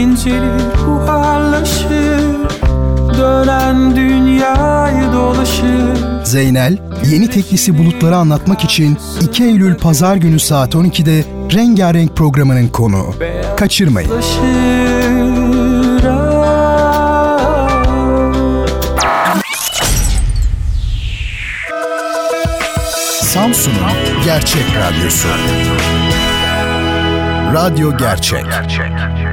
[0.00, 2.20] incelir buharlaşır
[3.18, 6.78] Dönen dünyayı dolaşır Zeynel,
[7.10, 11.24] yeni teklisi bulutları anlatmak için 2 Eylül Pazar günü saat 12'de
[11.54, 13.14] Rengarenk programının konuğu.
[13.56, 14.10] Kaçırmayın.
[23.22, 25.28] Samsun'un Gerçek Radyosu.
[27.54, 28.44] Radyo Gerçek.
[28.44, 29.29] Gerçek.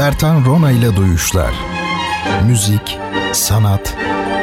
[0.00, 1.54] Bertan Rona ile Duyuşlar
[2.46, 2.98] Müzik,
[3.32, 3.96] sanat,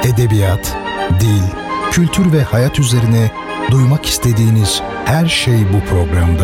[0.04, 0.78] edebiyat,
[1.20, 1.42] dil,
[1.92, 3.32] kültür ve hayat üzerine
[3.72, 6.44] duymak istediğiniz her şey bu programda.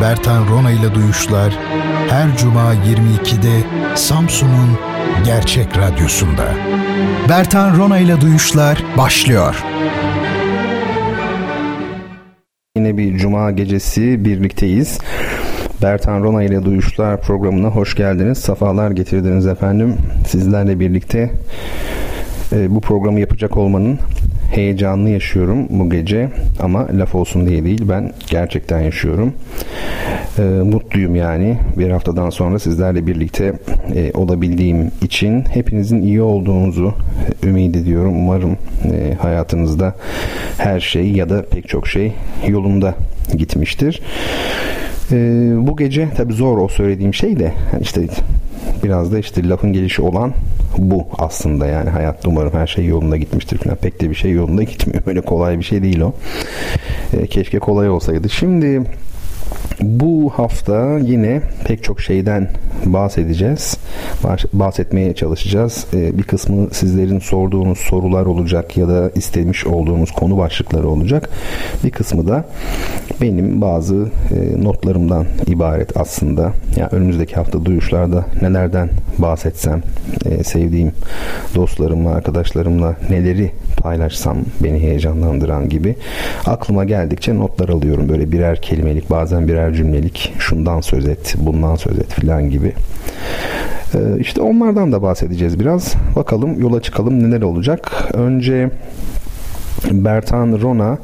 [0.00, 1.58] Bertan Rona ile Duyuşlar
[2.10, 3.64] her cuma 22'de
[3.96, 4.78] Samsun'un
[5.24, 6.54] Gerçek Radyosu'nda.
[7.28, 9.64] Bertan Rona ile Duyuşlar başlıyor.
[12.76, 14.98] Yine bir cuma gecesi birlikteyiz.
[15.82, 18.38] Bertan Rona ile Duyuşlar programına hoş geldiniz.
[18.38, 19.96] Safalar getirdiniz efendim.
[20.26, 21.30] Sizlerle birlikte
[22.52, 23.98] e, bu programı yapacak olmanın
[24.50, 26.28] heyecanını yaşıyorum bu gece
[26.60, 29.32] ama laf olsun diye değil ben gerçekten yaşıyorum.
[30.38, 33.52] E, mutluyum yani bir haftadan sonra sizlerle birlikte
[33.94, 36.94] e, olabildiğim için hepinizin iyi olduğunuzu
[37.42, 38.16] ümit ediyorum.
[38.16, 39.94] Umarım e, hayatınızda
[40.58, 42.12] her şey ya da pek çok şey
[42.48, 42.94] yolunda
[43.36, 44.02] gitmiştir.
[45.12, 48.06] Ee, bu gece tabi zor o söylediğim şey de işte
[48.84, 50.32] biraz da işte lafın gelişi olan
[50.78, 51.66] bu aslında.
[51.66, 53.76] Yani hayatta umarım her şey yolunda gitmiştir falan.
[53.76, 55.02] Pek de bir şey yolunda gitmiyor.
[55.06, 56.12] Öyle kolay bir şey değil o.
[57.12, 58.28] Ee, keşke kolay olsaydı.
[58.28, 58.82] Şimdi
[59.80, 62.48] bu hafta yine pek çok şeyden
[62.84, 63.76] bahsedeceğiz.
[64.52, 65.86] Bahsetmeye çalışacağız.
[65.94, 71.28] Ee, bir kısmı sizlerin sorduğunuz sorular olacak ya da istemiş olduğunuz konu başlıkları olacak.
[71.84, 72.44] Bir kısmı da
[73.20, 73.94] benim bazı
[74.30, 76.52] e, notlarımdan ibaret aslında.
[76.76, 79.82] Yani önümüzdeki hafta duyuşlarda nelerden bahsetsem,
[80.24, 80.92] e, sevdiğim
[81.54, 85.96] dostlarımla, arkadaşlarımla neleri paylaşsam beni heyecanlandıran gibi
[86.46, 88.08] aklıma geldikçe notlar alıyorum.
[88.08, 92.72] Böyle birer kelimelik bazen birer cümlelik şundan söz et, bundan söz et filan gibi.
[93.94, 95.94] Ee, işte onlardan da bahsedeceğiz biraz.
[96.16, 98.08] Bakalım yola çıkalım neler olacak.
[98.14, 98.70] Önce
[99.90, 100.98] Bertan Rona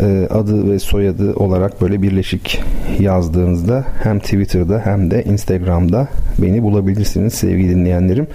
[0.00, 2.62] e, adı ve soyadı olarak böyle birleşik
[2.98, 8.26] yazdığınızda hem Twitter'da hem de Instagram'da beni bulabilirsiniz sevgili dinleyenlerim.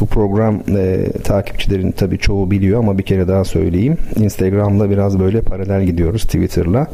[0.00, 3.96] Bu program e, takipçilerin tabii çoğu biliyor ama bir kere daha söyleyeyim.
[4.16, 6.86] Instagram'da biraz böyle paralel gidiyoruz Twitter'la.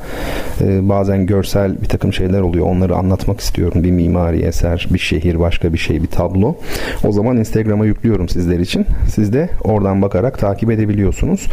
[0.61, 2.67] E, bazen görsel bir takım şeyler oluyor.
[2.67, 3.85] Onları anlatmak istiyorum.
[3.85, 6.57] Bir mimari eser, bir şehir, başka bir şey, bir tablo.
[7.05, 8.87] O zaman Instagram'a yüklüyorum sizler için.
[9.09, 11.47] Siz de oradan bakarak takip edebiliyorsunuz.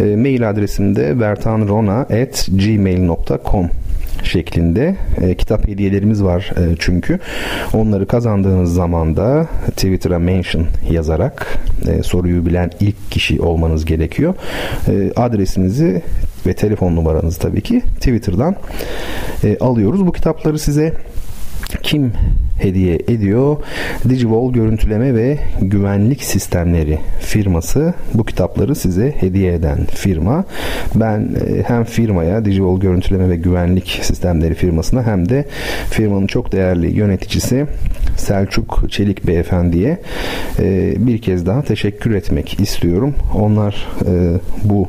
[0.00, 3.70] E, mail adresim de bertanrona.gmail.com
[4.22, 7.18] şeklinde e, kitap hediyelerimiz var e, çünkü.
[7.72, 14.34] Onları kazandığınız zaman da Twitter'a mention yazarak e, soruyu bilen ilk kişi olmanız gerekiyor.
[14.88, 16.02] E, adresinizi
[16.46, 18.56] ve telefon numaranızı tabii ki Twitter'dan
[19.44, 20.06] e, alıyoruz.
[20.06, 20.92] Bu kitapları size
[21.82, 22.12] kim
[22.58, 23.56] hediye ediyor?
[24.08, 30.44] Digivol Görüntüleme ve Güvenlik Sistemleri firması bu kitapları size hediye eden firma.
[30.94, 35.44] Ben e, hem firmaya Digivol Görüntüleme ve Güvenlik Sistemleri firmasına hem de
[35.90, 37.66] firmanın çok değerli yöneticisi
[38.16, 40.00] Selçuk Çelik beyefendiye
[40.58, 43.14] e, bir kez daha teşekkür etmek istiyorum.
[43.34, 44.12] Onlar e,
[44.64, 44.88] bu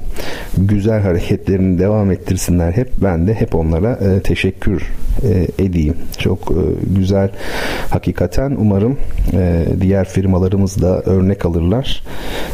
[0.58, 2.90] güzel hareketlerini devam ettirsinler hep.
[3.04, 4.84] Ben de hep onlara teşekkür
[5.60, 5.94] edeyim.
[6.18, 6.54] Çok
[6.96, 7.30] güzel
[7.90, 8.98] hakikaten umarım
[9.34, 12.04] e, diğer firmalarımız da örnek alırlar.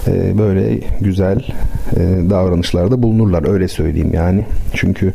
[0.08, 1.38] E, böyle güzel
[1.96, 4.46] e, davranışlarda bulunurlar öyle söyleyeyim yani.
[4.74, 5.14] Çünkü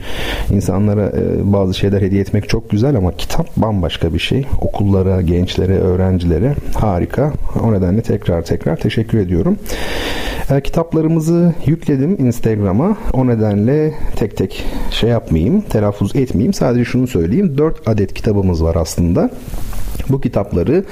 [0.50, 4.47] insanlara e, bazı şeyler hediye etmek çok güzel ama kitap bambaşka bir şey.
[4.60, 7.32] Okullara, gençlere, öğrencilere harika.
[7.65, 9.58] O nedenle tekrar tekrar teşekkür ediyorum.
[10.50, 12.96] E, kitaplarımızı yükledim Instagram'a.
[13.12, 16.52] O nedenle tek tek şey yapmayayım, telaffuz etmeyeyim.
[16.52, 17.58] Sadece şunu söyleyeyim.
[17.58, 19.31] 4 adet kitabımız var aslında.
[20.10, 20.84] Bu kitapları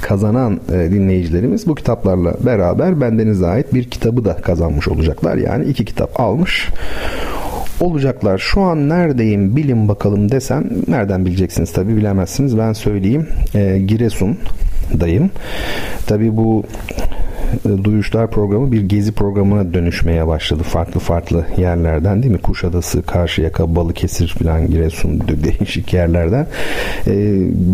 [0.00, 5.36] kazanan e, dinleyicilerimiz bu kitaplarla beraber bendenize ait bir kitabı da kazanmış olacaklar.
[5.36, 6.68] Yani iki kitap almış
[7.80, 8.38] olacaklar.
[8.38, 12.58] Şu an neredeyim bilin bakalım desem nereden bileceksiniz tabi bilemezsiniz.
[12.58, 13.28] Ben söyleyeyim.
[13.54, 15.30] E, Giresun'dayım.
[16.06, 16.64] Tabi bu
[17.84, 20.62] Duyuşlar programı bir gezi programına dönüşmeye başladı.
[20.62, 22.40] Farklı farklı yerlerden değil mi?
[22.40, 26.46] Kuşadası, Karşıyaka, Balıkesir falan Giresun değişik yerlerden.
[27.06, 27.14] E,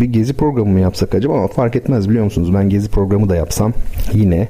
[0.01, 2.55] bir gezi programı mı yapsak acaba ama fark etmez biliyor musunuz?
[2.55, 3.73] Ben gezi programı da yapsam
[4.13, 4.49] yine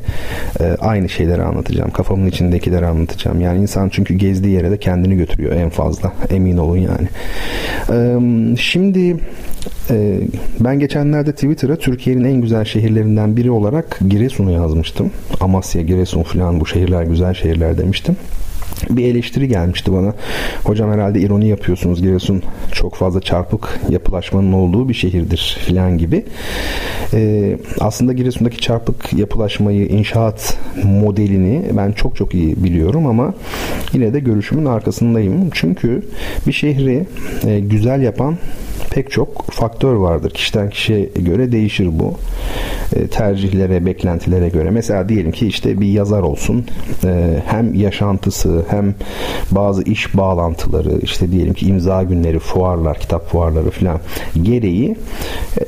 [0.61, 1.91] e, aynı şeyleri anlatacağım.
[1.91, 3.41] Kafamın içindekileri anlatacağım.
[3.41, 6.13] Yani insan çünkü gezdiği yere de kendini götürüyor en fazla.
[6.31, 7.09] Emin olun yani.
[7.91, 9.17] E, şimdi
[9.91, 10.21] e,
[10.61, 15.11] ben geçenlerde Twitter'a Türkiye'nin en güzel şehirlerinden biri olarak Giresun'u yazmıştım.
[15.41, 18.17] Amasya, Giresun falan bu şehirler güzel şehirler demiştim
[18.91, 20.15] bir eleştiri gelmişti bana.
[20.65, 22.03] Hocam herhalde ironi yapıyorsunuz.
[22.03, 22.43] Giresun
[22.73, 26.25] çok fazla çarpık yapılaşmanın olduğu bir şehirdir filan gibi.
[27.15, 33.35] Ee, aslında Giresun'daki çarpık yapılaşmayı, inşaat modelini ben çok çok iyi biliyorum ama
[33.93, 35.51] yine de görüşümün arkasındayım.
[35.53, 36.03] Çünkü
[36.47, 37.07] bir şehri
[37.47, 38.37] e, güzel yapan
[38.91, 40.31] pek çok faktör vardır.
[40.31, 42.15] Kişiden kişiye göre değişir bu.
[42.97, 44.71] E, tercihlere, beklentilere göre.
[44.71, 46.67] Mesela diyelim ki işte bir yazar olsun.
[47.05, 48.95] E, hem yaşantısı hem
[49.51, 54.01] bazı iş bağlantıları işte diyelim ki imza günleri, fuarlar, kitap fuarları falan
[54.43, 54.97] gereği
[55.61, 55.65] e,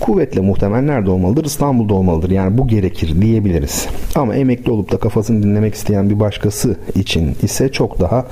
[0.00, 1.44] kuvvetle muhtemel nerede olmalıdır?
[1.44, 2.30] İstanbul'da olmalıdır.
[2.30, 3.86] Yani bu gerekir diyebiliriz.
[4.14, 8.26] Ama emekli olup da kafasını dinlemek isteyen bir başkası için ise çok daha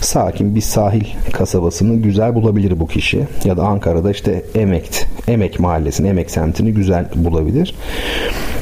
[0.00, 3.26] sakin bir sahil kasabasını güzel bulabilir bu kişi.
[3.44, 7.74] Ya da Ankara'da işte Emek, Emek mahallesini, Emek semtini güzel bulabilir.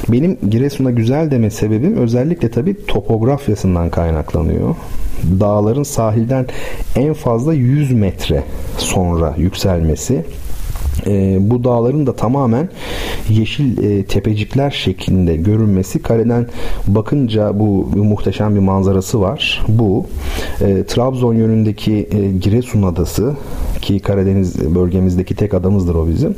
[0.08, 4.67] Benim Giresun'a güzel deme sebebim özellikle tabii topografyasından kaynaklanıyor.
[5.40, 6.46] Dağların sahilden
[6.96, 8.42] en fazla 100 metre
[8.78, 10.24] sonra yükselmesi
[11.06, 12.68] e, bu dağların da tamamen
[13.28, 16.46] yeşil e, tepecikler şeklinde görünmesi kareden
[16.86, 19.64] bakınca bu, bu muhteşem bir manzarası var.
[19.68, 20.06] Bu
[20.60, 23.36] e, Trabzon yönündeki e, Giresun adası
[23.80, 26.34] ki Karadeniz bölgemizdeki tek adamızdır o bizim.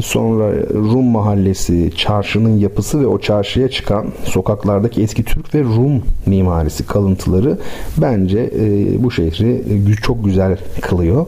[0.00, 6.86] Sonra Rum mahallesi, çarşının yapısı ve o çarşıya çıkan sokaklardaki eski Türk ve Rum mimarisi
[6.86, 7.58] kalıntıları
[7.98, 9.62] bence e, bu şehri
[10.02, 11.26] çok güzel kılıyor.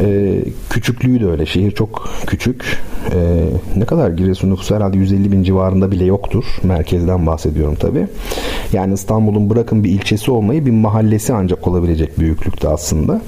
[0.00, 0.38] E,
[0.70, 1.46] küçüklüğü de öyle.
[1.64, 2.78] Şehir çok küçük.
[3.14, 3.44] E,
[3.76, 6.44] ne kadar Giresun nüfusu herhalde 150 bin civarında bile yoktur.
[6.62, 8.06] Merkezden bahsediyorum tabi.
[8.72, 13.20] Yani İstanbul'un bırakın bir ilçesi olmayı bir mahallesi ancak olabilecek büyüklükte aslında.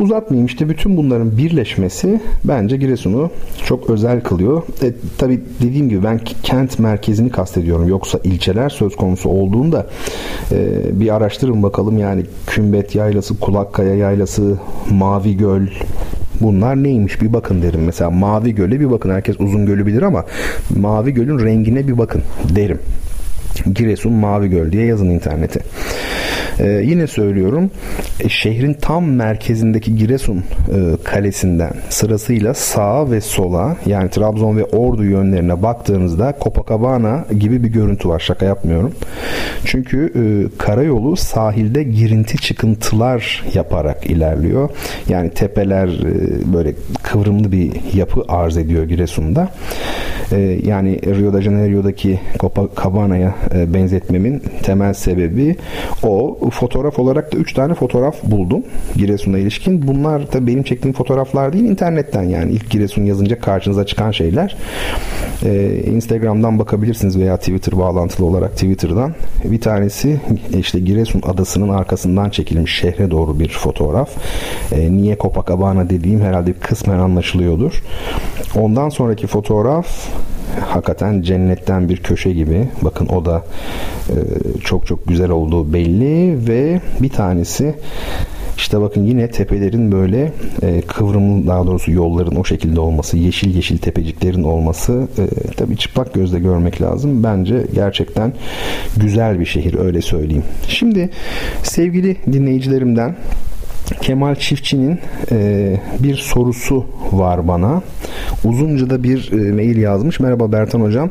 [0.00, 3.30] Uzatmayayım işte bütün bunların birleşmesi bence Giresun'u
[3.64, 4.62] çok özel kılıyor.
[4.82, 7.88] E, tabii dediğim gibi ben kent merkezini kastediyorum.
[7.88, 9.86] Yoksa ilçeler söz konusu olduğunda
[10.52, 14.58] e, bir araştırın bakalım yani Kümbet Yaylası, Kulakkaya Yaylası,
[14.90, 15.66] Mavi Göl,
[16.40, 17.84] bunlar neymiş bir bakın derim.
[17.84, 19.10] Mesela Mavi Göl'e bir bakın.
[19.10, 20.24] Herkes Uzun Göl'ü bilir ama
[20.76, 22.22] Mavi Göl'ün rengine bir bakın
[22.56, 22.78] derim.
[23.74, 25.60] Giresun Mavi Göl diye yazın internete.
[26.62, 27.70] Ee, yine söylüyorum
[28.20, 30.42] e, şehrin tam merkezindeki Giresun e,
[31.04, 38.08] kalesinden sırasıyla sağa ve sola yani Trabzon ve Ordu yönlerine baktığınızda Copacabana gibi bir görüntü
[38.08, 38.18] var.
[38.18, 38.92] Şaka yapmıyorum.
[39.64, 40.22] Çünkü e,
[40.58, 44.70] karayolu sahilde girinti çıkıntılar yaparak ilerliyor.
[45.08, 49.48] Yani tepeler e, böyle kıvrımlı bir yapı arz ediyor Giresun'da.
[50.32, 55.56] E, yani Rio de Janeiro'daki Copacabana'ya e, benzetmemin temel sebebi
[56.02, 58.62] o fotoğraf olarak da 3 tane fotoğraf buldum
[58.96, 59.88] Giresun'a ilişkin.
[59.88, 64.56] Bunlar da benim çektiğim fotoğraflar değil internetten yani ilk Giresun yazınca karşınıza çıkan şeyler.
[65.44, 69.14] Ee, Instagram'dan bakabilirsiniz veya Twitter bağlantılı olarak Twitter'dan.
[69.44, 70.20] Bir tanesi
[70.58, 74.10] işte Giresun adasının arkasından çekilmiş şehre doğru bir fotoğraf.
[74.72, 77.82] Ee, niye Copacabana dediğim herhalde kısmen anlaşılıyordur.
[78.56, 79.86] Ondan sonraki fotoğraf
[80.60, 82.68] hakikaten cennetten bir köşe gibi.
[82.82, 83.44] Bakın o da
[84.08, 84.14] e,
[84.64, 87.74] çok çok güzel olduğu belli ve bir tanesi
[88.56, 93.78] işte bakın yine tepelerin böyle e, kıvrımlı daha doğrusu yolların o şekilde olması, yeşil yeşil
[93.78, 97.22] tepeciklerin olması e, tabii çıplak gözle görmek lazım.
[97.22, 98.32] Bence gerçekten
[98.96, 100.44] güzel bir şehir öyle söyleyeyim.
[100.68, 101.10] Şimdi
[101.62, 103.16] sevgili dinleyicilerimden
[104.00, 104.98] Kemal Çiftçi'nin
[105.32, 107.82] e, bir sorusu var bana.
[108.44, 110.20] Uzunca da bir e, mail yazmış.
[110.20, 111.10] Merhaba Bertan Hocam.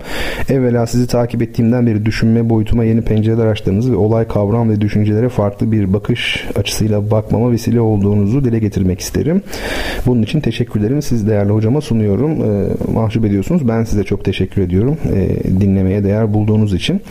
[0.49, 5.29] Evvela sizi takip ettiğimden beri düşünme boyutuma yeni pencereler açtığınız ve olay kavram ve düşüncelere
[5.29, 9.41] farklı bir bakış açısıyla bakmama vesile olduğunuzu dile getirmek isterim.
[10.05, 12.31] Bunun için teşekkürlerimi siz değerli hocama sunuyorum.
[12.31, 13.67] E, mahcup ediyorsunuz.
[13.67, 14.97] Ben size çok teşekkür ediyorum.
[15.13, 17.01] E, dinlemeye değer bulduğunuz için.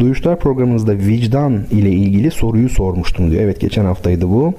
[0.00, 3.42] Duyuşlar programınızda vicdan ile ilgili soruyu sormuştum diyor.
[3.42, 4.54] Evet geçen haftaydı bu.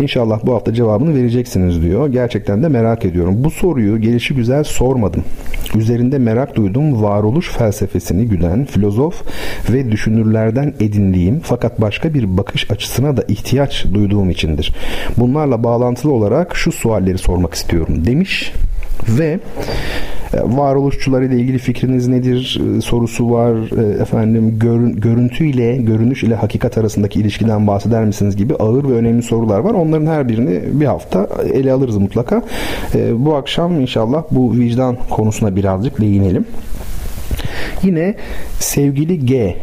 [0.00, 2.08] İnşallah bu hafta cevabını vereceksiniz diyor.
[2.08, 3.44] Gerçekten de merak ediyorum.
[3.44, 5.24] Bu soruyu gelişi güzel sormadım.
[5.74, 9.22] Üzerinde merak duydum varoluş felsefesini güden filozof
[9.72, 14.74] ve düşünürlerden edindiğim fakat başka bir bakış açısına da ihtiyaç duyduğum içindir.
[15.16, 18.52] Bunlarla bağlantılı olarak şu sualleri sormak istiyorum demiş
[19.08, 19.40] ve
[20.34, 23.54] varoluşçular ile ilgili fikriniz nedir e, sorusu var.
[23.54, 28.92] E, efendim görün, görüntü ile görünüş ile hakikat arasındaki ilişkiden bahseder misiniz gibi ağır ve
[28.92, 29.74] önemli sorular var.
[29.74, 32.42] Onların her birini bir hafta ele alırız mutlaka.
[33.12, 36.44] Bu akşam inşallah bu vicdan konusuna birazcık değinelim.
[37.82, 38.14] Yine
[38.58, 39.56] sevgili G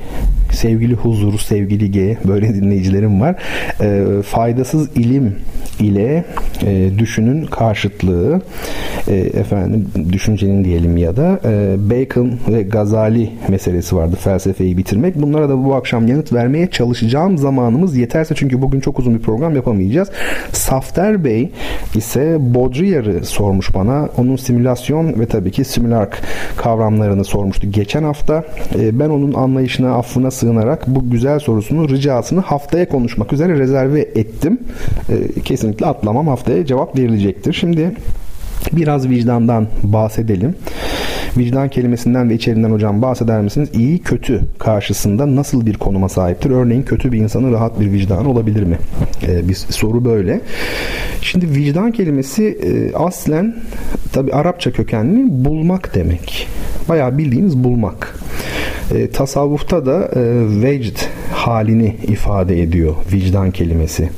[0.52, 3.36] sevgili huzur, sevgili G böyle dinleyicilerim var.
[3.82, 5.36] E, faydasız ilim
[5.80, 6.26] ile
[6.66, 8.42] e, düşünün karşıtlığı
[9.08, 15.22] e, efendim düşüncenin diyelim ya da e, Bacon ve Gazali meselesi vardı felsefeyi bitirmek.
[15.22, 17.38] Bunlara da bu akşam yanıt vermeye çalışacağım.
[17.38, 20.10] Zamanımız yeterse çünkü bugün çok uzun bir program yapamayacağız.
[20.52, 21.52] Safter Bey
[21.96, 24.10] ise Baudrillard'ı sormuş bana.
[24.18, 26.22] Onun simülasyon ve tabii ki simülark
[26.58, 28.44] kavramlarını sormuştu geçen hafta.
[28.80, 34.60] E, ben onun anlayışına, affına sığınarak bu güzel sorusunu, ricasını haftaya konuşmak üzere rezerve ettim.
[35.10, 37.54] E, kesinlikle atlamam haftaya cevap verilecektir.
[37.54, 37.92] Şimdi
[38.72, 40.56] Biraz vicdandan bahsedelim.
[41.38, 43.70] Vicdan kelimesinden ve içeriğinden hocam bahseder misiniz?
[43.74, 46.50] İyi kötü karşısında nasıl bir konuma sahiptir?
[46.50, 48.78] Örneğin kötü bir insanın rahat bir vicdanı olabilir mi?
[49.28, 50.42] Ee, bir soru böyle.
[51.22, 53.56] Şimdi vicdan kelimesi e, aslen
[54.14, 56.48] tabi Arapça kökenli bulmak demek.
[56.90, 58.20] Bayağı bildiğiniz bulmak.
[58.96, 60.22] E, tasavvufta da e,
[60.64, 60.98] vecd
[61.32, 64.10] halini ifade ediyor vicdan kelimesi.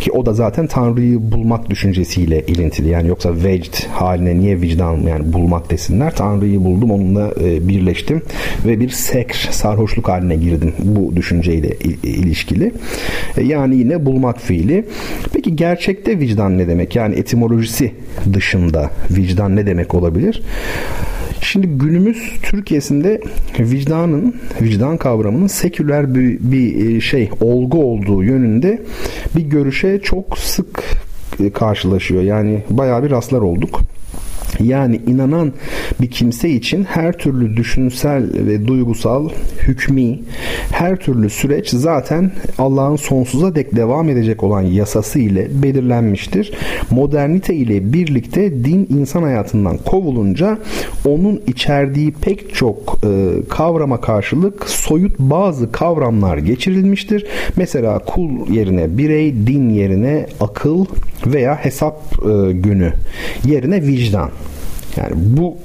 [0.00, 2.88] Ki o da zaten Tanrı'yı bulmak düşüncesiyle ilintili.
[2.88, 6.16] Yani yoksa vecd haline niye vicdan yani bulmak desinler.
[6.16, 8.22] Tanrı'yı buldum onunla e, birleştim
[8.66, 12.72] ve bir sekr sarhoşluk haline girdim bu düşünceyle ilişkili.
[13.36, 14.84] E, yani yine bulmak fiili.
[15.32, 16.96] Peki gerçekte vicdan ne demek?
[16.96, 17.92] Yani etimolojisi
[18.32, 20.42] dışında vicdan ne demek olabilir?
[21.42, 23.20] Şimdi günümüz Türkiye'sinde
[23.58, 28.82] vicdanın, vicdan kavramının seküler bir, bir e, şey, olgu olduğu yönünde
[29.36, 30.84] bir görüşe çok sık
[31.40, 32.22] e, karşılaşıyor.
[32.22, 33.80] Yani bayağı bir rastlar olduk.
[34.60, 35.52] Yani inanan
[36.00, 39.28] bir kimse için her türlü düşünsel ve duygusal
[39.62, 40.18] hükmi
[40.72, 46.52] her türlü süreç zaten Allah'ın sonsuza dek devam edecek olan yasası ile belirlenmiştir.
[46.90, 50.58] Modernite ile birlikte din insan hayatından kovulunca
[51.06, 53.08] onun içerdiği pek çok e,
[53.48, 57.26] kavrama karşılık soyut bazı kavramlar geçirilmiştir.
[57.56, 60.86] Mesela kul yerine birey, din yerine akıl
[61.26, 62.92] veya hesap e, günü
[63.44, 64.30] yerine vicdan.
[64.96, 65.56] Yani bu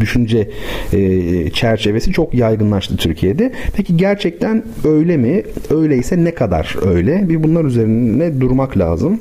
[0.00, 0.50] düşünce
[0.92, 3.52] e, çerçevesi çok yaygınlaştı Türkiye'de.
[3.76, 5.42] Peki gerçekten öyle mi?
[5.70, 7.28] Öyleyse ne kadar öyle?
[7.28, 9.20] Bir bunlar üzerine durmak lazım.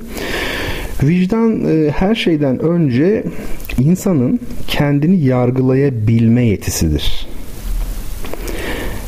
[1.03, 3.23] Vicdan e, her şeyden önce
[3.79, 7.27] insanın kendini yargılayabilme yetisidir.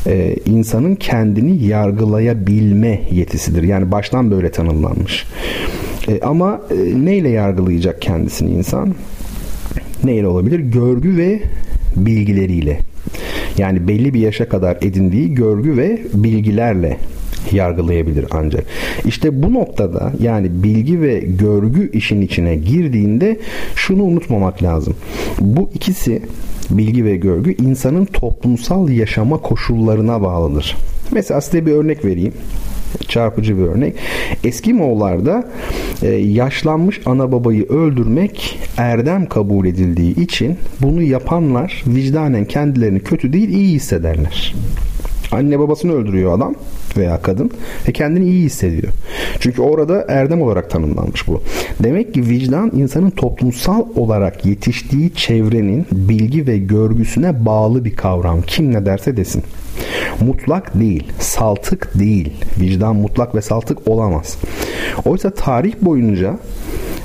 [0.06, 3.62] Ee, insanın kendini yargılayabilme yetisidir.
[3.62, 5.26] Yani baştan böyle tanımlanmış.
[6.08, 8.94] E, ama e, neyle yargılayacak kendisini insan?
[10.06, 10.58] Neyle olabilir?
[10.60, 11.40] Görgü ve
[11.96, 12.80] bilgileriyle.
[13.58, 16.96] Yani belli bir yaşa kadar edindiği görgü ve bilgilerle
[17.52, 18.64] yargılayabilir ancak.
[19.04, 23.38] İşte bu noktada yani bilgi ve görgü işin içine girdiğinde
[23.74, 24.94] şunu unutmamak lazım.
[25.40, 26.22] Bu ikisi
[26.70, 30.76] bilgi ve görgü insanın toplumsal yaşama koşullarına bağlıdır.
[31.12, 32.32] Mesela size bir örnek vereyim
[33.08, 33.96] çarpıcı bir örnek.
[34.44, 35.44] Eski Moğollarda
[36.02, 43.48] e, yaşlanmış ana babayı öldürmek erdem kabul edildiği için bunu yapanlar vicdanen kendilerini kötü değil
[43.48, 44.54] iyi hissederler.
[45.36, 46.54] Anne babasını öldürüyor adam
[46.96, 47.50] veya kadın
[47.88, 48.92] ve kendini iyi hissediyor.
[49.40, 51.42] Çünkü orada erdem olarak tanımlanmış bu.
[51.82, 58.42] Demek ki vicdan insanın toplumsal olarak yetiştiği çevrenin bilgi ve görgüsüne bağlı bir kavram.
[58.42, 59.42] Kim ne derse desin.
[60.20, 62.32] Mutlak değil, saltık değil.
[62.60, 64.38] Vicdan mutlak ve saltık olamaz.
[65.04, 66.38] Oysa tarih boyunca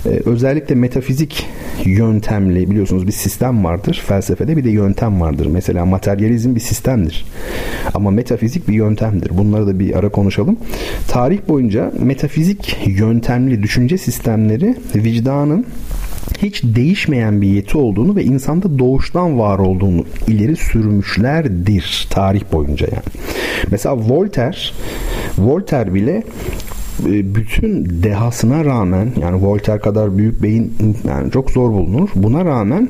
[0.05, 1.47] e, özellikle metafizik
[1.85, 4.03] yöntemli biliyorsunuz bir sistem vardır.
[4.07, 5.45] Felsefede bir de yöntem vardır.
[5.45, 7.25] Mesela materyalizm bir sistemdir.
[7.93, 9.37] Ama metafizik bir yöntemdir.
[9.37, 10.57] Bunları da bir ara konuşalım.
[11.07, 15.65] Tarih boyunca metafizik yöntemli düşünce sistemleri vicdanın
[16.41, 23.03] hiç değişmeyen bir yeti olduğunu ve insanda doğuştan var olduğunu ileri sürmüşlerdir tarih boyunca yani.
[23.71, 24.57] Mesela Voltaire
[25.37, 26.23] Voltaire bile
[27.05, 30.73] bütün dehasına rağmen yani Voltaire kadar büyük beyin
[31.07, 32.09] yani çok zor bulunur.
[32.15, 32.89] Buna rağmen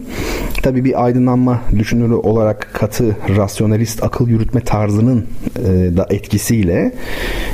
[0.63, 5.25] tabii bir aydınlanma düşünürü olarak katı rasyonalist akıl yürütme tarzının
[5.59, 6.93] e, da etkisiyle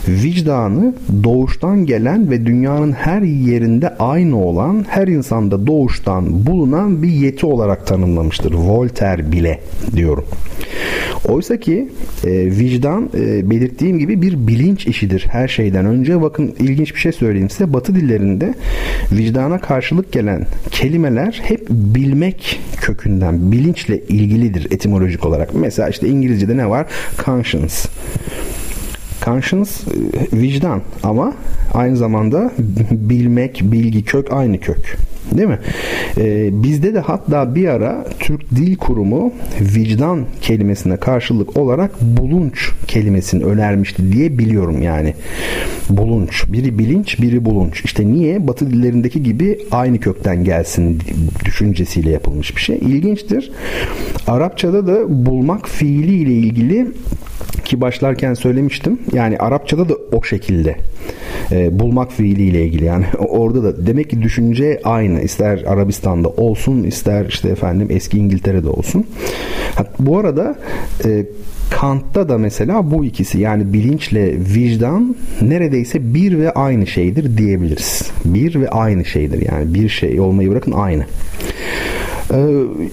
[0.08, 7.46] vicdanı doğuştan gelen ve dünyanın her yerinde aynı olan her insanda doğuştan bulunan bir yeti
[7.46, 8.54] olarak tanımlamıştır.
[8.54, 9.60] Voltaire bile
[9.96, 10.26] diyorum.
[11.28, 11.90] Oysa ki
[12.24, 16.22] e, vicdan e, belirttiğim gibi bir bilinç işidir her şeyden önce.
[16.22, 17.74] Bakın ilginç bir şey söyleyeyim size.
[17.74, 18.54] Batı dillerinde
[19.12, 25.54] vicdana karşılık gelen kelimeler hep bilmek kökünden, bilinçle ilgilidir etimolojik olarak.
[25.54, 26.88] Mesela işte İngilizce'de ne var?
[27.26, 27.76] Conscience.
[29.26, 29.72] Conscience
[30.34, 31.34] e, vicdan ama
[31.74, 32.52] aynı zamanda
[32.92, 34.98] bilmek, bilgi, kök aynı kök.
[35.32, 35.60] Değil mi?
[36.18, 43.44] Ee, bizde de hatta bir ara Türk Dil Kurumu vicdan kelimesine karşılık olarak bulunç kelimesini
[43.44, 45.14] önermişti diye biliyorum yani.
[45.90, 46.46] Bulunç.
[46.48, 47.86] Biri bilinç, biri bulunç.
[47.86, 48.48] İşte niye?
[48.48, 51.02] Batı dillerindeki gibi aynı kökten gelsin
[51.46, 52.78] düşüncesiyle yapılmış bir şey.
[52.78, 53.52] İlginçtir.
[54.28, 56.88] Arapçada da bulmak fiili ile ilgili
[57.66, 59.00] ki başlarken söylemiştim.
[59.14, 60.78] Yani Arapçada da o şekilde
[61.52, 67.26] e, bulmak fiiliyle ilgili yani orada da demek ki düşünce aynı ister Arabistan'da olsun ister
[67.26, 69.08] işte efendim eski İngiltere'de olsun.
[70.00, 70.56] Bu arada
[71.06, 71.26] e,
[71.70, 78.12] Kant'ta da mesela bu ikisi yani bilinçle vicdan neredeyse bir ve aynı şeydir diyebiliriz.
[78.26, 81.06] Bir ve aynı şeydir yani bir şey olmayı bırakın aynı.
[82.34, 82.48] Ee,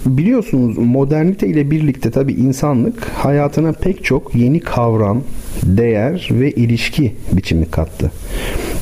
[0.07, 5.23] biliyorsunuz modernite ile birlikte tabi insanlık hayatına pek çok yeni kavram,
[5.62, 8.12] değer ve ilişki biçimi kattı.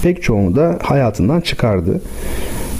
[0.02, 2.00] Pek çoğunu da hayatından çıkardı.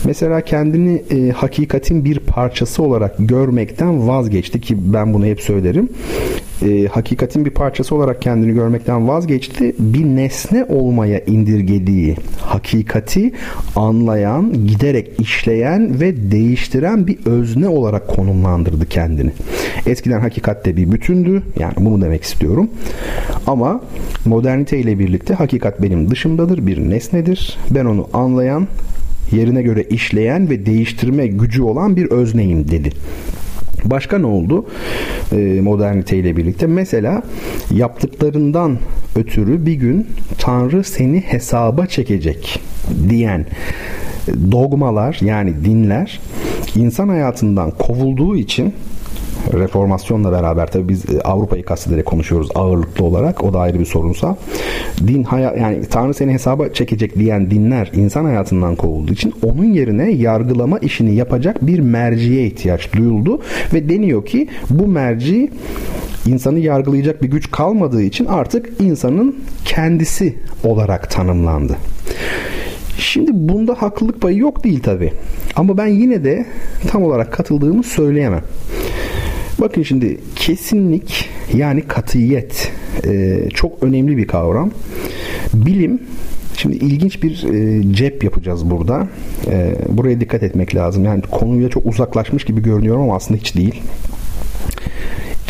[0.05, 5.89] Mesela kendini e, hakikatin bir parçası olarak görmekten vazgeçti ki ben bunu hep söylerim.
[6.63, 9.75] E, hakikatin bir parçası olarak kendini görmekten vazgeçti.
[9.79, 13.33] Bir nesne olmaya indirgediği hakikati
[13.77, 19.31] anlayan, giderek işleyen ve değiştiren bir özne olarak konumlandırdı kendini.
[19.87, 21.43] Eskiden hakikatte bir bütündü.
[21.59, 22.71] Yani bunu demek istiyorum.
[23.47, 23.81] Ama
[24.25, 27.59] modernite ile birlikte hakikat benim dışımdadır, bir nesnedir.
[27.71, 28.67] Ben onu anlayan,
[29.33, 32.91] yerine göre işleyen ve değiştirme gücü olan bir özneyim dedi.
[33.85, 34.67] Başka ne oldu
[35.33, 36.67] e, modernite ile birlikte?
[36.67, 37.23] Mesela
[37.71, 38.79] yaptıklarından
[39.17, 40.07] ötürü bir gün
[40.39, 42.61] Tanrı seni hesaba çekecek
[43.09, 43.47] diyen
[44.53, 46.21] dogmalar yani dinler
[46.77, 48.75] insan hayatından kovulduğu için
[49.53, 53.45] reformasyonla beraber tabii biz e, Avrupa'yı kastederek konuşuyoruz ağırlıklı olarak.
[53.45, 54.37] O da ayrı bir sorunsa.
[55.07, 60.11] Din haya, yani Tanrı seni hesaba çekecek diyen dinler insan hayatından kovulduğu için onun yerine
[60.11, 63.43] yargılama işini yapacak bir merciye ihtiyaç duyuldu
[63.75, 65.51] ve deniyor ki bu merci
[66.27, 71.77] insanı yargılayacak bir güç kalmadığı için artık insanın kendisi olarak tanımlandı.
[72.99, 75.13] Şimdi bunda haklılık payı yok değil tabi.
[75.57, 76.47] Ama ben yine de
[76.89, 78.43] tam olarak katıldığımı söyleyemem.
[79.61, 82.73] Bakın şimdi kesinlik yani katiyet
[83.05, 84.71] e, çok önemli bir kavram.
[85.55, 86.01] Bilim
[86.57, 89.09] Şimdi ilginç bir e, cep yapacağız burada.
[89.47, 91.05] E, buraya dikkat etmek lazım.
[91.05, 93.83] Yani konuya çok uzaklaşmış gibi görünüyorum ama aslında hiç değil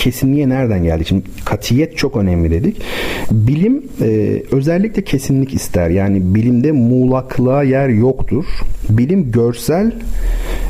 [0.03, 1.05] kesinliğe nereden geldi?
[1.05, 2.83] Şimdi katiyet çok önemli dedik.
[3.31, 5.91] Bilim e, özellikle kesinlik ister.
[5.91, 8.45] Yani bilimde muğlaklığa yer yoktur.
[8.88, 9.93] Bilim görsel,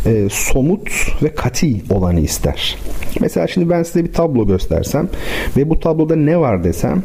[0.06, 0.90] e, somut
[1.22, 2.76] ve kati olanı ister.
[3.20, 5.08] Mesela şimdi ben size bir tablo göstersem
[5.56, 7.02] ve bu tabloda ne var desem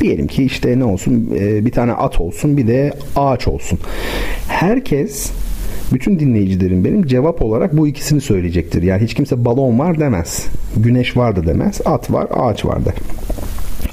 [0.00, 3.78] diyelim ki işte ne olsun e, bir tane at olsun bir de ağaç olsun.
[4.48, 5.32] Herkes
[5.92, 8.82] bütün dinleyicilerim benim cevap olarak bu ikisini söyleyecektir.
[8.82, 10.46] Yani hiç kimse balon var demez.
[10.76, 11.80] Güneş vardı demez.
[11.84, 12.78] At var, ağaç var.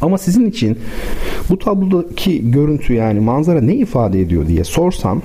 [0.02, 0.80] Ama sizin için
[1.50, 5.22] bu tablodaki görüntü yani manzara ne ifade ediyor diye sorsam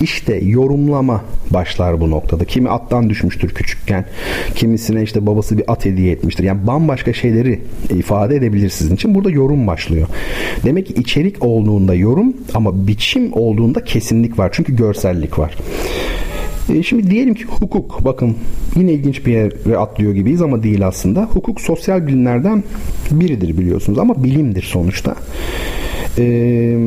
[0.00, 2.44] işte yorumlama başlar bu noktada.
[2.44, 4.04] Kimi attan düşmüştür küçükken.
[4.54, 6.44] Kimisine işte babası bir at hediye etmiştir.
[6.44, 9.14] Yani bambaşka şeyleri ifade edebilir sizin için.
[9.14, 10.08] Burada yorum başlıyor.
[10.64, 14.50] Demek ki içerik olduğunda yorum ama biçim olduğunda kesinlik var.
[14.52, 15.56] Çünkü görsellik var.
[16.74, 18.36] E şimdi diyelim ki hukuk bakın
[18.76, 21.22] yine ilginç bir yere atlıyor gibiyiz ama değil aslında.
[21.22, 22.64] Hukuk sosyal bilimlerden
[23.10, 25.14] biridir biliyorsunuz ama bilimdir sonuçta.
[26.18, 26.78] Eee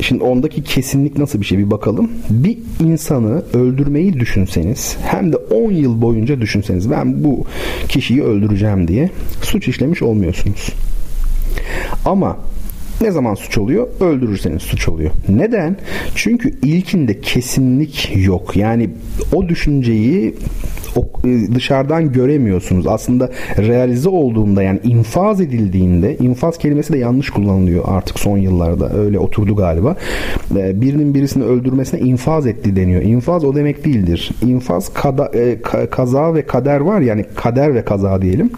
[0.00, 2.10] Şimdi ondaki kesinlik nasıl bir şey bir bakalım.
[2.30, 7.44] Bir insanı öldürmeyi düşünseniz hem de 10 yıl boyunca düşünseniz ben bu
[7.88, 9.10] kişiyi öldüreceğim diye
[9.42, 10.72] suç işlemiş olmuyorsunuz.
[12.04, 12.38] Ama
[13.00, 13.88] ne zaman suç oluyor?
[14.00, 15.10] Öldürürseniz suç oluyor.
[15.28, 15.76] Neden?
[16.14, 18.56] Çünkü ilkinde kesinlik yok.
[18.56, 18.90] Yani
[19.32, 20.34] o düşünceyi
[21.54, 22.86] dışarıdan göremiyorsunuz.
[22.86, 28.92] Aslında realize olduğunda yani infaz edildiğinde infaz kelimesi de yanlış kullanılıyor artık son yıllarda.
[28.98, 29.96] Öyle oturdu galiba.
[30.56, 33.02] E, birinin birisini öldürmesine infaz etti deniyor.
[33.02, 34.30] İnfaz o demek değildir.
[34.46, 38.50] İnfaz kada, e, kaza ve kader var yani kader ve kaza diyelim.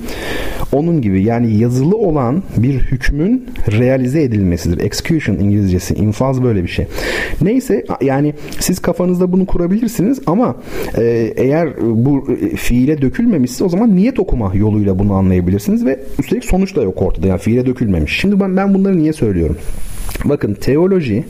[0.72, 4.84] Onun gibi yani yazılı olan bir hükmün realize edilmesidir.
[4.84, 5.94] Execution İngilizcesi.
[5.94, 6.86] infaz böyle bir şey.
[7.42, 10.56] Neyse yani siz kafanızda bunu kurabilirsiniz ama
[11.36, 12.23] eğer bu e,
[12.56, 17.26] fiile dökülmemişse o zaman niyet okuma yoluyla bunu anlayabilirsiniz ve üstelik sonuç da yok ortada.
[17.26, 18.20] Yani fiile dökülmemiş.
[18.20, 19.56] Şimdi ben, ben bunları niye söylüyorum?
[20.24, 21.24] Bakın teoloji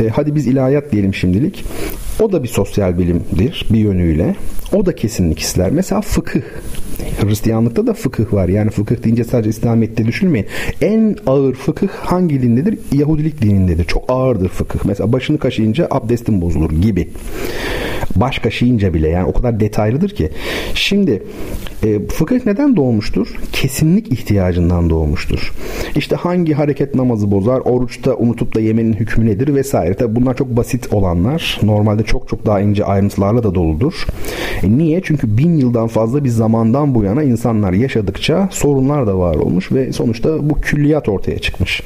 [0.00, 1.64] e, hadi biz ilahiyat diyelim şimdilik.
[2.20, 4.36] O da bir sosyal bilimdir bir yönüyle.
[4.72, 5.70] O da kesinlik ister.
[5.70, 6.40] Mesela fıkıh.
[7.20, 8.48] Hristiyanlıkta da fıkıh var.
[8.48, 10.46] Yani fıkıh deyince sadece İslamiyet'te düşünmeyin.
[10.80, 12.78] En ağır fıkıh hangi dindedir?
[12.92, 13.84] Yahudilik dinindedir.
[13.84, 14.78] Çok ağırdır fıkıh.
[14.84, 17.08] Mesela başını kaşıyınca abdestin bozulur gibi.
[18.16, 20.30] Baş kaşıyınca bile yani o kadar detaylıdır ki.
[20.74, 21.22] Şimdi
[21.82, 23.36] e, fıkıh neden doğmuştur?
[23.52, 25.52] Kesinlik ihtiyacından doğmuştur.
[25.96, 29.94] İşte hangi hareket namazı bozar, oruçta unutup da yemenin hükmü nedir vesaire.
[29.94, 31.60] Tabi bunlar çok basit olanlar.
[31.62, 34.06] Normalde çok çok daha ince ayrıntılarla da doludur.
[34.62, 35.00] E niye?
[35.04, 39.92] Çünkü bin yıldan fazla bir zamandan bu yana insanlar yaşadıkça sorunlar da var olmuş ve
[39.92, 41.82] sonuçta bu külliyat ortaya çıkmış.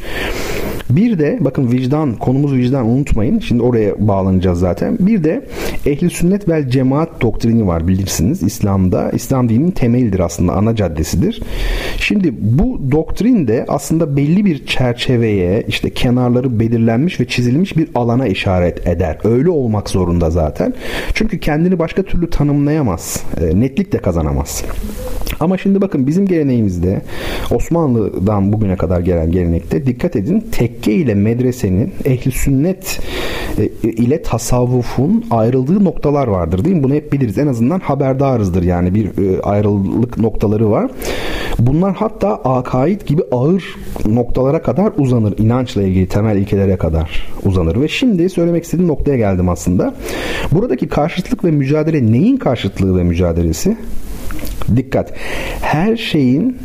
[0.91, 3.39] Bir de bakın vicdan, konumuz vicdan unutmayın.
[3.39, 4.97] Şimdi oraya bağlanacağız zaten.
[5.01, 5.47] Bir de
[5.87, 9.11] ehli sünnet vel cemaat doktrini var bilirsiniz İslam'da.
[9.11, 11.43] İslam dininin temelidir aslında ana caddesidir.
[11.97, 18.27] Şimdi bu doktrin de aslında belli bir çerçeveye işte kenarları belirlenmiş ve çizilmiş bir alana
[18.27, 19.19] işaret eder.
[19.25, 20.75] Öyle olmak zorunda zaten.
[21.15, 23.25] Çünkü kendini başka türlü tanımlayamaz.
[23.41, 24.65] E, netlik de kazanamaz.
[25.41, 27.03] Ama şimdi bakın bizim geleneğimizde
[27.51, 30.45] Osmanlı'dan bugüne kadar gelen gelenekte dikkat edin
[30.77, 33.01] tekke ile medresenin ehli sünnet
[33.59, 36.83] e, ile tasavvufun ayrıldığı noktalar vardır değil mi?
[36.83, 37.39] Bunu hep biliriz.
[37.39, 40.91] En azından haberdarızdır yani bir e, ayrılık noktaları var.
[41.59, 43.65] Bunlar hatta akaid gibi ağır
[44.07, 45.35] noktalara kadar uzanır.
[45.39, 47.81] İnançla ilgili temel ilkelere kadar uzanır.
[47.81, 49.95] Ve şimdi söylemek istediğim noktaya geldim aslında.
[50.53, 53.77] Buradaki karşıtlık ve mücadele neyin karşıtlığı ve mücadelesi?
[54.77, 55.13] Dikkat.
[55.61, 56.57] Her şeyin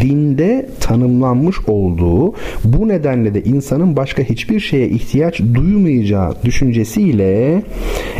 [0.00, 7.62] dinde tanımlanmış olduğu bu nedenle de insanın başka hiçbir şeye ihtiyaç duymayacağı düşüncesiyle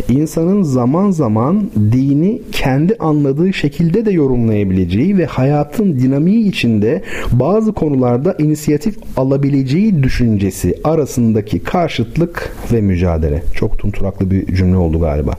[0.09, 8.35] insanın zaman zaman dini kendi anladığı şekilde de yorumlayabileceği ve hayatın dinamiği içinde bazı konularda
[8.39, 13.43] inisiyatif alabileceği düşüncesi arasındaki karşıtlık ve mücadele.
[13.55, 15.31] Çok tunturaklı bir cümle oldu galiba.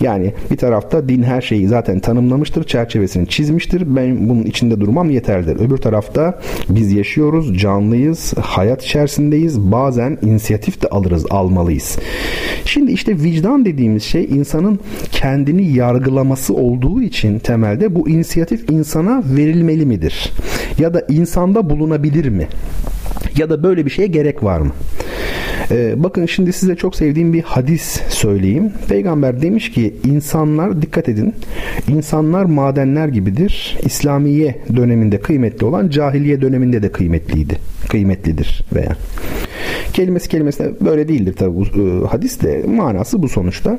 [0.00, 2.64] Yani bir tarafta din her şeyi zaten tanımlamıştır,
[3.12, 3.96] çerçevesini çizmiştir.
[3.96, 5.56] Ben bunun içinde durmam yeterlidir.
[5.60, 9.58] Öbür tarafta biz yaşıyoruz, canlıyız, hayat içerisindeyiz.
[9.60, 11.98] Bazen inisiyatif de alırız, almalıyız.
[12.64, 14.78] Şimdi işte vicdan dediğimiz şey insanın
[15.10, 20.32] kendini yargılaması olduğu için temelde bu inisiyatif insana verilmeli midir?
[20.78, 22.48] Ya da insanda bulunabilir mi?
[23.36, 24.72] Ya da böyle bir şeye gerek var mı?
[25.70, 28.72] Ee, bakın şimdi size çok sevdiğim bir hadis söyleyeyim.
[28.88, 31.34] Peygamber demiş ki insanlar dikkat edin.
[31.88, 33.78] İnsanlar madenler gibidir.
[33.84, 37.58] İslamiye döneminde kıymetli olan cahiliye döneminde de kıymetliydi.
[37.88, 38.96] Kıymetlidir veya.
[39.92, 43.78] Kelimesi kelimesine böyle değildir tabi bu e, hadis de manası bu sonuçta.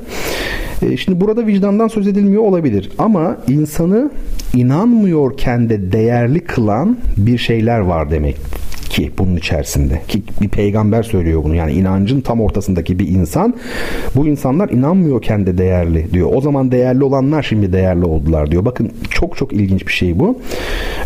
[0.82, 4.12] E, şimdi burada vicdandan söz edilmiyor olabilir ama insanı
[4.56, 8.38] inanmıyorken de değerli kılan bir şeyler var demek
[8.94, 10.02] ki bunun içerisinde.
[10.08, 11.56] Ki bir peygamber söylüyor bunu.
[11.56, 13.56] Yani inancın tam ortasındaki bir insan.
[14.16, 16.30] Bu insanlar inanmıyorken de değerli diyor.
[16.34, 18.66] O zaman değerli olanlar şimdi değerli oldular diyor.
[18.66, 20.40] Bakın çok çok ilginç bir şey bu.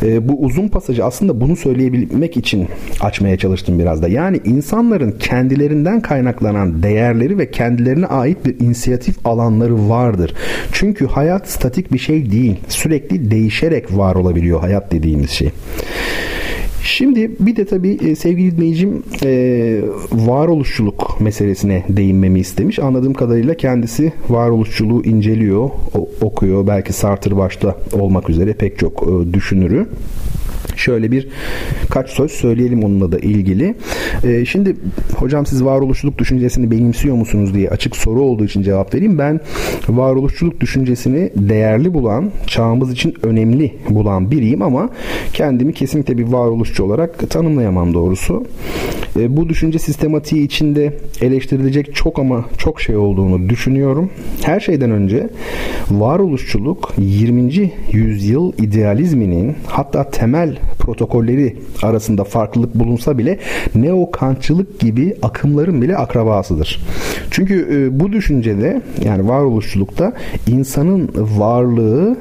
[0.03, 2.67] E, bu uzun pasajı aslında bunu söyleyebilmek için
[3.01, 4.07] açmaya çalıştım biraz da.
[4.07, 10.33] Yani insanların kendilerinden kaynaklanan değerleri ve kendilerine ait bir inisiyatif alanları vardır.
[10.71, 12.55] Çünkü hayat statik bir şey değil.
[12.67, 15.49] Sürekli değişerek var olabiliyor hayat dediğimiz şey.
[16.87, 22.79] Şimdi bir de tabii e, sevgili dinleyicim e, varoluşçuluk meselesine değinmemi istemiş.
[22.79, 25.69] Anladığım kadarıyla kendisi varoluşçuluğu inceliyor,
[26.21, 26.67] okuyor.
[26.67, 29.87] Belki Sartre başta olmak üzere pek çok e, düşünürü
[30.79, 31.27] şöyle bir
[31.89, 33.75] kaç söz söyleyelim onunla da ilgili.
[34.23, 34.75] E, şimdi
[35.15, 39.17] hocam siz varoluşçuluk düşüncesini benimsiyor musunuz diye açık soru olduğu için cevap vereyim.
[39.17, 39.39] Ben
[39.89, 44.89] varoluşçuluk düşüncesini değerli bulan, çağımız için önemli bulan biriyim ama
[45.33, 48.45] kendimi kesinlikle bir varoluşçu olarak tanımlayamam doğrusu.
[49.17, 54.09] E, bu düşünce sistematiği içinde eleştirilecek çok ama çok şey olduğunu düşünüyorum.
[54.43, 55.29] Her şeyden önce
[55.91, 57.71] varoluşçuluk 20.
[57.91, 63.39] yüzyıl idealizminin hatta temel protokolleri arasında farklılık bulunsa bile
[63.75, 66.85] neo-kantçılık gibi akımların bile akrabasıdır.
[67.31, 70.13] Çünkü e, bu düşüncede yani varoluşçulukta
[70.47, 72.17] insanın varlığı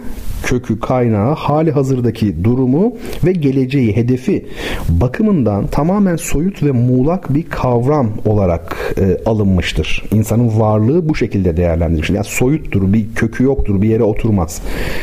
[0.47, 4.47] kökü, kaynağı, hali hazırdaki durumu ve geleceği, hedefi
[4.89, 10.05] bakımından tamamen soyut ve muğlak bir kavram olarak e, alınmıştır.
[10.13, 12.15] İnsanın varlığı bu şekilde değerlendirilmiştir.
[12.15, 14.63] Yani soyuttur, bir kökü yoktur, bir yere oturmaz.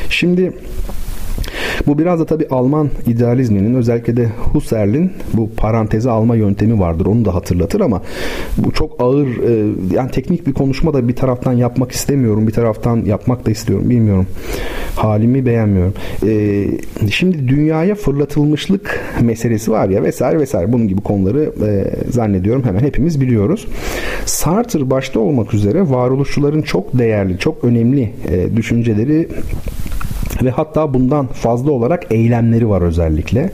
[0.10, 0.54] Şimdi
[1.88, 7.06] Bu biraz da tabii Alman idealizminin özellikle de Husserl'in bu paranteze alma yöntemi vardır.
[7.06, 8.02] Onu da hatırlatır ama
[8.58, 12.48] bu çok ağır e, yani teknik bir konuşma da bir taraftan yapmak istemiyorum.
[12.48, 13.90] Bir taraftan yapmak da istiyorum.
[13.90, 14.28] Bilmiyorum.
[14.96, 15.94] Halimi beğenmiyorum.
[16.28, 16.66] E,
[17.10, 23.22] şimdi dünyaya fırlatılmışlık meselesi var ya vesaire vesaire bunun gibi konuları e, zannediyorum hemen hepimiz
[23.22, 23.68] biliyoruz.
[24.26, 28.14] Sartre başta olmak üzere varoluşçuların çok değerli, çok önemli
[28.56, 29.28] düşünceleri
[30.44, 33.50] ve hatta bundan fazla olarak eylemleri var özellikle.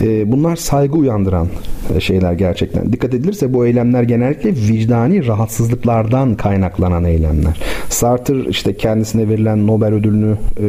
[0.00, 1.48] E, bunlar saygı uyandıran
[1.96, 2.92] e, şeyler gerçekten.
[2.92, 7.60] Dikkat edilirse bu eylemler genellikle vicdani rahatsızlıklardan kaynaklanan eylemler.
[7.88, 10.66] Sartre işte kendisine verilen Nobel ödülünü e,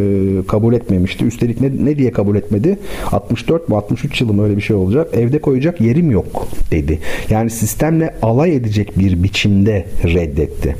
[0.47, 1.25] kabul etmemişti.
[1.25, 2.79] Üstelik ne, ne diye kabul etmedi?
[3.11, 5.07] 64 mu 63 yılım öyle bir şey olacak.
[5.13, 6.99] Evde koyacak yerim yok dedi.
[7.29, 10.75] Yani sistemle alay edecek bir biçimde reddetti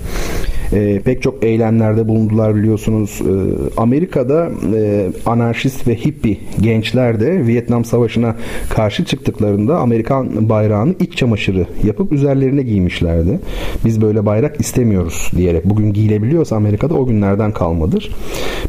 [0.73, 3.21] e, pek çok eylemlerde bulundular biliyorsunuz.
[3.21, 3.33] E,
[3.77, 8.35] Amerika'da e, anarşist ve hippie gençler de Vietnam Savaşı'na
[8.69, 13.39] karşı çıktıklarında Amerikan bayrağını iç çamaşırı yapıp üzerlerine giymişlerdi.
[13.85, 18.11] Biz böyle bayrak istemiyoruz diyerek bugün giyilebiliyorsa Amerika'da o günlerden kalmadır.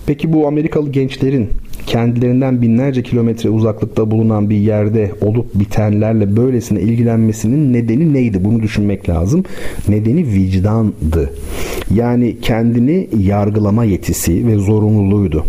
[0.07, 1.49] Peki bu Amerikalı gençlerin
[1.87, 8.45] kendilerinden binlerce kilometre uzaklıkta bulunan bir yerde olup bitenlerle böylesine ilgilenmesinin nedeni neydi?
[8.45, 9.45] Bunu düşünmek lazım.
[9.89, 11.31] Nedeni vicdandı.
[11.95, 15.45] Yani kendini yargılama yetisi ve zorunluluğuydu.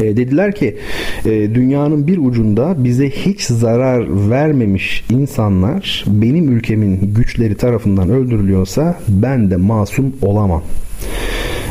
[0.00, 0.76] E, dediler ki
[1.24, 9.50] e, dünyanın bir ucunda bize hiç zarar vermemiş insanlar benim ülkemin güçleri tarafından öldürülüyorsa ben
[9.50, 10.62] de masum olamam.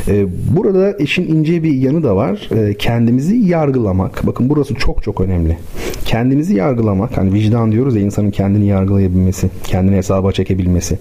[0.08, 2.50] Ee, burada işin ince bir yanı da var.
[2.56, 4.28] Ee, kendimizi yargılamak.
[4.28, 5.58] Bakın burası çok çok önemli.
[6.06, 7.18] Kendimizi yargılamak.
[7.18, 10.98] Hani vicdan diyoruz ya insanın kendini yargılayabilmesi, kendini hesaba çekebilmesi.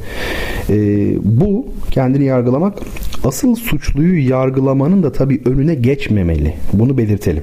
[0.71, 2.79] Ee, bu kendini yargılamak
[3.25, 6.55] asıl suçluyu yargılamanın da tabii önüne geçmemeli.
[6.73, 7.43] Bunu belirtelim.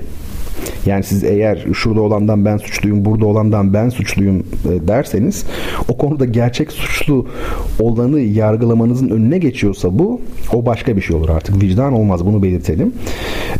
[0.87, 5.45] Yani siz eğer şurada olandan ben suçluyum, burada olandan ben suçluyum e, derseniz
[5.87, 7.27] o konuda gerçek suçlu
[7.79, 10.21] olanı yargılamanızın önüne geçiyorsa bu
[10.53, 11.61] o başka bir şey olur artık.
[11.61, 12.93] Vicdan olmaz bunu belirtelim.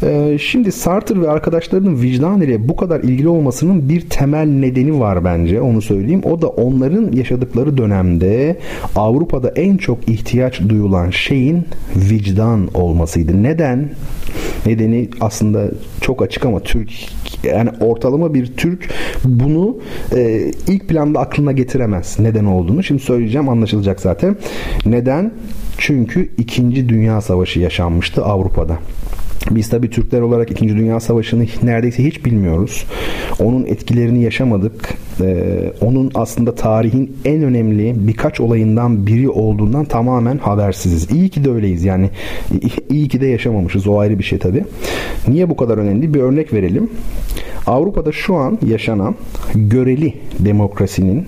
[0.03, 5.25] E, şimdi Sartre ve arkadaşlarının vicdan ile bu kadar ilgili olmasının bir temel nedeni var
[5.25, 6.21] bence onu söyleyeyim.
[6.23, 8.57] O da onların yaşadıkları dönemde
[8.95, 13.43] Avrupa'da en çok ihtiyaç duyulan şeyin vicdan olmasıydı.
[13.43, 13.89] Neden?
[14.67, 15.65] Nedeni aslında
[16.01, 16.91] çok açık ama Türk
[17.43, 18.89] yani ortalama bir Türk
[19.23, 19.77] bunu
[20.15, 22.83] e, ilk planda aklına getiremez neden olduğunu.
[22.83, 24.35] Şimdi söyleyeceğim anlaşılacak zaten.
[24.85, 25.31] Neden?
[25.77, 26.89] Çünkü 2.
[26.89, 28.79] Dünya Savaşı yaşanmıştı Avrupa'da.
[29.51, 30.69] Biz tabii Türkler olarak 2.
[30.69, 32.85] Dünya Savaşı'nı neredeyse hiç bilmiyoruz.
[33.39, 34.93] Onun etkilerini yaşamadık.
[35.21, 41.11] Ee, onun aslında tarihin en önemli birkaç olayından biri olduğundan tamamen habersiziz.
[41.11, 41.83] İyi ki de öyleyiz.
[41.83, 42.09] Yani
[42.89, 43.87] iyi ki de yaşamamışız.
[43.87, 44.63] O ayrı bir şey tabii.
[45.27, 46.13] Niye bu kadar önemli?
[46.13, 46.89] Bir örnek verelim.
[47.67, 49.15] Avrupa'da şu an yaşanan
[49.55, 51.27] göreli demokrasinin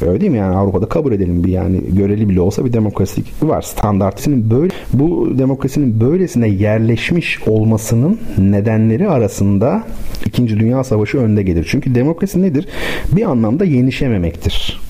[0.00, 3.62] öyle değil mi yani Avrupa'da kabul edelim bir yani göreli bile olsa bir demokrasi var
[3.62, 9.84] standartının böyle bu demokrasinin böylesine yerleşmiş olmasının nedenleri arasında
[10.26, 10.48] 2.
[10.48, 11.66] Dünya Savaşı önde gelir.
[11.70, 12.68] Çünkü demokrasi nedir?
[13.12, 14.83] Bir anlamda yenişememektir.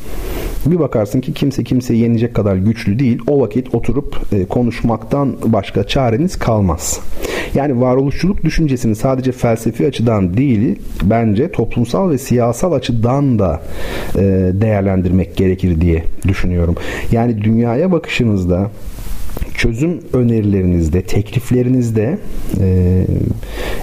[0.66, 3.18] Bir bakarsın ki kimse kimseyi yenecek kadar güçlü değil.
[3.26, 7.00] O vakit oturup e, konuşmaktan başka çareniz kalmaz.
[7.54, 13.62] Yani varoluşçuluk düşüncesini sadece felsefi açıdan değil bence toplumsal ve siyasal açıdan da
[14.16, 14.20] e,
[14.52, 16.74] değerlendirmek gerekir diye düşünüyorum.
[17.12, 18.70] Yani dünyaya bakışınızda
[19.54, 22.18] çözüm önerilerinizde, tekliflerinizde
[22.60, 23.06] e,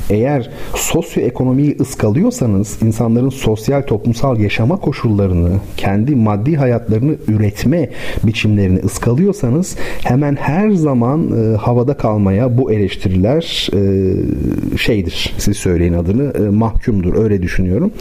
[0.10, 7.90] eğer sosyoekonomiyi ıskalıyorsanız insanların sosyal toplumsal yaşama koşullarını, kendi maddi hayatlarını üretme
[8.24, 15.34] biçimlerini ıskalıyorsanız hemen her zaman e, havada kalmaya bu eleştiriler e, şeydir.
[15.38, 17.24] Siz söyleyin adını e, mahkumdur.
[17.24, 17.92] Öyle düşünüyorum.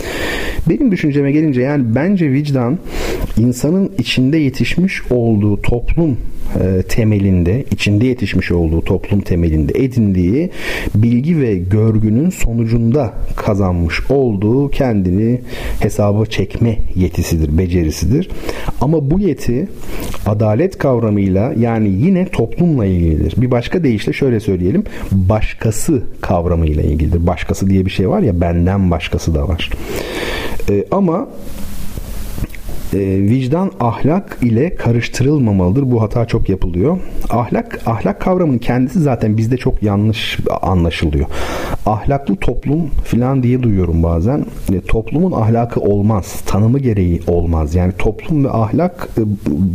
[0.69, 2.79] Benim düşünceme gelince yani bence vicdan
[3.39, 6.17] insanın içinde yetişmiş olduğu toplum
[6.61, 6.83] e,
[7.71, 10.51] içinde yetişmiş olduğu toplum temelinde edindiği
[10.95, 15.41] bilgi ve görgünün sonucunda kazanmış olduğu kendini
[15.81, 18.31] hesaba çekme yetisidir, becerisidir.
[18.81, 19.69] Ama bu yeti
[20.27, 23.35] adalet kavramıyla yani yine toplumla ilgilidir.
[23.43, 24.85] Bir başka deyişle şöyle söyleyelim.
[25.13, 27.27] Başkası kavramıyla ilgilidir.
[27.27, 29.71] Başkası diye bir şey var ya benden başkası da var.
[30.71, 31.29] Ee, ama
[32.95, 35.91] e, vicdan ahlak ile karıştırılmamalıdır.
[35.91, 36.99] Bu hata çok yapılıyor.
[37.31, 41.27] Ahlak ahlak kavramının kendisi zaten bizde çok yanlış anlaşılıyor.
[41.87, 44.45] Ahlaklı toplum filan diye duyuyorum bazen.
[44.73, 46.43] E, toplumun ahlakı olmaz.
[46.47, 47.75] Tanımı gereği olmaz.
[47.75, 49.23] Yani toplum ve ahlak e,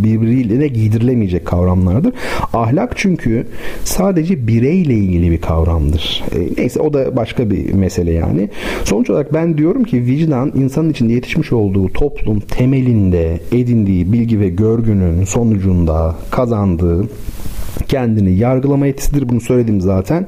[0.03, 2.13] birbiriyle giydirilemeyecek kavramlardır.
[2.53, 3.47] Ahlak çünkü
[3.83, 6.23] sadece bireyle ilgili bir kavramdır.
[6.35, 8.49] E, neyse o da başka bir mesele yani.
[8.83, 12.39] Sonuç olarak ben diyorum ki vicdan insanın içinde yetişmiş olduğu toplum
[13.11, 17.05] temelinde edindiği bilgi ve görgünün sonucunda kazandığı
[17.87, 19.29] kendini yargılama yetisidir.
[19.29, 20.27] Bunu söyledim zaten.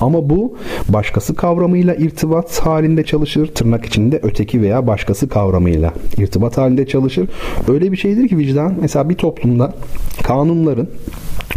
[0.00, 0.56] Ama bu
[0.88, 3.46] başkası kavramıyla irtibat halinde çalışır.
[3.46, 7.28] Tırnak içinde öteki veya başkası kavramıyla irtibat halinde çalışır.
[7.68, 9.74] Öyle bir şeydir ki vicdan mesela bir toplumda
[10.22, 10.88] kanunların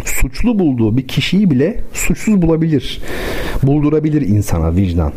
[0.04, 3.02] suçlu bulduğu bir kişiyi bile suçsuz bulabilir.
[3.62, 5.12] Buldurabilir insana vicdan.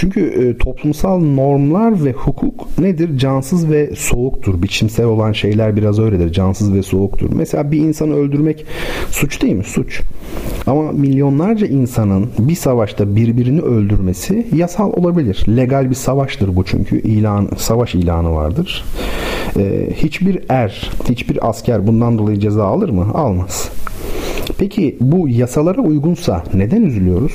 [0.00, 3.18] Çünkü e, toplumsal normlar ve hukuk nedir?
[3.18, 4.62] Cansız ve soğuktur.
[4.62, 6.32] Biçimsel olan şeyler biraz öyledir.
[6.32, 7.30] Cansız ve soğuktur.
[7.32, 8.66] Mesela bir insanı öldürmek
[9.10, 9.64] suç değil mi?
[9.64, 10.00] Suç.
[10.66, 15.44] Ama milyonlarca insanın bir savaşta birbirini öldürmesi yasal olabilir.
[15.48, 17.00] Legal bir savaştır bu çünkü.
[17.00, 18.84] ilan savaş ilanı vardır.
[19.58, 23.06] Ee, hiçbir er, hiçbir asker bundan dolayı ceza alır mı?
[23.14, 23.70] Almaz.
[24.58, 27.32] Peki bu yasalara uygunsa neden üzülüyoruz?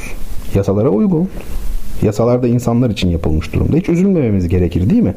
[0.55, 1.29] Yasalara uygun.
[2.03, 3.77] Yasalar da insanlar için yapılmış durumda.
[3.77, 5.13] Hiç üzülmememiz gerekir değil mi?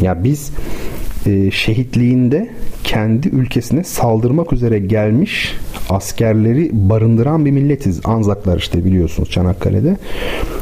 [0.00, 0.50] Ya biz
[1.26, 2.48] e, şehitliğinde
[2.84, 5.56] kendi ülkesine saldırmak üzere gelmiş
[5.90, 8.00] askerleri barındıran bir milletiz.
[8.04, 9.96] Anzaklar işte biliyorsunuz Çanakkale'de.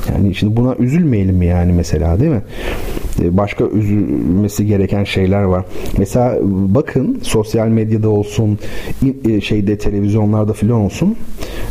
[0.09, 2.43] Yani şimdi buna üzülmeyelim mi yani mesela değil mi?
[3.19, 5.65] Başka üzülmesi gereken şeyler var.
[5.99, 8.59] Mesela bakın sosyal medyada olsun,
[9.29, 11.17] e, şeyde televizyonlarda filan olsun.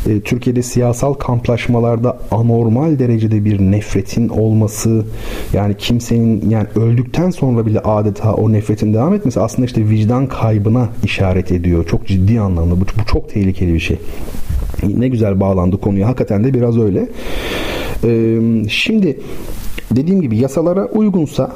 [0.09, 5.05] E, Türkiye'de siyasal kamplaşmalarda anormal derecede bir nefretin olması,
[5.53, 10.89] yani kimsenin yani öldükten sonra bile adeta o nefretin devam etmesi aslında işte vicdan kaybına
[11.03, 11.85] işaret ediyor.
[11.85, 12.75] Çok ciddi anlamda.
[12.75, 13.97] Bu, bu çok tehlikeli bir şey.
[14.95, 16.07] Ne güzel bağlandı konuya.
[16.07, 17.07] Hakikaten de biraz öyle.
[18.03, 19.17] Ee, şimdi
[19.95, 21.51] dediğim gibi yasalara uygunsa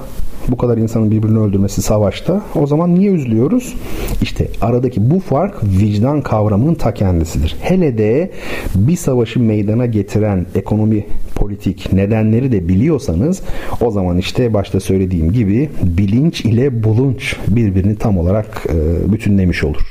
[0.48, 3.76] bu kadar insanın birbirini öldürmesi savaşta o zaman niye üzülüyoruz?
[4.22, 7.56] İşte aradaki bu fark vicdan kavramının ta kendisidir.
[7.62, 8.32] Hele de
[8.76, 13.42] bir savaşı meydana getiren ekonomi politik nedenleri de biliyorsanız
[13.82, 19.82] o zaman işte başta söylediğim gibi bilinç ile bulunç birbirini tam olarak e, bütünlemiş olur.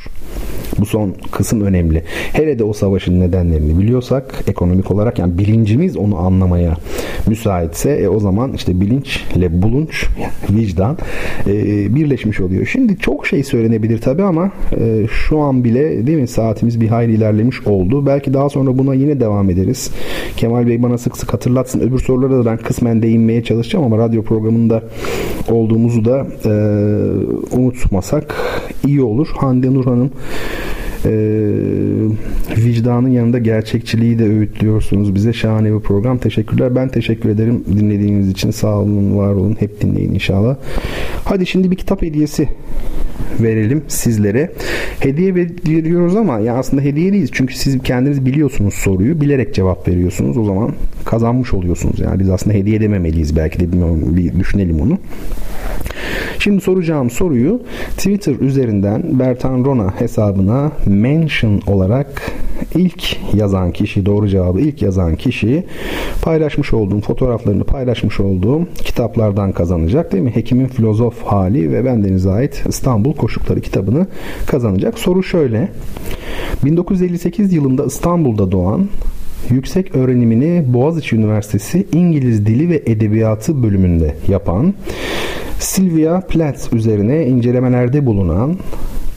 [0.79, 2.03] Bu son kısım önemli.
[2.33, 6.77] Hele de o savaşın nedenlerini biliyorsak ekonomik olarak yani bilincimiz onu anlamaya
[7.27, 10.07] müsaitse e, o zaman işte bilinçle bulunç
[10.51, 10.99] vicdan
[11.47, 11.55] e,
[11.95, 12.67] birleşmiş oluyor.
[12.67, 17.13] Şimdi çok şey söylenebilir tabi ama e, şu an bile değil mi saatimiz bir hayli
[17.13, 18.07] ilerlemiş oldu.
[18.07, 19.91] Belki daha sonra buna yine devam ederiz.
[20.37, 21.81] Kemal Bey bana sık sık hatırlatsın.
[21.81, 24.83] Öbür sorulara da ben kısmen değinmeye çalışacağım ama radyo programında
[25.51, 26.51] olduğumuzu da e,
[27.57, 28.35] unutmasak
[28.87, 29.29] iyi olur.
[29.37, 30.11] Hande Nur Hanım
[31.05, 31.13] e,
[32.57, 35.15] vicdanın yanında gerçekçiliği de öğütlüyorsunuz.
[35.15, 36.19] Bize şahane bir program.
[36.19, 36.75] Teşekkürler.
[36.75, 38.51] Ben teşekkür ederim dinlediğiniz için.
[38.51, 39.57] Sağ olun, var olun.
[39.59, 40.57] Hep dinleyin inşallah.
[41.25, 42.49] Hadi şimdi bir kitap hediyesi
[43.41, 44.53] verelim sizlere.
[45.01, 47.31] Hediye veriyoruz ama ya aslında hediye değiliz.
[47.33, 49.21] Çünkü siz kendiniz biliyorsunuz soruyu.
[49.21, 50.37] Bilerek cevap veriyorsunuz.
[50.37, 50.73] O zaman
[51.05, 52.01] kazanmış oluyorsunuz.
[52.01, 53.37] Yani biz aslında hediye dememeliyiz.
[53.37, 54.99] Belki de bilmiyorum, bir düşünelim onu.
[56.39, 57.63] Şimdi soracağım soruyu
[57.97, 62.33] Twitter üzerinden Bertan Rona hesabına mention olarak
[62.75, 65.65] ilk yazan kişi, doğru cevabı ilk yazan kişi
[66.23, 70.31] paylaşmış olduğum fotoğraflarını paylaşmış olduğum kitaplardan kazanacak değil mi?
[70.35, 74.07] Hekimin filozof hali ve bendenize ait İstanbul koşukları kitabını
[74.47, 74.99] kazanacak.
[74.99, 75.69] Soru şöyle.
[76.65, 78.89] 1958 yılında İstanbul'da doğan
[79.51, 84.75] yüksek öğrenimini Boğaziçi Üniversitesi İngiliz Dili ve Edebiyatı bölümünde yapan
[85.59, 88.57] Sylvia Plath üzerine incelemelerde bulunan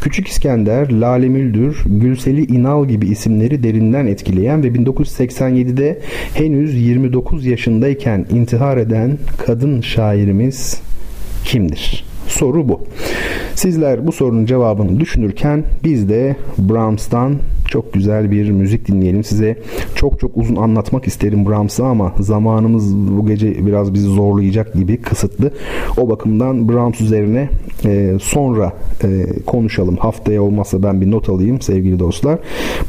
[0.03, 5.99] Küçük İskender, Lale Müldür, Gülseli İnal gibi isimleri derinden etkileyen ve 1987'de
[6.33, 10.81] henüz 29 yaşındayken intihar eden kadın şairimiz
[11.45, 12.05] kimdir?
[12.27, 12.81] Soru bu.
[13.55, 17.35] Sizler bu sorunun cevabını düşünürken biz de Brahms'tan
[17.73, 19.23] çok güzel bir müzik dinleyelim.
[19.23, 19.57] Size
[19.95, 25.51] çok çok uzun anlatmak isterim Brahms'ı ama zamanımız bu gece biraz bizi zorlayacak gibi kısıtlı.
[25.97, 27.49] O bakımdan Brahms üzerine
[27.85, 29.97] e, sonra e, konuşalım.
[29.97, 32.39] Haftaya olmazsa ben bir not alayım sevgili dostlar.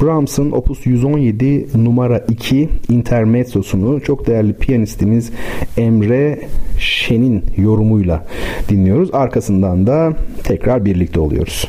[0.02, 5.30] Brahms'ın Opus 117 numara 2 intermezzosunu çok değerli piyanistimiz
[5.76, 6.40] Emre
[6.78, 8.26] Şen'in yorumuyla
[8.68, 9.10] dinliyoruz.
[9.12, 11.68] Arkasından da tekrar birlikte oluyoruz.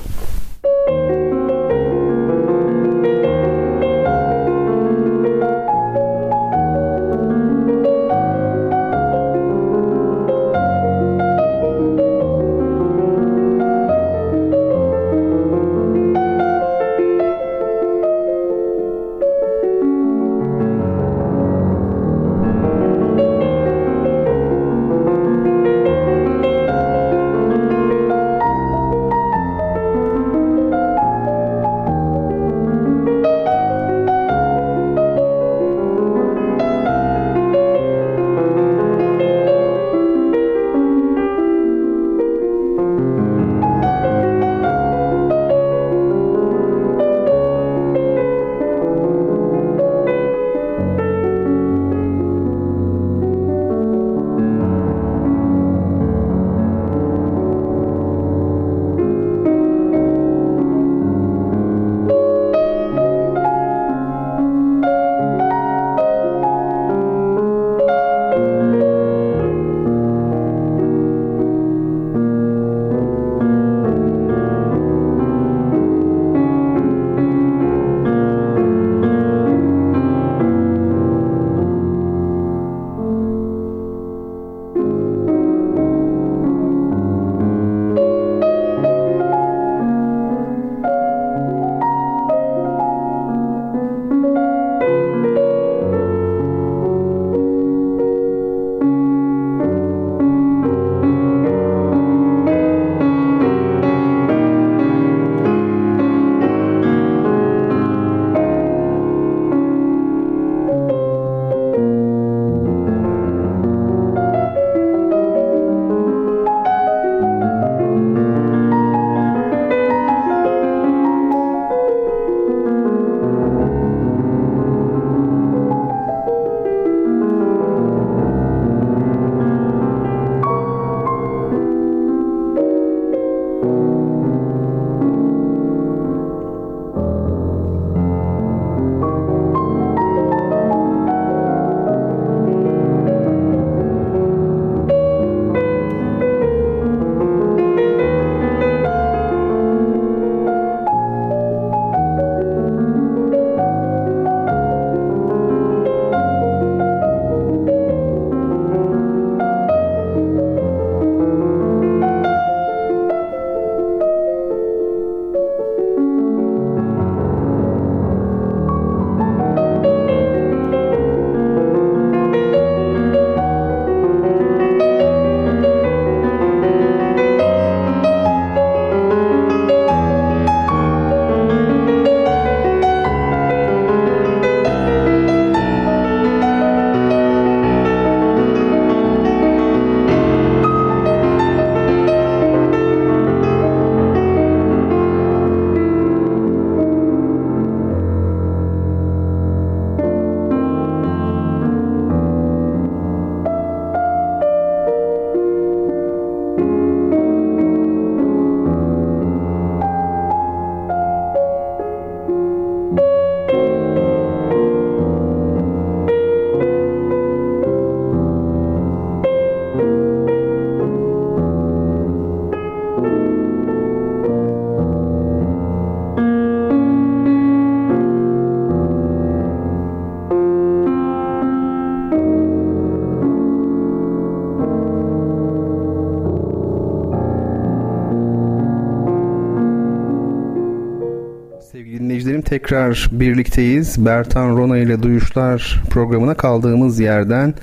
[242.66, 244.06] Tekrar birlikteyiz.
[244.06, 247.54] Bertan Rona ile Duyuşlar programına kaldığımız yerden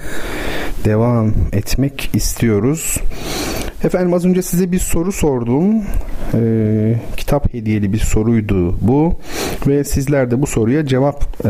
[0.85, 2.99] devam etmek istiyoruz.
[3.85, 5.83] Efendim az önce size bir soru sordum.
[6.35, 9.19] Ee, kitap hediyeli bir soruydu bu
[9.67, 11.49] ve sizler de bu soruya cevap e,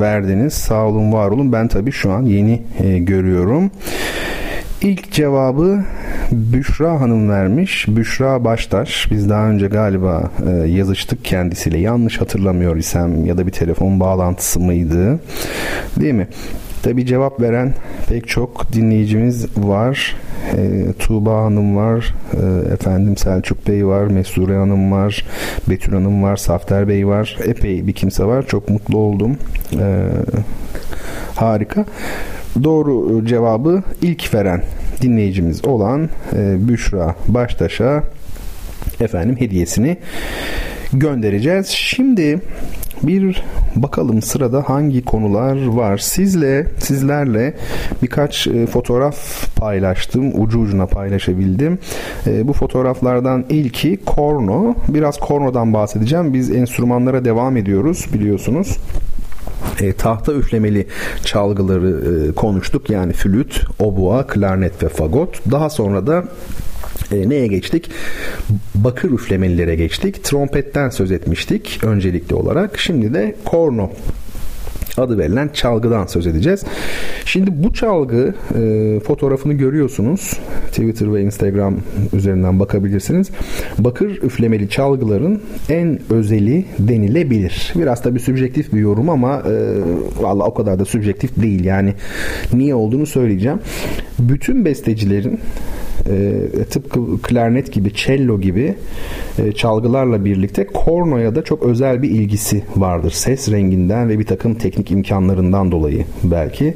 [0.00, 0.54] verdiniz.
[0.54, 1.52] Sağ olun, var olun.
[1.52, 3.70] Ben tabii şu an yeni e, görüyorum.
[4.82, 5.84] İlk cevabı
[6.34, 7.86] Büşra Hanım vermiş.
[7.88, 9.08] Büşra Baştaş.
[9.10, 11.78] Biz daha önce galiba e, yazıştık kendisiyle.
[11.78, 15.20] Yanlış hatırlamıyor isem ya da bir telefon bağlantısı mıydı?
[16.00, 16.28] Değil mi?
[16.82, 17.74] Tabi cevap veren
[18.08, 20.16] pek çok dinleyicimiz var.
[20.56, 25.26] E, Tuğba Hanım var, e, efendim Selçuk Bey var, Mesure Hanım var,
[25.68, 27.38] Betül Hanım var, Safter Bey var.
[27.44, 28.46] Epey bir kimse var.
[28.46, 29.36] Çok mutlu oldum.
[29.72, 30.08] E,
[31.36, 31.84] harika.
[32.64, 34.62] Doğru cevabı ilk veren
[35.04, 38.02] dinleyicimiz olan e, Büşra Baştaş'a
[39.00, 39.96] efendim hediyesini
[40.92, 41.66] göndereceğiz.
[41.66, 42.40] Şimdi
[43.02, 43.44] bir
[43.76, 45.98] bakalım sırada hangi konular var.
[45.98, 47.54] Sizle, sizlerle
[48.02, 49.16] birkaç e, fotoğraf
[49.56, 50.42] paylaştım.
[50.42, 51.78] Ucu ucuna paylaşabildim.
[52.26, 54.74] E, bu fotoğraflardan ilki korno.
[54.88, 56.34] Biraz kornodan bahsedeceğim.
[56.34, 58.78] Biz enstrümanlara devam ediyoruz biliyorsunuz
[59.80, 60.86] e, tahta üflemeli
[61.24, 62.90] çalgıları e, konuştuk.
[62.90, 65.50] Yani flüt, obua, klarnet ve fagot.
[65.50, 66.24] Daha sonra da
[67.12, 67.90] e, neye geçtik?
[68.74, 70.24] Bakır üflemelilere geçtik.
[70.24, 72.78] Trompetten söz etmiştik öncelikli olarak.
[72.78, 73.90] Şimdi de korno
[74.96, 76.64] adı verilen çalgıdan söz edeceğiz.
[77.24, 80.40] Şimdi bu çalgı e, fotoğrafını görüyorsunuz.
[80.66, 81.76] Twitter ve Instagram
[82.12, 83.30] üzerinden bakabilirsiniz.
[83.78, 87.72] Bakır üflemeli çalgıların en özeli denilebilir.
[87.76, 89.52] Biraz tabi sübjektif bir yorum ama e,
[90.22, 91.64] valla o kadar da sübjektif değil.
[91.64, 91.94] Yani
[92.52, 93.58] niye olduğunu söyleyeceğim.
[94.18, 95.40] Bütün bestecilerin
[96.10, 98.74] e, tıpkı klarnet gibi, cello gibi
[99.38, 103.10] e, çalgılarla birlikte kornoya da çok özel bir ilgisi vardır.
[103.10, 106.74] Ses renginden ve bir takım teknik imkanlarından dolayı belki.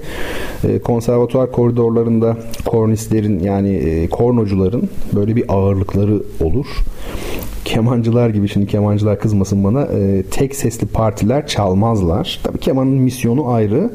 [0.64, 6.66] E, konservatuar koridorlarında kornistlerin yani e, kornocuların böyle bir ağırlıkları olur
[7.64, 12.40] kemancılar gibi şimdi kemancılar kızmasın bana e, tek sesli partiler çalmazlar.
[12.42, 13.90] Tabii kemanın misyonu ayrı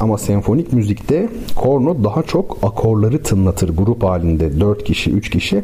[0.00, 5.62] ama senfonik müzikte korno daha çok akorları tınlatır grup halinde 4 kişi 3 kişi.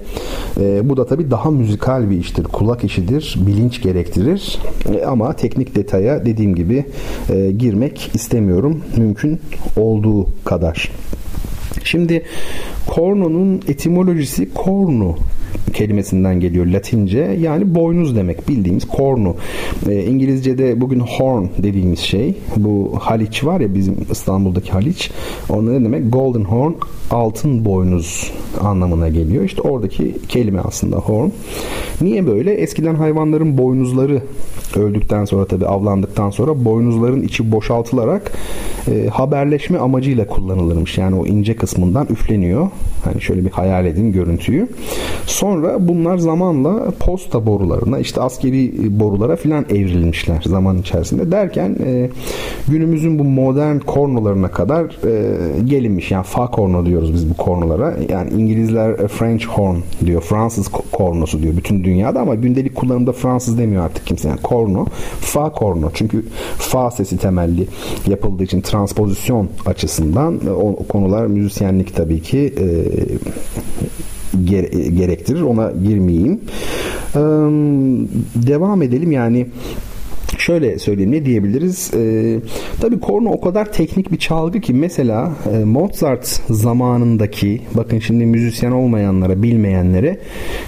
[0.60, 2.44] E, bu da tabii daha müzikal bir iştir.
[2.44, 3.38] Kulak işidir.
[3.46, 4.58] Bilinç gerektirir.
[4.94, 6.84] E, ama teknik detaya dediğim gibi
[7.30, 8.80] e, girmek istemiyorum.
[8.96, 9.40] Mümkün
[9.76, 10.90] olduğu kadar.
[11.84, 12.22] Şimdi
[12.86, 15.16] korno'nun etimolojisi kornu
[15.72, 17.36] kelimesinden geliyor Latince.
[17.40, 19.36] Yani boynuz demek bildiğimiz kornu.
[19.88, 22.34] E, İngilizce'de bugün horn dediğimiz şey.
[22.56, 25.10] Bu Haliç var ya bizim İstanbul'daki Haliç.
[25.48, 26.12] Onun ne demek?
[26.12, 26.72] Golden horn
[27.10, 29.44] altın boynuz anlamına geliyor.
[29.44, 31.30] İşte oradaki kelime aslında horn.
[32.00, 32.54] Niye böyle?
[32.54, 34.22] Eskiden hayvanların boynuzları
[34.76, 38.32] öldükten sonra tabi avlandıktan sonra boynuzların içi boşaltılarak
[38.90, 40.98] e, haberleşme amacıyla kullanılırmış.
[40.98, 42.70] Yani o ince kısmından üfleniyor.
[43.04, 44.68] Hani şöyle bir hayal edin görüntüyü.
[45.26, 51.30] Sonra bunlar zamanla posta borularına işte askeri borulara filan evrilmişler zaman içerisinde.
[51.30, 52.10] Derken e,
[52.68, 56.10] günümüzün bu modern kornolarına kadar e, gelinmiş.
[56.10, 57.96] Yani fa korno diyoruz biz bu kornolara.
[58.08, 60.22] Yani İngilizler French horn diyor.
[60.22, 64.28] Fransız kornosu diyor bütün dünyada ama gündelik kullanımda Fransız demiyor artık kimse.
[64.28, 64.86] Yani korno.
[65.20, 65.90] Fa korno.
[65.94, 66.24] Çünkü
[66.58, 67.66] fa sesi temelli
[68.06, 72.66] yapıldığı için transpozisyon açısından e, o konular müzisyenlik tabii ki e,
[74.96, 75.42] gerektirir.
[75.42, 76.40] Ona girmeyeyim.
[77.14, 77.18] Ee,
[78.46, 79.46] devam edelim yani
[80.42, 81.94] şöyle söyleyeyim ne diyebiliriz?
[81.94, 82.40] E,
[82.80, 88.70] tabii korno o kadar teknik bir çalgı ki mesela e, Mozart zamanındaki bakın şimdi müzisyen
[88.70, 90.18] olmayanlara bilmeyenlere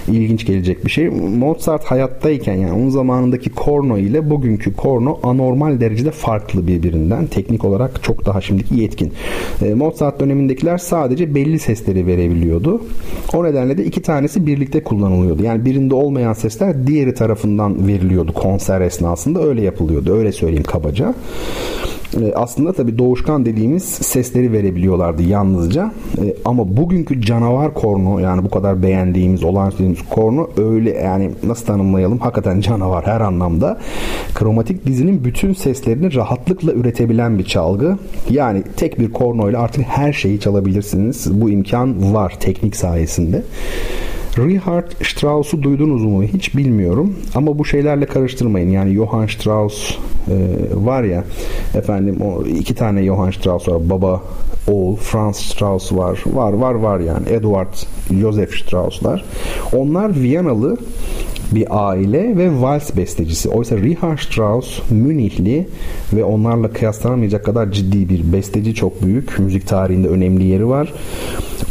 [0.07, 1.09] ilginç gelecek bir şey.
[1.09, 7.27] Mozart hayattayken yani onun zamanındaki korno ile bugünkü korno anormal derecede farklı birbirinden.
[7.27, 9.13] Teknik olarak çok daha şimdiki yetkin.
[9.65, 12.81] E, Mozart dönemindekiler sadece belli sesleri verebiliyordu.
[13.33, 15.43] O nedenle de iki tanesi birlikte kullanılıyordu.
[15.43, 19.43] Yani birinde olmayan sesler diğeri tarafından veriliyordu konser esnasında.
[19.43, 20.13] Öyle yapılıyordu.
[20.17, 21.13] Öyle söyleyeyim kabaca.
[22.21, 25.91] E, aslında tabi doğuşkan dediğimiz sesleri verebiliyorlardı yalnızca.
[26.17, 31.65] E, ama bugünkü canavar korno yani bu kadar beğendiğimiz, olağanüstü dediğimiz korno öyle yani nasıl
[31.65, 32.19] tanımlayalım?
[32.19, 33.77] Hakikaten canavar her anlamda.
[34.35, 37.97] Kromatik dizinin bütün seslerini rahatlıkla üretebilen bir çalgı.
[38.29, 41.41] Yani tek bir korno ile artık her şeyi çalabilirsiniz.
[41.41, 43.43] Bu imkan var teknik sayesinde.
[44.37, 48.69] Richard Strauss'u duydunuz mu hiç bilmiyorum ama bu şeylerle karıştırmayın.
[48.69, 50.35] Yani Johann Strauss e,
[50.73, 51.23] var ya
[51.75, 53.89] efendim o iki tane Johann Strauss var.
[53.89, 54.21] Baba
[54.67, 56.23] oğul Franz Strauss var.
[56.25, 57.29] Var var var yani.
[57.29, 57.73] Edward
[58.21, 59.25] Joseph Strauss'lar.
[59.73, 60.77] Onlar Viyanalı
[61.51, 63.49] bir aile ve vals bestecisi.
[63.49, 65.67] Oysa Richard Strauss Münihli
[66.13, 69.39] ve onlarla kıyaslanamayacak kadar ciddi bir besteci çok büyük.
[69.39, 70.93] Müzik tarihinde önemli yeri var.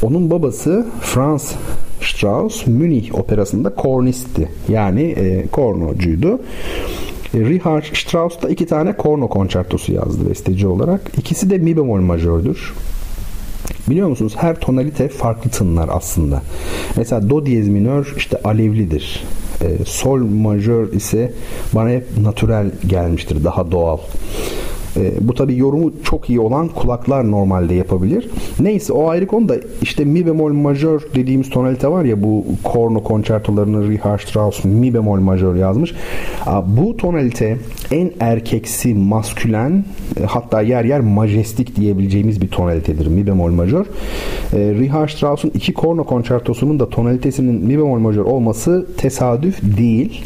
[0.02, 1.54] Onun babası Franz
[2.00, 4.48] Strauss Münih operasında kornistti.
[4.68, 6.40] Yani e, kornocuydu.
[7.34, 11.00] E, Richard Strauss da iki tane korno konçertosu yazdı besteci olarak.
[11.18, 12.74] İkisi de mi bemol majördür.
[13.88, 16.42] Biliyor musunuz her tonalite farklı tınlar aslında.
[16.96, 19.24] Mesela do diyez minör işte alevlidir.
[19.60, 21.32] E, sol majör ise
[21.72, 23.44] bana hep natürel gelmiştir.
[23.44, 23.98] Daha doğal.
[24.96, 28.28] E, bu tabi yorumu çok iyi olan kulaklar normalde yapabilir.
[28.60, 33.02] Neyse o ayrı konu da işte mi bemol majör dediğimiz tonalite var ya bu korno
[33.02, 35.94] konçertolarını Richard Strauss mi bemol majör yazmış.
[36.66, 37.58] Bu tonalite
[37.90, 39.84] en erkeksi maskülen
[40.20, 43.86] e, hatta yer yer majestik diyebileceğimiz bir tonalitedir mi bemol majör.
[44.52, 50.24] E, Richard Strauss'un iki korno konçertosunun da tonalitesinin mi bemol majör olması tesadüf değil.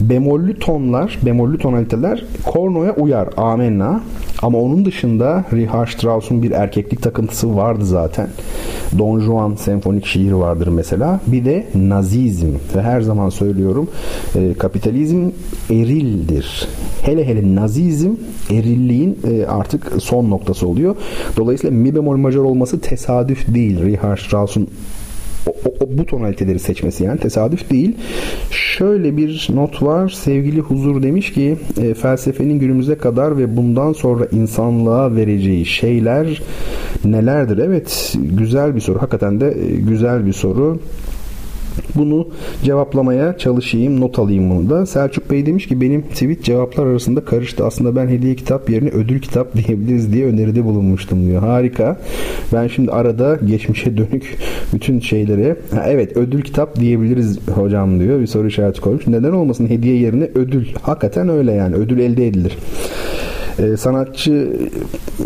[0.00, 3.28] Bemollü tonlar, bemollü tonaliteler kornoya uyar.
[3.36, 3.91] Amenna
[4.42, 8.28] ama onun dışında Richard Strauss'un bir erkeklik takıntısı vardı zaten.
[8.98, 11.20] Don Juan senfonik şiiri vardır mesela.
[11.26, 13.88] Bir de nazizm ve her zaman söylüyorum
[14.36, 15.30] e, kapitalizm
[15.70, 16.68] erildir.
[17.02, 18.10] Hele hele nazizm
[18.50, 20.96] erilliğin e, artık son noktası oluyor.
[21.36, 23.82] Dolayısıyla mi bemol majör olması tesadüf değil.
[23.82, 24.68] Richard Strauss'un
[25.66, 27.96] o, o, bu tonaliteleri seçmesi yani tesadüf değil.
[28.50, 30.08] Şöyle bir not var.
[30.08, 36.42] Sevgili Huzur demiş ki e, felsefenin günümüze kadar ve bundan sonra insanlığa vereceği şeyler
[37.04, 37.58] nelerdir?
[37.58, 39.02] Evet güzel bir soru.
[39.02, 40.78] Hakikaten de e, güzel bir soru.
[41.94, 42.28] Bunu
[42.64, 44.86] cevaplamaya çalışayım, not alayım bunu da.
[44.86, 47.66] Selçuk Bey demiş ki benim tweet cevaplar arasında karıştı.
[47.66, 51.42] Aslında ben hediye kitap yerine ödül kitap diyebiliriz diye öneride bulunmuştum diyor.
[51.42, 52.00] Harika.
[52.52, 54.38] Ben şimdi arada geçmişe dönük
[54.74, 55.56] bütün şeylere
[55.86, 58.20] evet ödül kitap diyebiliriz hocam diyor.
[58.20, 59.06] Bir soru işareti koymuş.
[59.06, 60.66] Neden olmasın hediye yerine ödül.
[60.82, 61.74] Hakikaten öyle yani.
[61.74, 62.58] Ödül elde edilir
[63.58, 64.52] e, sanatçı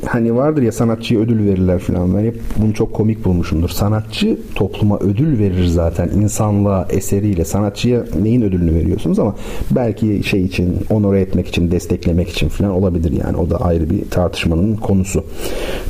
[0.07, 2.17] hani vardır ya sanatçıya ödül verirler falan.
[2.17, 3.69] Ben hep bunu çok komik bulmuşumdur.
[3.69, 7.45] Sanatçı topluma ödül verir zaten insanlığa eseriyle.
[7.45, 9.37] Sanatçıya neyin ödülünü veriyorsunuz ama
[9.71, 13.37] belki şey için onore etmek için, desteklemek için falan olabilir yani.
[13.37, 15.25] O da ayrı bir tartışmanın konusu.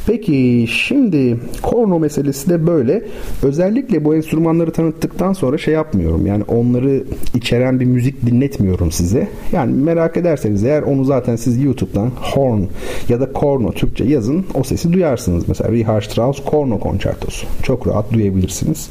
[0.06, 3.02] Peki şimdi korno meselesi de böyle.
[3.42, 6.26] Özellikle bu enstrümanları tanıttıktan sonra şey yapmıyorum.
[6.26, 9.28] Yani onları içeren bir müzik dinletmiyorum size.
[9.52, 12.62] Yani merak ederseniz eğer onu zaten siz YouTube'dan horn
[13.08, 15.48] ya da korno Türkçe yazın o sesi duyarsınız.
[15.48, 17.46] Mesela Richard Strauss korno konçertosu.
[17.62, 18.90] Çok rahat duyabilirsiniz.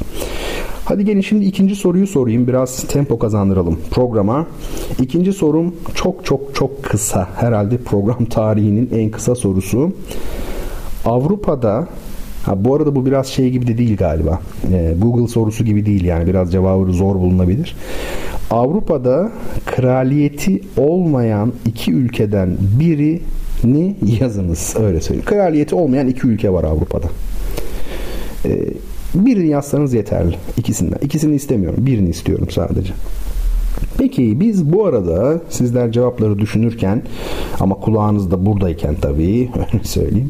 [0.85, 2.47] Hadi gelin şimdi ikinci soruyu sorayım.
[2.47, 4.47] Biraz tempo kazandıralım programa.
[5.01, 7.27] İkinci sorum çok çok çok kısa.
[7.35, 9.91] Herhalde program tarihinin en kısa sorusu.
[11.05, 11.87] Avrupa'da
[12.45, 14.39] Ha, bu arada bu biraz şey gibi de değil galiba.
[14.73, 17.75] Ee, Google sorusu gibi değil yani biraz cevabı zor bulunabilir.
[18.51, 19.31] Avrupa'da
[19.65, 25.25] kraliyeti olmayan iki ülkeden birini yazınız öyle söyleyeyim.
[25.25, 27.07] Kraliyeti olmayan iki ülke var Avrupa'da.
[28.45, 28.59] Ee,
[29.15, 30.97] birini yazsanız yeterli ikisinden.
[31.01, 31.85] İkisini istemiyorum.
[31.85, 32.93] Birini istiyorum sadece.
[34.05, 37.01] Peki biz bu arada sizler cevapları düşünürken
[37.59, 40.29] ama kulağınız da buradayken tabii öyle söyleyeyim.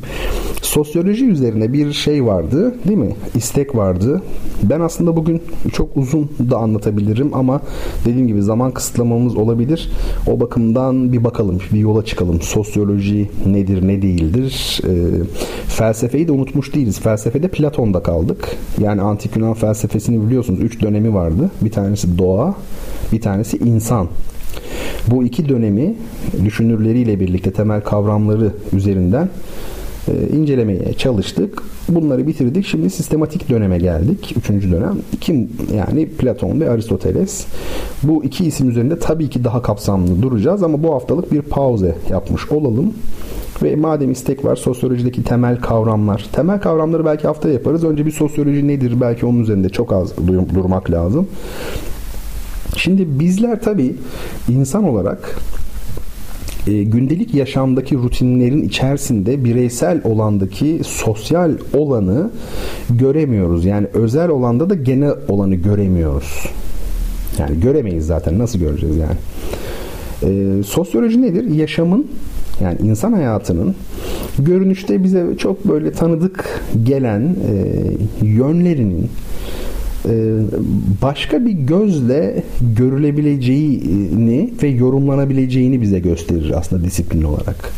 [0.61, 3.15] Sosyoloji üzerine bir şey vardı değil mi?
[3.35, 4.21] İstek vardı.
[4.63, 5.41] Ben aslında bugün
[5.73, 7.61] çok uzun da anlatabilirim ama
[8.05, 9.91] dediğim gibi zaman kısıtlamamız olabilir.
[10.27, 12.41] O bakımdan bir bakalım, bir yola çıkalım.
[12.41, 14.81] Sosyoloji nedir, ne değildir?
[14.87, 14.93] E,
[15.67, 16.99] felsefeyi de unutmuş değiliz.
[16.99, 18.57] Felsefede Platon'da kaldık.
[18.81, 20.59] Yani antik Yunan felsefesini biliyorsunuz.
[20.59, 21.51] Üç dönemi vardı.
[21.61, 22.55] Bir tanesi doğa,
[23.11, 24.07] bir tanesi insan.
[25.07, 25.95] Bu iki dönemi
[26.45, 29.29] düşünürleriyle birlikte temel kavramları üzerinden
[30.07, 31.63] e, incelemeye çalıştık.
[31.89, 32.65] Bunları bitirdik.
[32.65, 34.33] Şimdi sistematik döneme geldik.
[34.37, 34.97] Üçüncü dönem.
[35.21, 37.45] Kim yani Platon ve Aristoteles.
[38.03, 42.51] Bu iki isim üzerinde tabii ki daha kapsamlı duracağız ama bu haftalık bir pauze yapmış
[42.51, 42.93] olalım.
[43.63, 46.25] Ve madem istek var sosyolojideki temel kavramlar.
[46.31, 47.83] Temel kavramları belki hafta yaparız.
[47.83, 50.13] Önce bir sosyoloji nedir belki onun üzerinde çok az
[50.53, 51.27] durmak lazım.
[52.77, 53.95] Şimdi bizler tabii
[54.49, 55.39] insan olarak
[56.67, 62.29] e, gündelik yaşamdaki rutinlerin içerisinde bireysel olandaki sosyal olanı
[62.89, 63.65] göremiyoruz.
[63.65, 66.45] Yani özel olanda da genel olanı göremiyoruz.
[67.39, 68.39] Yani göremeyiz zaten.
[68.39, 69.17] Nasıl göreceğiz yani?
[70.23, 71.43] E, sosyoloji nedir?
[71.43, 72.07] Yaşamın
[72.61, 73.75] yani insan hayatının
[74.39, 79.09] görünüşte bize çok böyle tanıdık gelen e, yönlerinin
[81.01, 82.43] başka bir gözle
[82.77, 87.71] görülebileceğini ve yorumlanabileceğini bize gösterir aslında disiplin olarak.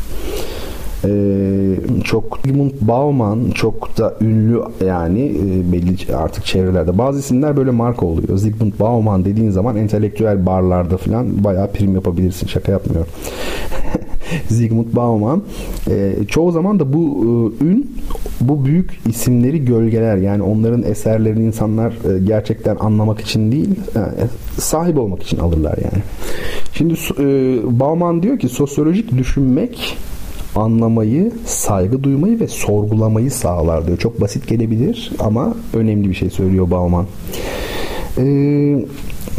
[1.05, 6.97] Ee, çok Zygmunt Bauman çok da ünlü yani e, belli artık çevrelerde.
[6.97, 8.37] Bazı isimler böyle marka oluyor.
[8.37, 12.47] Zygmunt Bauman dediğin zaman entelektüel barlarda falan bayağı prim yapabilirsin.
[12.47, 13.07] Şaka yapmıyorum.
[14.49, 15.43] Zygmunt Bauman.
[15.89, 17.23] E, çoğu zaman da bu
[17.61, 17.91] e, ün
[18.41, 20.17] bu büyük isimleri gölgeler.
[20.17, 24.07] Yani onların eserlerini insanlar e, gerçekten anlamak için değil, yani,
[24.59, 26.03] sahip olmak için alırlar yani.
[26.73, 27.25] Şimdi e,
[27.79, 29.97] Bauman diyor ki sosyolojik düşünmek
[30.55, 33.97] anlamayı, saygı duymayı ve sorgulamayı sağlar diyor.
[33.97, 37.05] Çok basit gelebilir ama önemli bir şey söylüyor Bauman.
[38.17, 38.85] Ee,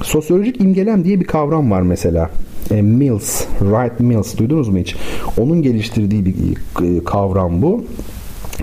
[0.03, 2.31] sosyolojik imgelem diye bir kavram var mesela.
[2.71, 4.97] E, Mills, Wright Mills duydunuz mu hiç?
[5.39, 7.85] Onun geliştirdiği bir e, kavram bu.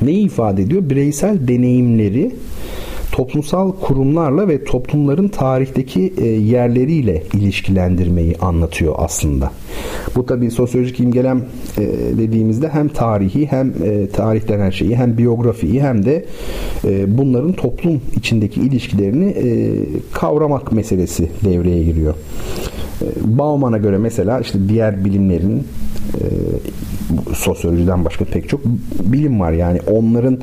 [0.02, 0.90] Neyi ifade ediyor?
[0.90, 2.32] Bireysel deneyimleri
[3.12, 9.52] toplumsal kurumlarla ve toplumların tarihteki e, yerleriyle ilişkilendirmeyi anlatıyor aslında.
[10.16, 11.46] Bu tabii sosyolojik imgelem
[12.18, 13.74] dediğimizde hem tarihi hem
[14.14, 16.26] tarihten her şeyi hem biyografiyi hem de
[17.08, 19.36] bunların toplum içindeki ilişkilerini
[20.12, 22.14] kavramak meselesi devreye giriyor.
[23.26, 25.68] Bauman'a göre mesela işte diğer bilimlerin
[27.34, 28.62] sosyolojiden başka pek çok
[29.04, 29.52] bilim var.
[29.52, 30.40] Yani onların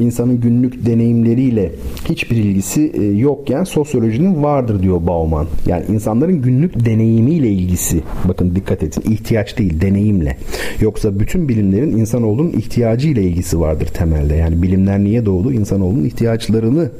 [0.00, 1.72] insanın günlük deneyimleriyle
[2.08, 5.46] hiçbir ilgisi e, yokken sosyolojinin vardır diyor Bauman.
[5.66, 8.00] Yani insanların günlük deneyimiyle ilgisi.
[8.24, 9.12] Bakın dikkat edin.
[9.12, 10.36] ihtiyaç değil, deneyimle.
[10.80, 14.34] Yoksa bütün bilimlerin insanoğlunun ihtiyacıyla ilgisi vardır temelde.
[14.34, 15.52] Yani bilimler niye doğdu?
[15.52, 16.90] İnsanoğlunun ihtiyaçlarını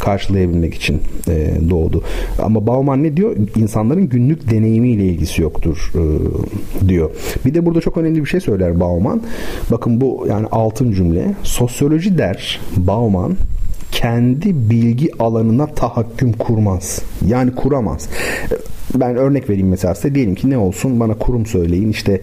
[0.00, 2.02] karşılayabilmek için e, doğdu.
[2.42, 3.36] Ama Bauman ne diyor?
[3.56, 6.02] İnsanların günlük deneyimiyle ilgisi yoktur e,
[6.88, 7.10] diyor.
[7.44, 9.22] Bir de burada çok önemli bir şey söyler Bauman.
[9.70, 11.34] Bakın bu yani altın cümle.
[11.42, 13.36] Sosyoloji der Bauman
[13.92, 17.02] kendi bilgi alanına tahakküm kurmaz.
[17.26, 18.08] Yani kuramaz.
[18.94, 22.20] Ben örnek vereyim mesela size diyelim ki ne olsun bana kurum söyleyin işte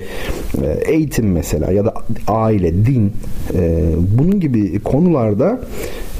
[0.63, 1.93] e, eğitim mesela ya da
[2.27, 3.11] aile, din
[3.53, 3.81] e,
[4.17, 5.61] bunun gibi konularda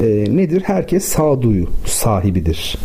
[0.01, 0.61] e, nedir?
[0.65, 2.77] Herkes sağduyu sahibidir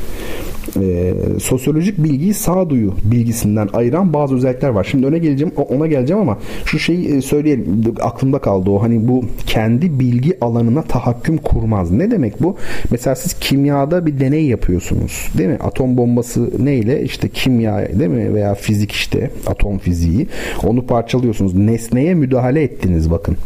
[0.81, 4.85] e, sosyolojik bilgiyi sağduyu bilgisinden ayıran bazı özellikler var.
[4.91, 10.01] Şimdi öne geleceğim ona geleceğim ama şu şeyi söyleyelim aklımda kaldı o hani bu kendi
[10.01, 11.91] bilgi alanına tahakküm kurmaz.
[11.91, 12.57] Ne demek bu?
[12.91, 15.29] Mesela siz kimyada bir deney yapıyorsunuz.
[15.39, 15.59] Değil mi?
[15.63, 17.03] Atom bombası neyle?
[17.03, 18.35] İşte kimya değil mi?
[18.35, 20.27] Veya fizik işte atom fiziği.
[20.63, 21.55] Onu parçalıyorsunuz.
[21.55, 23.37] Nesneye müdahale ettiniz bakın.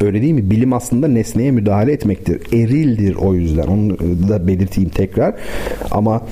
[0.00, 0.50] Öyle değil mi?
[0.50, 2.40] Bilim aslında nesneye müdahale etmektir.
[2.52, 3.66] Erildir o yüzden.
[3.66, 3.98] Onu
[4.28, 5.34] da belirteyim tekrar.
[5.90, 6.22] Ama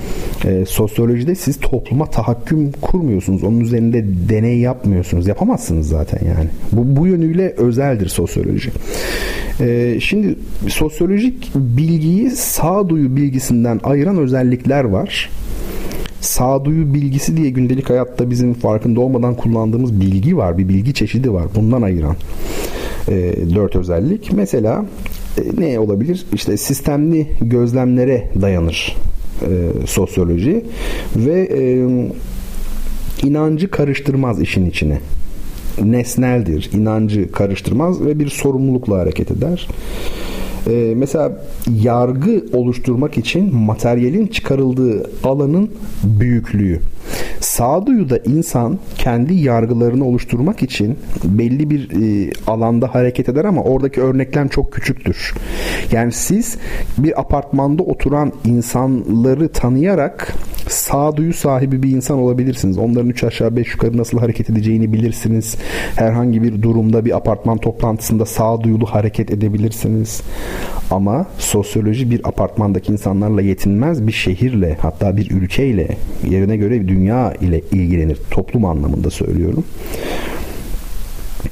[0.45, 3.43] e, sosyolojide siz topluma tahakküm kurmuyorsunuz.
[3.43, 5.27] Onun üzerinde deney yapmıyorsunuz.
[5.27, 6.49] Yapamazsınız zaten yani.
[6.71, 8.71] Bu, bu yönüyle özeldir sosyoloji.
[9.59, 10.35] E, şimdi
[10.67, 15.29] sosyolojik bilgiyi sağduyu bilgisinden ayıran özellikler var
[16.23, 20.57] sağduyu bilgisi diye gündelik hayatta bizim farkında olmadan kullandığımız bilgi var.
[20.57, 21.45] Bir bilgi çeşidi var.
[21.55, 22.15] Bundan ayıran
[23.07, 24.33] e, dört özellik.
[24.33, 24.85] Mesela
[25.37, 26.25] e, ne olabilir?
[26.33, 28.95] İşte sistemli gözlemlere dayanır
[29.41, 29.49] e,
[29.87, 30.65] sosyoloji
[31.15, 31.61] ve e,
[33.27, 34.99] inancı karıştırmaz işin içine
[35.81, 39.67] nesneldir, inancı karıştırmaz ve bir sorumlulukla hareket eder.
[40.67, 41.31] Ee, mesela
[41.81, 45.71] yargı oluşturmak için materyalin çıkarıldığı alanın
[46.03, 46.79] büyüklüğü.
[47.53, 54.47] Sağduyuda insan kendi yargılarını oluşturmak için belli bir e, alanda hareket eder ama oradaki örneklem
[54.47, 55.33] çok küçüktür.
[55.91, 56.57] Yani siz
[56.97, 60.33] bir apartmanda oturan insanları tanıyarak
[60.69, 62.77] sağduyu sahibi bir insan olabilirsiniz.
[62.77, 65.55] Onların üç aşağı beş yukarı nasıl hareket edeceğini bilirsiniz.
[65.95, 70.21] Herhangi bir durumda bir apartman toplantısında sağduyulu hareket edebilirsiniz.
[70.91, 75.97] Ama sosyoloji bir apartmandaki insanlarla yetinmez bir şehirle hatta bir ülkeyle
[76.29, 78.17] yerine göre dünya ile ilgilenir.
[78.31, 79.63] Toplum anlamında söylüyorum.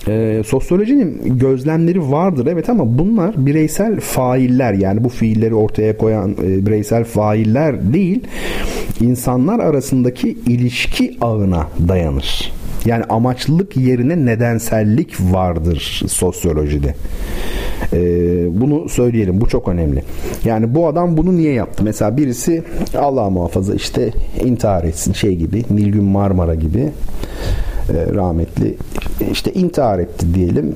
[0.08, 6.66] E, sosyolojinin gözlemleri vardır evet ama bunlar bireysel failler yani bu fiilleri ortaya koyan e,
[6.66, 8.20] bireysel failler değil
[9.02, 12.52] insanlar arasındaki ilişki ağına dayanır.
[12.86, 16.96] Yani amaçlılık yerine nedensellik vardır sosyolojide.
[17.94, 19.42] Ee, bunu söyleyelim.
[19.42, 20.04] Bu çok önemli.
[20.46, 21.84] Yani bu adam bunu niye yaptı?
[21.84, 22.64] Mesela birisi
[22.98, 24.12] Allah muhafaza işte
[24.44, 26.80] intihar etsin şey gibi Nilgün Marmara gibi
[27.90, 28.78] e, rahmetli
[29.32, 30.76] işte intihar etti diyelim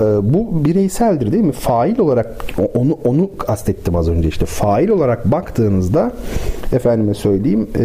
[0.00, 1.52] e, bu bireyseldir değil mi?
[1.52, 2.44] Fail olarak
[2.74, 4.46] onu onu kastettim az önce işte.
[4.46, 6.12] Fail olarak baktığınızda
[6.74, 7.84] efendime söyleyeyim e,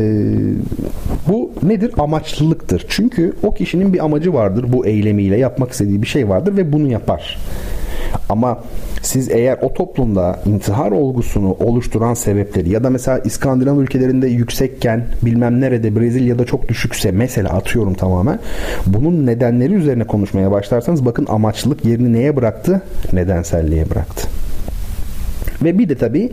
[1.28, 1.92] bu nedir?
[1.98, 2.86] Amaçlılıktır.
[2.90, 6.92] Çünkü o kişinin bir amacı vardır bu eylemiyle yapmak istediği bir şey vardır ve bunu
[6.92, 7.38] yapar.
[8.30, 8.60] Ama
[9.02, 15.62] siz eğer o toplumda intihar olgusunu oluşturan sebepleri ya da mesela İskandinav ülkelerinde yüksekken bilmem
[15.62, 18.40] nerede Brezilya'da çok düşükse mesela atıyorum tamamen
[18.86, 22.82] bunun nedenleri üzerine konuşmaya başlarsanız bakın amaçlılık yerini neye bıraktı?
[23.14, 24.28] Nedenselliğe bıraktı.
[25.64, 26.32] Ve bir de tabii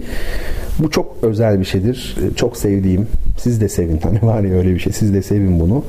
[0.79, 2.17] bu çok özel bir şeydir.
[2.37, 3.07] Çok sevdiğim.
[3.39, 4.01] Siz de sevin.
[4.03, 4.93] Hani var ya öyle bir şey.
[4.93, 5.85] Siz de sevin bunu.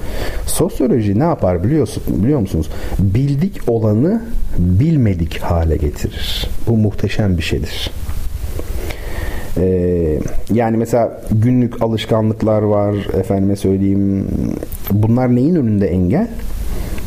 [0.46, 2.70] Sosyoloji ne yapar biliyorsun, biliyor musunuz?
[3.00, 4.22] Bildik olanı
[4.58, 6.50] bilmedik hale getirir.
[6.68, 7.92] Bu muhteşem bir şeydir.
[9.58, 10.20] Ee,
[10.54, 14.28] yani mesela günlük alışkanlıklar var efendime söyleyeyim
[14.92, 16.28] bunlar neyin önünde engel?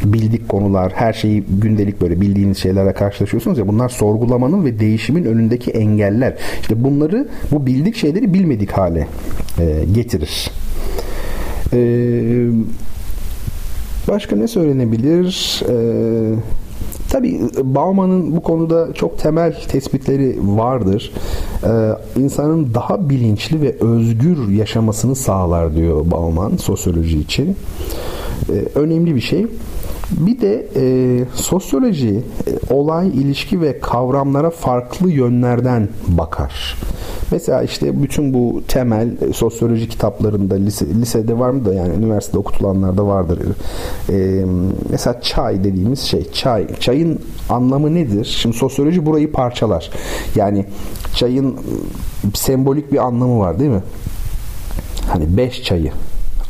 [0.05, 5.71] Bildik konular, her şeyi gündelik böyle bildiğiniz şeylerle karşılaşıyorsunuz ya bunlar sorgulamanın ve değişimin önündeki
[5.71, 6.35] engeller.
[6.61, 9.07] İşte bunları bu bildik şeyleri bilmedik hale
[9.59, 10.51] e, getirir.
[11.73, 11.81] E,
[14.09, 15.63] başka ne söylenebilir?
[15.69, 16.35] Eee
[17.11, 21.13] Tabii Bauman'ın bu konuda çok temel tespitleri vardır.
[21.65, 27.57] Ee, insanın daha bilinçli ve özgür yaşamasını sağlar diyor Bauman sosyoloji için.
[28.51, 29.47] Ee, önemli bir şey.
[30.11, 36.77] Bir de e, sosyoloji e, olay, ilişki ve kavramlara farklı yönlerden bakar.
[37.33, 42.39] Mesela işte bütün bu temel e, sosyoloji kitaplarında lise, lisede var mı da yani üniversitede
[42.39, 43.39] okutulanlarda vardır.
[44.09, 44.45] E,
[44.91, 46.67] mesela çay dediğimiz şey çay.
[46.81, 48.25] Çayın anlamı nedir?
[48.25, 49.91] Şimdi sosyoloji burayı parçalar.
[50.35, 50.67] Yani
[51.15, 51.57] çayın
[52.35, 53.83] sembolik bir anlamı var değil mi?
[55.09, 55.93] Hani beş çayı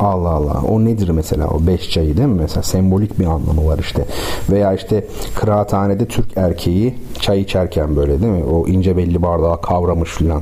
[0.01, 0.61] Allah Allah.
[0.67, 2.39] O nedir mesela o beş çayı değil mi?
[2.41, 4.05] Mesela sembolik bir anlamı var işte.
[4.49, 8.43] Veya işte kıraathanede Türk erkeği çay içerken böyle değil mi?
[8.43, 10.41] O ince belli bardağı kavramış filan.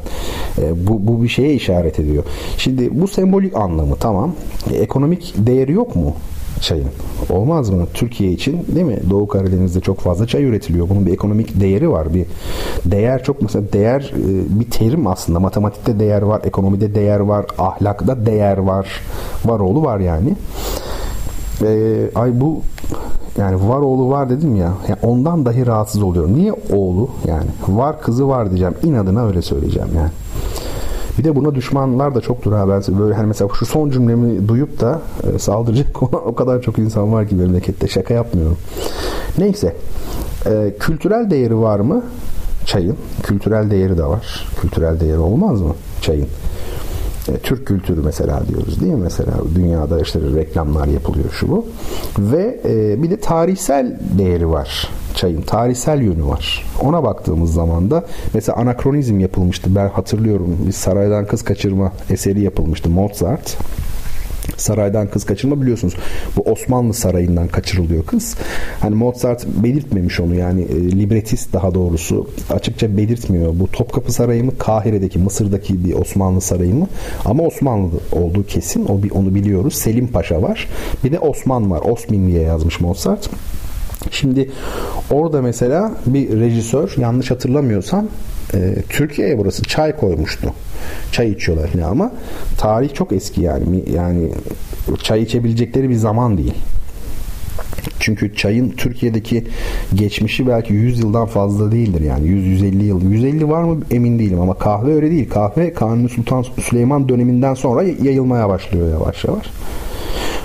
[0.62, 2.24] E, bu, bu bir şeye işaret ediyor.
[2.57, 4.34] Şimdi bu sembolik anlamı tamam.
[4.72, 6.14] E, ekonomik değeri yok mu?
[6.62, 6.88] Çayın.
[7.30, 7.86] Olmaz mı?
[7.93, 8.99] Türkiye için değil mi?
[9.10, 10.89] Doğu Karadeniz'de çok fazla çay üretiliyor.
[10.89, 12.14] Bunun bir ekonomik değeri var.
[12.14, 12.26] Bir
[12.86, 15.39] değer çok mesela değer e, bir terim aslında.
[15.39, 19.01] Matematikte değer var, ekonomide değer var, ahlakta değer var.
[19.45, 20.34] Var oğlu var yani.
[21.62, 22.62] Ee, ay bu
[23.38, 24.74] yani var oğlu var dedim ya.
[24.88, 26.34] Yani ondan dahi rahatsız oluyorum.
[26.38, 27.10] Niye oğlu?
[27.28, 28.74] Yani var kızı var diyeceğim.
[28.84, 30.10] İnadına öyle söyleyeceğim yani.
[31.20, 32.70] Bir de buna düşmanlar da çoktur ha.
[32.70, 35.02] Ben böyle hani mesela şu son cümlemi duyup da
[35.36, 37.88] e, saldıracak o kadar çok insan var ki memlekette.
[37.88, 38.58] Şaka yapmıyorum.
[39.38, 39.76] Neyse.
[40.46, 42.04] E, kültürel değeri var mı?
[42.66, 42.98] Çayın.
[43.24, 44.48] Kültürel değeri de var.
[44.62, 45.74] Kültürel değeri olmaz mı?
[46.02, 46.28] Çayın.
[47.30, 49.00] E, Türk kültürü mesela diyoruz değil mi?
[49.04, 51.66] Mesela dünyada işte reklamlar yapılıyor şu bu.
[52.20, 56.66] Ve e, bir de tarihsel değeri var çayın tarihsel yönü var.
[56.82, 59.76] Ona baktığımız zaman da mesela anakronizm yapılmıştı.
[59.76, 63.58] Ben hatırlıyorum bir saraydan kız kaçırma eseri yapılmıştı Mozart.
[64.58, 65.93] Saraydan kız kaçırma biliyorsunuz.
[66.36, 68.36] Bu Osmanlı sarayından kaçırılıyor kız.
[68.80, 73.60] Hani Mozart belirtmemiş onu yani e, libretist daha doğrusu açıkça belirtmiyor.
[73.60, 76.88] Bu Topkapı Sarayı mı Kahire'deki Mısır'daki bir Osmanlı sarayı mı?
[77.26, 78.86] Ama Osmanlı olduğu kesin.
[78.86, 79.76] O onu biliyoruz.
[79.76, 80.68] Selim Paşa var.
[81.04, 81.82] Bir de Osman var.
[81.84, 83.30] Osmin diye yazmış Mozart.
[84.12, 84.52] Şimdi
[85.12, 88.08] orada mesela bir rejisör yanlış hatırlamıyorsam
[88.54, 90.54] e, Türkiye'ye burası çay koymuştu.
[91.12, 92.12] Çay içiyorlar yine ama
[92.58, 93.84] tarih çok eski yani.
[93.93, 94.30] Yani
[95.04, 96.54] çay içebilecekleri bir zaman değil.
[98.00, 99.47] Çünkü çayın Türkiye'deki
[99.95, 103.12] geçmişi belki 100 yıldan fazla değildir yani 100-150 yıl.
[103.12, 105.30] 150 var mı emin değilim ama kahve öyle değil.
[105.30, 109.45] Kahve Kanuni Sultan Süleyman döneminden sonra yayılmaya başlıyor yavaş yavaş.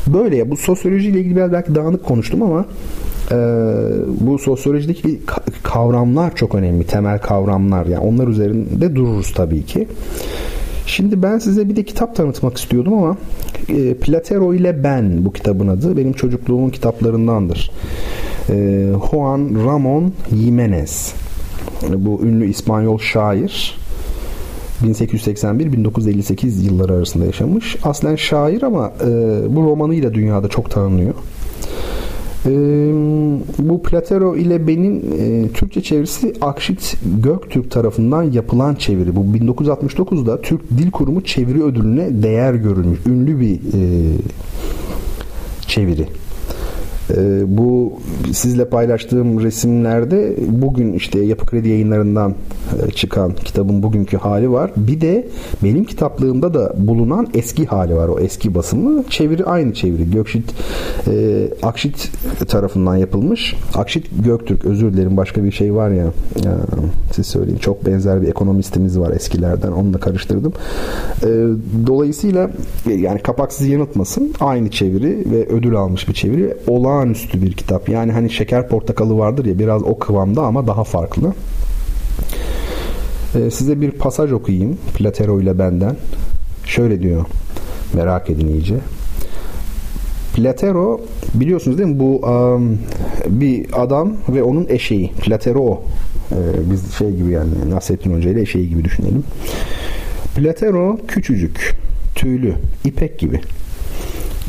[0.07, 2.66] Böyle ya bu sosyolojiyle ilgili biraz belki dağınık konuştum ama
[3.31, 3.37] e,
[4.20, 5.20] bu sosyolojideki
[5.62, 6.87] kavramlar çok önemli.
[6.87, 7.87] Temel kavramlar.
[7.87, 9.89] Yani onlar üzerinde dururuz tabii ki.
[10.87, 13.16] Şimdi ben size bir de kitap tanıtmak istiyordum ama
[13.68, 15.97] e, Platero ile Ben bu kitabın adı.
[15.97, 17.70] Benim çocukluğumun kitaplarındandır.
[18.51, 21.14] E, Juan Ramon Jimenez.
[21.97, 23.79] Bu ünlü İspanyol şair.
[24.85, 27.77] 1881-1958 yılları arasında yaşamış.
[27.85, 29.07] Aslen şair ama e,
[29.57, 31.14] bu romanıyla dünyada çok tanınıyor.
[32.47, 32.51] E,
[33.59, 39.16] bu Platero ile benim e, Türkçe çevirisi Akşit Göktürk tarafından yapılan çeviri.
[39.16, 42.99] Bu 1969'da Türk Dil Kurumu çeviri ödülüne değer görülmüş.
[43.07, 44.12] Ünlü bir e,
[45.66, 46.07] çeviri.
[47.11, 47.92] Ee, bu
[48.32, 52.34] sizle paylaştığım resimlerde bugün işte Yapı Kredi yayınlarından
[52.86, 54.70] e, çıkan kitabın bugünkü hali var.
[54.76, 55.28] Bir de
[55.62, 58.09] benim kitaplığımda da bulunan eski hali var.
[58.09, 59.05] O eski basımı.
[59.11, 60.11] Çeviri aynı çeviri.
[60.11, 60.55] Gökşit
[61.09, 62.11] e, Akşit
[62.48, 63.55] tarafından yapılmış.
[63.74, 66.05] Akşit Göktürk özür dilerim başka bir şey var ya,
[66.44, 66.57] ya
[67.12, 67.59] siz söyleyin.
[67.59, 69.72] Çok benzer bir ekonomistimiz var eskilerden.
[69.72, 70.52] Onunla karıştırdım.
[71.22, 71.28] E,
[71.86, 72.50] dolayısıyla
[72.90, 74.34] e, yani kapak sizi yanıltmasın.
[74.40, 76.57] Aynı çeviri ve ödül almış bir çeviri.
[76.66, 77.88] Olan olağanüstü bir kitap.
[77.88, 81.32] Yani hani şeker portakalı vardır ya biraz o kıvamda ama daha farklı.
[83.34, 85.97] Ee, size bir pasaj okuyayım Platero ile benden.
[86.64, 87.24] Şöyle diyor.
[87.95, 88.76] Merak edin iyice.
[90.34, 91.01] Platero
[91.34, 92.78] biliyorsunuz değil mi bu um,
[93.26, 95.12] bir adam ve onun eşeği.
[95.12, 95.82] Platero
[96.32, 96.36] ee,
[96.70, 99.24] biz şey gibi yani Nasrettin Hoca ile eşeği gibi düşünelim.
[100.36, 101.74] Platero küçücük,
[102.14, 103.40] tüylü, ipek gibi.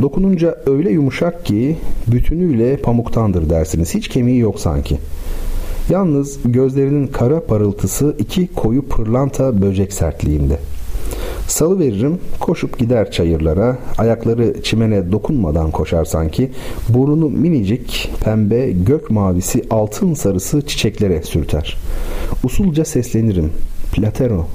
[0.02, 1.78] Dokununca öyle yumuşak ki
[2.08, 3.94] bütünüyle pamuktandır dersiniz.
[3.94, 4.98] Hiç kemiği yok sanki.
[5.90, 10.60] Yalnız gözlerinin kara parıltısı iki koyu pırlanta böcek sertliğinde.
[11.48, 16.52] Salı veririm, koşup gider çayırlara, ayakları çimene dokunmadan koşar sanki,
[16.90, 21.78] burnunu minicik, pembe, gök mavisi, altın sarısı çiçeklere sürter.
[22.44, 23.52] Usulca seslenirim,
[23.94, 24.48] Platero.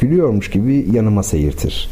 [0.00, 1.90] Gülüyormuş gibi yanıma seyirtir.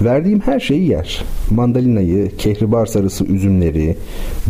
[0.00, 1.24] Verdiğim her şeyi yer.
[1.50, 3.96] Mandalinayı, kehribar sarısı üzümleri,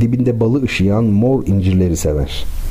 [0.00, 2.62] dibinde balı ışıyan mor incirleri sever.''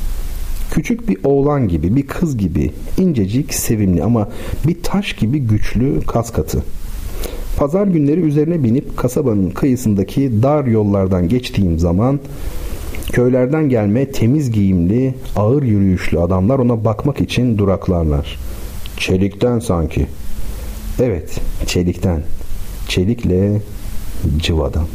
[0.72, 4.28] Küçük bir oğlan gibi, bir kız gibi, incecik, sevimli ama
[4.66, 6.62] bir taş gibi güçlü, kas katı.
[7.56, 12.20] Pazar günleri üzerine binip kasabanın kıyısındaki dar yollardan geçtiğim zaman
[13.12, 18.38] köylerden gelme temiz giyimli, ağır yürüyüşlü adamlar ona bakmak için duraklarlar.
[18.96, 20.06] Çelikten sanki.
[21.00, 22.22] Evet, çelikten.
[22.92, 23.60] Çelikle
[24.38, 24.86] cıvadan.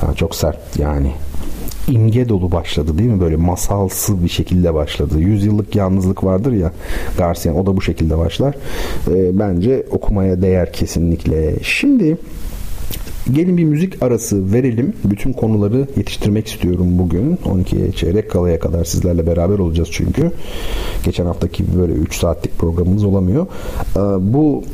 [0.00, 1.12] Ha, çok sert yani
[1.88, 3.20] imge dolu başladı değil mi?
[3.20, 5.20] Böyle masalsı bir şekilde başladı.
[5.20, 6.72] Yüzyıllık yalnızlık vardır ya
[7.18, 8.54] Garcia'nın o da bu şekilde başlar.
[9.10, 11.54] E, bence okumaya değer kesinlikle.
[11.62, 12.16] Şimdi
[13.32, 14.92] Gelin bir müzik arası verelim.
[15.04, 17.36] Bütün konuları yetiştirmek istiyorum bugün.
[17.36, 20.30] 12'ye çeyrek kalaya kadar sizlerle beraber olacağız çünkü.
[21.04, 23.46] Geçen haftaki böyle 3 saatlik programımız olamıyor.
[23.96, 24.00] Ee,
[24.32, 24.64] bu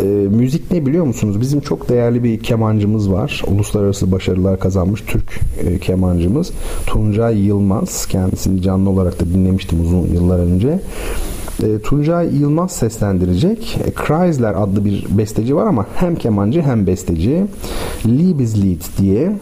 [0.00, 1.40] e, müzik ne biliyor musunuz?
[1.40, 3.42] Bizim çok değerli bir kemancımız var.
[3.46, 6.52] Uluslararası başarılar kazanmış Türk e, kemancımız.
[6.86, 8.06] Tuncay Yılmaz.
[8.06, 10.80] Kendisini canlı olarak da dinlemiştim uzun yıllar önce.
[11.62, 13.78] E, Tuncay Yılmaz seslendirecek.
[13.86, 17.46] E, Chrysler adlı bir besteci var ama hem kemancı hem besteci.
[18.06, 19.32] Liebeslied diye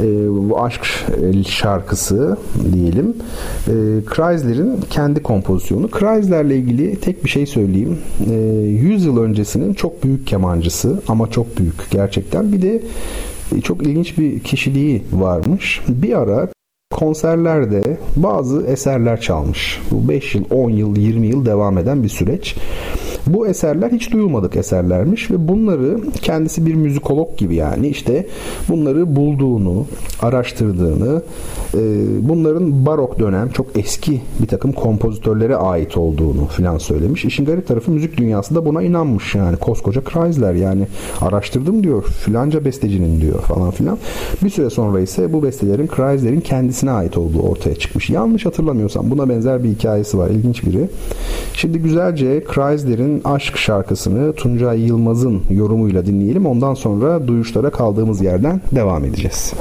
[0.00, 0.04] e,
[0.50, 0.86] bu aşk
[1.22, 2.36] e, şarkısı
[2.72, 3.16] diyelim.
[3.66, 3.72] E,
[4.14, 5.90] Chrysler'in kendi kompozisyonu.
[5.90, 7.98] Chrysler'le ilgili tek bir şey söyleyeyim.
[8.30, 12.52] E, 100 yıl öncesinin çok büyük kemancısı ama çok büyük gerçekten.
[12.52, 12.82] Bir de
[13.56, 15.80] e, çok ilginç bir kişiliği varmış.
[15.88, 16.48] Bir ara
[16.90, 19.80] konserlerde bazı eserler çalmış.
[19.90, 22.56] Bu 5 yıl, 10 yıl, 20 yıl devam eden bir süreç.
[23.34, 28.26] Bu eserler hiç duyulmadık eserlermiş ve bunları kendisi bir müzikolog gibi yani işte
[28.68, 29.86] bunları bulduğunu,
[30.22, 31.22] araştırdığını,
[31.74, 31.80] e,
[32.28, 37.24] bunların barok dönem çok eski bir takım kompozitörlere ait olduğunu filan söylemiş.
[37.24, 40.86] İşin garip tarafı müzik dünyası da buna inanmış yani koskoca Chrysler yani
[41.20, 43.98] araştırdım diyor filanca bestecinin diyor falan filan.
[44.44, 48.10] Bir süre sonra ise bu bestelerin Chrysler'in kendisine ait olduğu ortaya çıkmış.
[48.10, 50.30] Yanlış hatırlamıyorsam buna benzer bir hikayesi var.
[50.30, 50.88] ilginç biri.
[51.54, 52.44] Şimdi güzelce
[53.24, 56.46] Aşk şarkısını Tuncay Yılmaz'ın yorumuyla dinleyelim.
[56.46, 59.52] Ondan sonra duyuşlara kaldığımız yerden devam edeceğiz.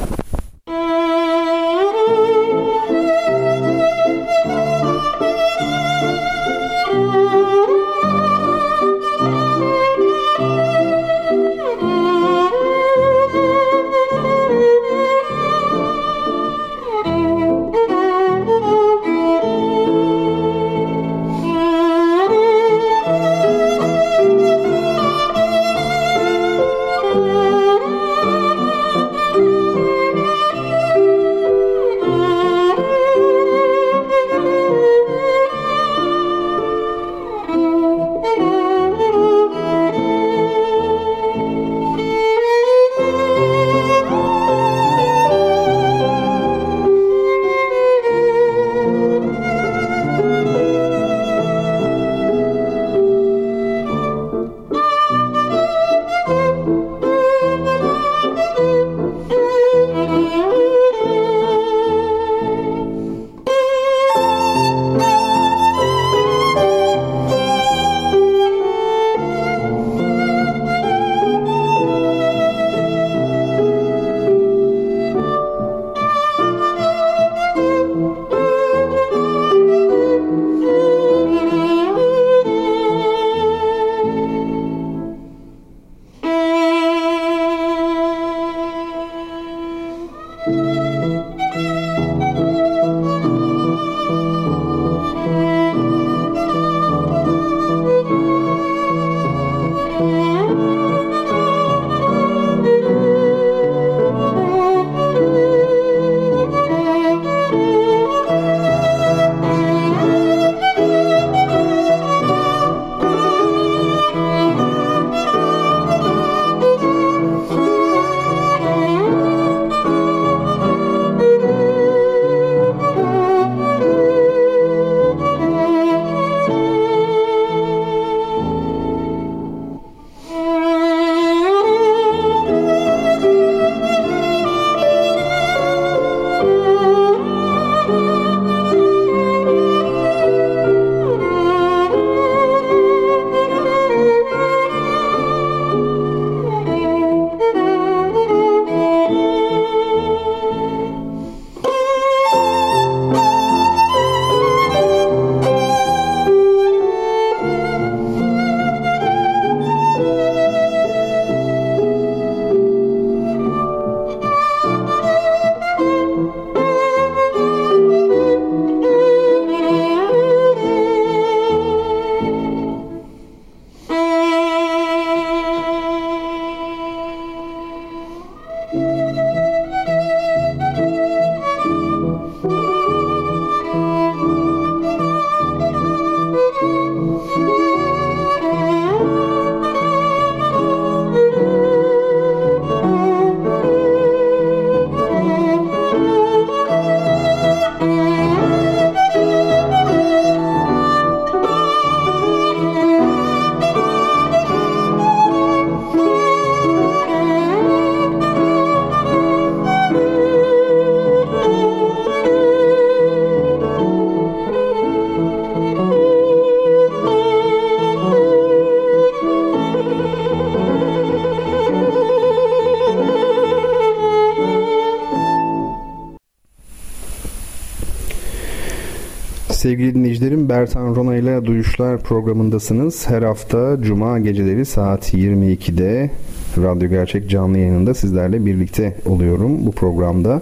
[230.57, 233.09] Bertan Rona ile Duyuşlar programındasınız.
[233.09, 236.09] Her hafta Cuma geceleri saat 22'de
[236.57, 240.41] Radyo Gerçek canlı yayınında sizlerle birlikte oluyorum bu programda.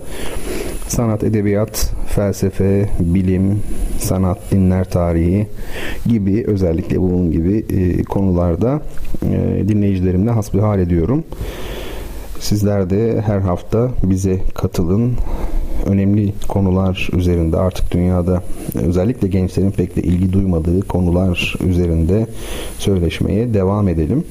[0.87, 3.59] Sanat, edebiyat, felsefe, bilim,
[3.99, 5.47] sanat, dinler tarihi
[6.05, 8.81] gibi özellikle bunun gibi e, konularda
[9.23, 11.23] e, dinleyicilerimle hasbihal ediyorum.
[12.39, 15.13] Sizler de her hafta bize katılın
[15.85, 18.43] önemli konular üzerinde artık dünyada
[18.79, 22.27] özellikle gençlerin pek de ilgi duymadığı konular üzerinde
[22.77, 24.23] söyleşmeye devam edelim.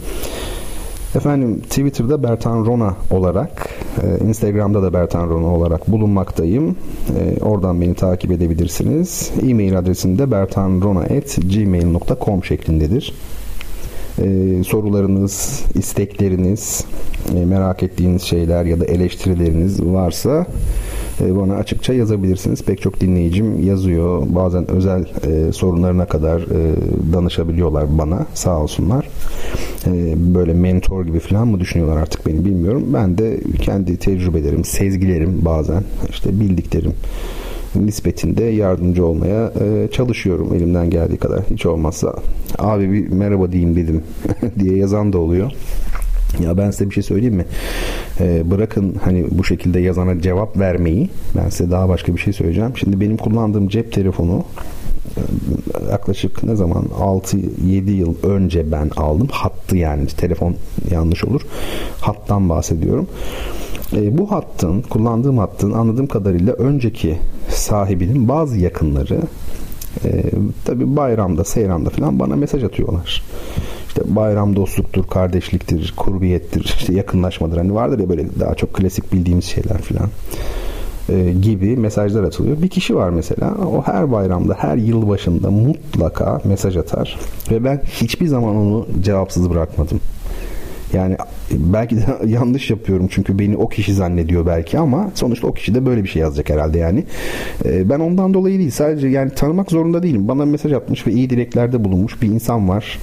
[1.17, 3.69] Efendim Twitter'da Bertan Rona olarak,
[4.03, 6.77] e, Instagram'da da Bertan Rona olarak bulunmaktayım.
[7.19, 9.31] E, oradan beni takip edebilirsiniz.
[9.43, 13.15] E-mail adresim de bertanrona.gmail.com şeklindedir.
[14.23, 16.85] Ee, sorularınız, istekleriniz,
[17.37, 20.47] e, merak ettiğiniz şeyler ya da eleştirileriniz varsa
[21.21, 22.63] e, bana açıkça yazabilirsiniz.
[22.63, 24.23] Pek çok dinleyicim yazıyor.
[24.29, 26.75] Bazen özel e, sorunlarına kadar e,
[27.13, 29.09] danışabiliyorlar bana sağ olsunlar.
[29.87, 32.85] E, böyle mentor gibi falan mı düşünüyorlar artık beni bilmiyorum.
[32.95, 36.93] Ben de kendi tecrübelerim, sezgilerim bazen işte bildiklerim
[37.77, 41.41] nispetinde yardımcı olmaya e, çalışıyorum elimden geldiği kadar.
[41.51, 42.15] Hiç olmazsa
[42.59, 44.03] abi bir merhaba diyeyim dedim
[44.59, 45.53] diye yazan da oluyor.
[46.43, 47.45] Ya ben size bir şey söyleyeyim mi?
[48.21, 51.11] Ee, bırakın hani bu şekilde yazana cevap vermeyi.
[51.37, 52.77] Ben size daha başka bir şey söyleyeceğim.
[52.77, 54.45] Şimdi benim kullandığım cep telefonu
[55.17, 55.21] e,
[55.91, 59.29] yaklaşık ne zaman 6-7 yıl önce ben aldım.
[59.31, 60.57] Hattı yani telefon
[60.91, 61.41] yanlış olur.
[62.01, 63.07] Hattan bahsediyorum.
[63.97, 67.19] E, bu hattın, kullandığım hattın anladığım kadarıyla önceki
[67.49, 69.21] sahibinin bazı yakınları
[70.05, 70.23] e,
[70.65, 73.23] tabi bayramda, seyramda falan bana mesaj atıyorlar.
[73.89, 77.57] İşte bayram dostluktur, kardeşliktir, kurbiyettir, işte yakınlaşmadır.
[77.57, 80.09] Hani vardır ya böyle daha çok klasik bildiğimiz şeyler falan
[81.09, 82.63] e, gibi mesajlar atılıyor.
[82.63, 87.19] Bir kişi var mesela o her bayramda her yıl başında mutlaka mesaj atar
[87.51, 90.01] ve ben hiçbir zaman onu cevapsız bırakmadım.
[90.95, 91.17] Yani
[91.51, 95.87] belki de yanlış yapıyorum çünkü beni o kişi zannediyor belki ama sonuçta o kişi de
[95.87, 97.05] böyle bir şey yazacak herhalde yani.
[97.65, 100.29] Ee, ben ondan dolayı değil sadece yani tanımak zorunda değilim.
[100.29, 102.99] Bana mesaj atmış ve iyi dileklerde bulunmuş bir insan var.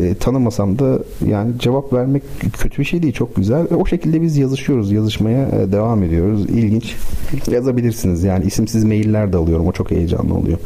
[0.00, 2.22] Ee, tanımasam da yani cevap vermek
[2.58, 3.66] kötü bir şey değil çok güzel.
[3.76, 6.50] O şekilde biz yazışıyoruz yazışmaya e, devam ediyoruz.
[6.50, 6.96] İlginç
[7.50, 10.58] yazabilirsiniz yani isimsiz mailler de alıyorum o çok heyecanlı oluyor.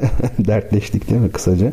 [0.38, 1.72] Dertleştik değil mi kısaca?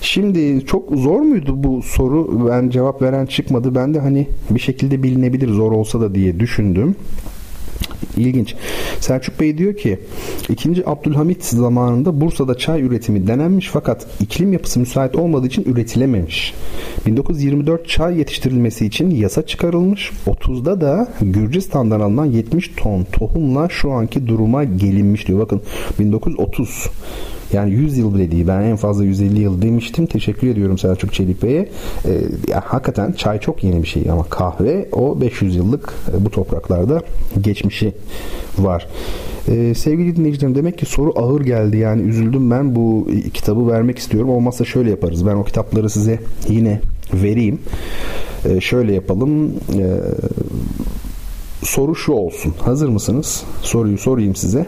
[0.00, 2.48] Şimdi çok zor muydu bu soru?
[2.50, 3.74] Ben cevap veren çıkmadı.
[3.74, 6.96] Ben de hani bir şekilde bilinebilir zor olsa da diye düşündüm.
[8.16, 8.54] İlginç.
[9.00, 9.98] Selçuk Bey diyor ki
[10.48, 10.82] 2.
[10.86, 16.54] Abdülhamit zamanında Bursa'da çay üretimi denenmiş fakat iklim yapısı müsait olmadığı için üretilememiş.
[17.06, 20.10] 1924 çay yetiştirilmesi için yasa çıkarılmış.
[20.26, 25.40] 30'da da Gürcistan'dan alınan 70 ton tohumla şu anki duruma gelinmiş diyor.
[25.40, 25.62] Bakın
[25.98, 26.90] 1930
[27.54, 28.46] yani 100 yıl bile değil.
[28.46, 30.06] Ben en fazla 150 yıl demiştim.
[30.06, 31.68] Teşekkür ediyorum Selçuk Çelik Bey'e.
[32.50, 37.02] E, hakikaten çay çok yeni bir şey ama kahve o 500 yıllık e, bu topraklarda
[37.40, 37.92] geçmişi
[38.58, 38.86] var.
[39.48, 41.76] E, sevgili dinleyicilerim demek ki soru ağır geldi.
[41.76, 44.30] Yani üzüldüm ben bu kitabı vermek istiyorum.
[44.30, 45.26] Olmazsa şöyle yaparız.
[45.26, 46.80] Ben o kitapları size yine
[47.14, 47.58] vereyim.
[48.44, 49.46] E, şöyle yapalım.
[49.50, 49.86] E,
[51.62, 52.54] soru şu olsun.
[52.58, 53.42] Hazır mısınız?
[53.62, 54.66] Soruyu sorayım size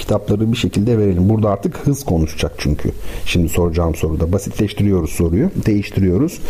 [0.00, 1.28] kitapları bir şekilde verelim.
[1.28, 2.90] Burada artık hız konuşacak çünkü.
[3.26, 4.32] Şimdi soracağım soruda.
[4.32, 5.50] Basitleştiriyoruz soruyu.
[5.66, 6.40] Değiştiriyoruz.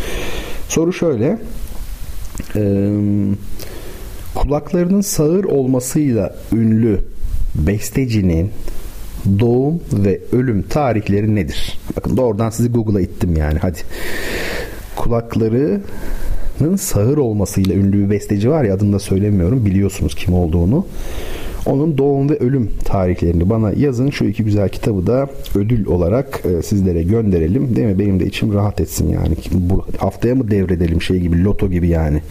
[0.69, 1.39] Soru şöyle.
[2.57, 2.91] Ee,
[4.35, 7.01] kulaklarının sağır olmasıyla ünlü
[7.55, 8.51] bestecinin
[9.39, 11.79] doğum ve ölüm tarihleri nedir?
[11.97, 13.59] Bakın doğrudan sizi Google'a ittim yani.
[13.59, 13.79] Hadi.
[14.97, 19.67] Kulaklarının sağır olmasıyla ünlü bir besteci var ya adını da söylemiyorum.
[19.67, 20.87] Biliyorsunuz kim olduğunu.
[21.67, 24.11] Onun doğum ve ölüm tarihlerini bana yazın.
[24.11, 27.77] Şu iki güzel kitabı da ödül olarak e, sizlere gönderelim.
[27.77, 27.99] Değil mi?
[27.99, 29.37] Benim de içim rahat etsin yani.
[29.53, 32.23] Bu haftaya mı devredelim şey gibi loto gibi yani.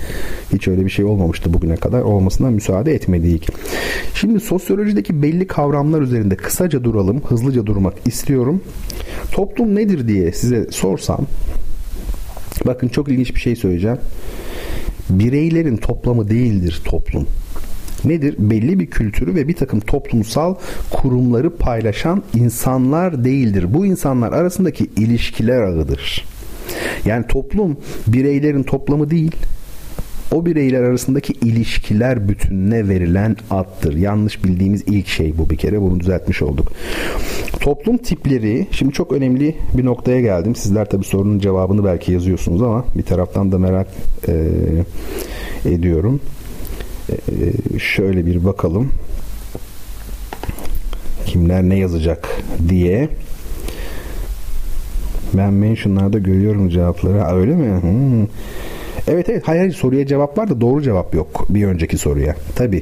[0.53, 2.01] Hiç öyle bir şey olmamıştı bugüne kadar.
[2.01, 3.47] Olmasına müsaade etmedik.
[4.13, 7.21] Şimdi sosyolojideki belli kavramlar üzerinde kısaca duralım.
[7.21, 8.61] Hızlıca durmak istiyorum.
[9.31, 11.25] Toplum nedir diye size sorsam
[12.65, 13.97] bakın çok ilginç bir şey söyleyeceğim.
[15.09, 17.27] Bireylerin toplamı değildir toplum
[18.05, 18.35] nedir?
[18.39, 20.55] Belli bir kültürü ve bir takım toplumsal
[20.91, 23.73] kurumları paylaşan insanlar değildir.
[23.73, 26.25] Bu insanlar arasındaki ilişkiler ağıdır.
[27.05, 27.77] Yani toplum
[28.07, 29.35] bireylerin toplamı değil,
[30.31, 33.95] o bireyler arasındaki ilişkiler bütününe verilen addır.
[33.95, 36.71] Yanlış bildiğimiz ilk şey bu bir kere bunu düzeltmiş olduk.
[37.59, 40.55] Toplum tipleri şimdi çok önemli bir noktaya geldim.
[40.55, 43.87] Sizler tabi sorunun cevabını belki yazıyorsunuz ama bir taraftan da merak
[44.27, 44.33] e,
[45.65, 46.21] ediyorum.
[47.79, 48.91] Şöyle bir bakalım.
[51.25, 52.29] kimler ne yazacak
[52.69, 53.09] diye.
[55.33, 57.19] Ben mentionlarda görüyorum cevapları.
[57.19, 57.81] Ha, öyle mi?
[57.81, 58.27] Hmm.
[59.07, 62.35] Evet evet hayır, hayır soruya cevap var da doğru cevap yok bir önceki soruya.
[62.55, 62.81] Tabi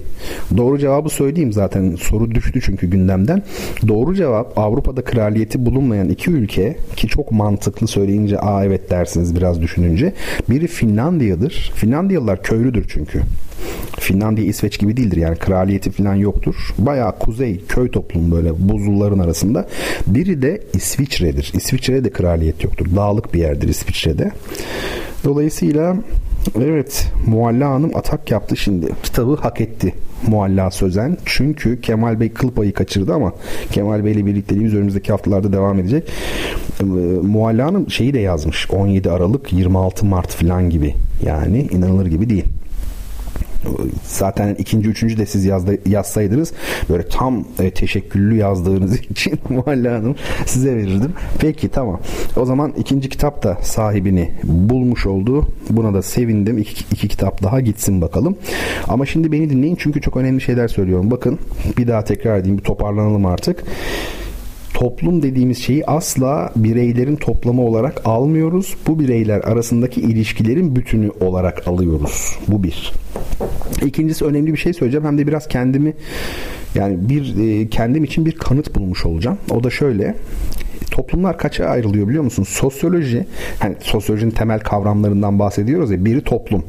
[0.57, 3.43] doğru cevabı söyleyeyim zaten soru düştü çünkü gündemden.
[3.87, 9.61] Doğru cevap Avrupa'da kraliyeti bulunmayan iki ülke ki çok mantıklı söyleyince aa evet dersiniz biraz
[9.61, 10.13] düşününce.
[10.49, 11.71] Biri Finlandiya'dır.
[11.75, 13.21] Finlandiyalılar köylüdür çünkü.
[13.99, 16.55] Finlandiya İsveç gibi değildir yani kraliyeti falan yoktur.
[16.77, 19.67] Bayağı kuzey köy toplumu böyle buzulların arasında.
[20.07, 21.51] Biri de İsviçre'dir.
[21.55, 22.85] İsviçre'de de kraliyet yoktur.
[22.95, 24.31] Dağlık bir yerdir İsviçre'de.
[25.23, 25.97] Dolayısıyla
[26.55, 28.87] evet Mualla Hanım atak yaptı şimdi.
[29.03, 29.93] Kitabı hak etti
[30.27, 31.17] Mualla Sözen.
[31.25, 33.33] Çünkü Kemal Bey kıl payı kaçırdı ama
[33.71, 36.03] Kemal Bey ile birlikteliğimiz önümüzdeki haftalarda devam edecek.
[36.81, 36.83] Ee,
[37.21, 38.71] Mualla Hanım şeyi de yazmış.
[38.71, 40.95] 17 Aralık 26 Mart falan gibi.
[41.25, 42.45] Yani inanılır gibi değil
[44.03, 46.53] zaten ikinci, üçüncü de siz yazda, yazsaydınız
[46.89, 50.15] böyle tam e, teşekküllü yazdığınız için Muhalle Hanım
[50.45, 51.13] size verirdim.
[51.39, 51.99] Peki tamam.
[52.35, 55.47] O zaman ikinci kitap da sahibini bulmuş oldu.
[55.69, 56.57] Buna da sevindim.
[56.57, 58.37] İki, iki kitap daha gitsin bakalım.
[58.87, 61.11] Ama şimdi beni dinleyin çünkü çok önemli şeyler söylüyorum.
[61.11, 61.39] Bakın
[61.77, 63.63] bir daha tekrar edeyim bir toparlanalım artık
[64.77, 68.75] toplum dediğimiz şeyi asla bireylerin toplamı olarak almıyoruz.
[68.87, 72.35] Bu bireyler arasındaki ilişkilerin bütünü olarak alıyoruz.
[72.47, 72.93] Bu bir.
[73.85, 75.05] İkincisi önemli bir şey söyleyeceğim.
[75.05, 75.93] Hem de biraz kendimi
[76.75, 79.37] yani bir e, kendim için bir kanıt bulmuş olacağım.
[79.51, 80.15] O da şöyle
[80.91, 82.43] toplumlar kaça ayrılıyor biliyor musun?
[82.43, 83.25] Sosyoloji,
[83.59, 86.05] hani sosyolojinin temel kavramlarından bahsediyoruz ya.
[86.05, 86.63] Biri toplum.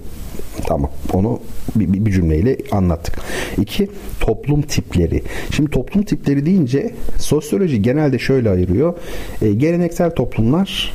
[0.67, 0.91] Tamam.
[1.13, 1.41] Onu
[1.77, 3.19] bir, bir cümleyle anlattık.
[3.59, 3.89] İki,
[4.21, 5.23] toplum tipleri.
[5.51, 8.95] Şimdi toplum tipleri deyince sosyoloji genelde şöyle ayırıyor.
[9.43, 10.95] E, geleneksel toplumlar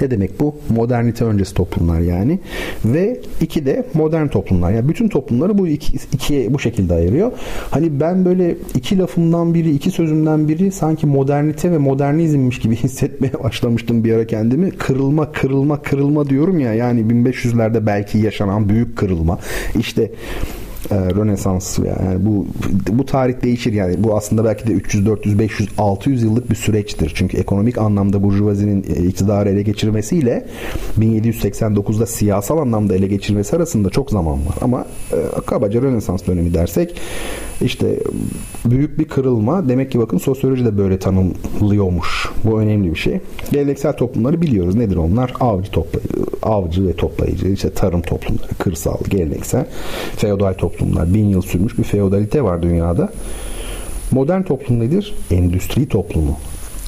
[0.00, 0.54] ne demek bu?
[0.68, 2.38] Modernite öncesi toplumlar yani.
[2.84, 4.72] Ve iki de modern toplumlar.
[4.72, 7.32] Yani bütün toplumları bu iki, ikiye bu şekilde ayırıyor.
[7.70, 13.32] Hani ben böyle iki lafımdan biri, iki sözümden biri sanki modernite ve modernizmmiş gibi hissetmeye
[13.44, 14.70] başlamıştım bir ara kendimi.
[14.70, 16.74] Kırılma, kırılma, kırılma diyorum ya.
[16.74, 19.38] Yani 1500'lerde belki yaşanan büyük kırılma.
[19.78, 20.10] İşte
[20.90, 22.46] e, Rönesans yani bu
[22.88, 27.12] bu tarih değişir yani bu aslında belki de 300 400 500 600 yıllık bir süreçtir.
[27.14, 30.46] Çünkü ekonomik anlamda burjuvazinin e, iktidarı ele geçirmesiyle
[30.98, 34.54] 1789'da siyasal anlamda ele geçirmesi arasında çok zaman var.
[34.60, 37.00] Ama e, kabaca Rönesans dönemi dersek
[37.60, 38.00] işte
[38.64, 39.68] büyük bir kırılma.
[39.68, 42.28] Demek ki bakın sosyoloji de böyle tanımlıyormuş.
[42.44, 43.20] Bu önemli bir şey.
[43.52, 44.74] Geleneksel toplumları biliyoruz.
[44.74, 45.34] Nedir onlar?
[45.40, 49.66] Avcı toplayıcı, avcı ve toplayıcı, işte tarım toplumları, kırsal, geleneksel,
[50.16, 51.14] feodal toplumlar.
[51.14, 53.08] Bin yıl sürmüş bir feodalite var dünyada.
[54.10, 55.14] Modern toplum nedir?
[55.30, 56.36] Endüstri toplumu.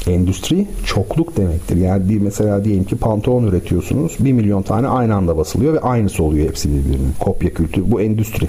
[0.06, 1.76] Endüstri çokluk demektir.
[1.76, 4.16] Yani bir mesela diyelim ki pantolon üretiyorsunuz.
[4.20, 7.12] Bir milyon tane aynı anda basılıyor ve aynısı oluyor hepsi birbirinin.
[7.20, 7.90] Kopya kültürü.
[7.90, 8.48] Bu endüstri.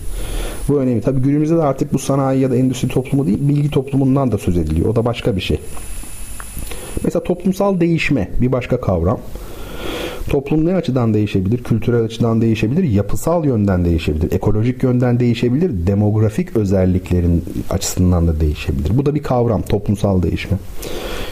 [0.70, 1.02] Bu önemli.
[1.02, 4.58] Tabii günümüzde de artık bu sanayi ya da endüstri toplumu değil, bilgi toplumundan da söz
[4.58, 4.90] ediliyor.
[4.90, 5.60] O da başka bir şey.
[7.04, 9.20] Mesela toplumsal değişme bir başka kavram.
[10.30, 11.64] Toplum ne açıdan değişebilir?
[11.64, 18.98] Kültürel açıdan değişebilir, yapısal yönden değişebilir, ekolojik yönden değişebilir, demografik özelliklerin açısından da değişebilir.
[18.98, 20.58] Bu da bir kavram, toplumsal değişme.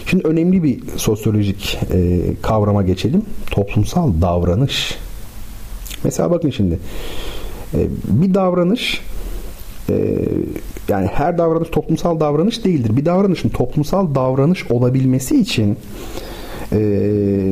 [0.05, 3.21] Şimdi önemli bir sosyolojik e, kavrama geçelim.
[3.51, 4.97] Toplumsal davranış.
[6.03, 6.79] Mesela bakın şimdi.
[7.73, 9.01] E, bir davranış
[9.89, 10.17] e,
[10.89, 12.97] yani her davranış toplumsal davranış değildir.
[12.97, 15.77] Bir davranışın toplumsal davranış olabilmesi için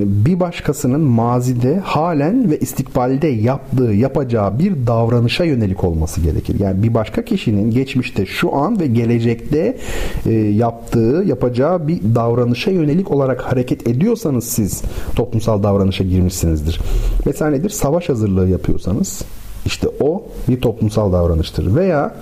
[0.05, 6.59] bir başkasının mazide halen ve istikbalde yaptığı, yapacağı bir davranışa yönelik olması gerekir.
[6.59, 9.77] Yani bir başka kişinin geçmişte, şu an ve gelecekte
[10.25, 14.81] e, yaptığı, yapacağı bir davranışa yönelik olarak hareket ediyorsanız siz
[15.15, 16.79] toplumsal davranışa girmişsinizdir.
[17.25, 17.69] Mesela nedir?
[17.69, 19.21] Savaş hazırlığı yapıyorsanız
[19.65, 21.75] işte o bir toplumsal davranıştır.
[21.75, 22.15] Veya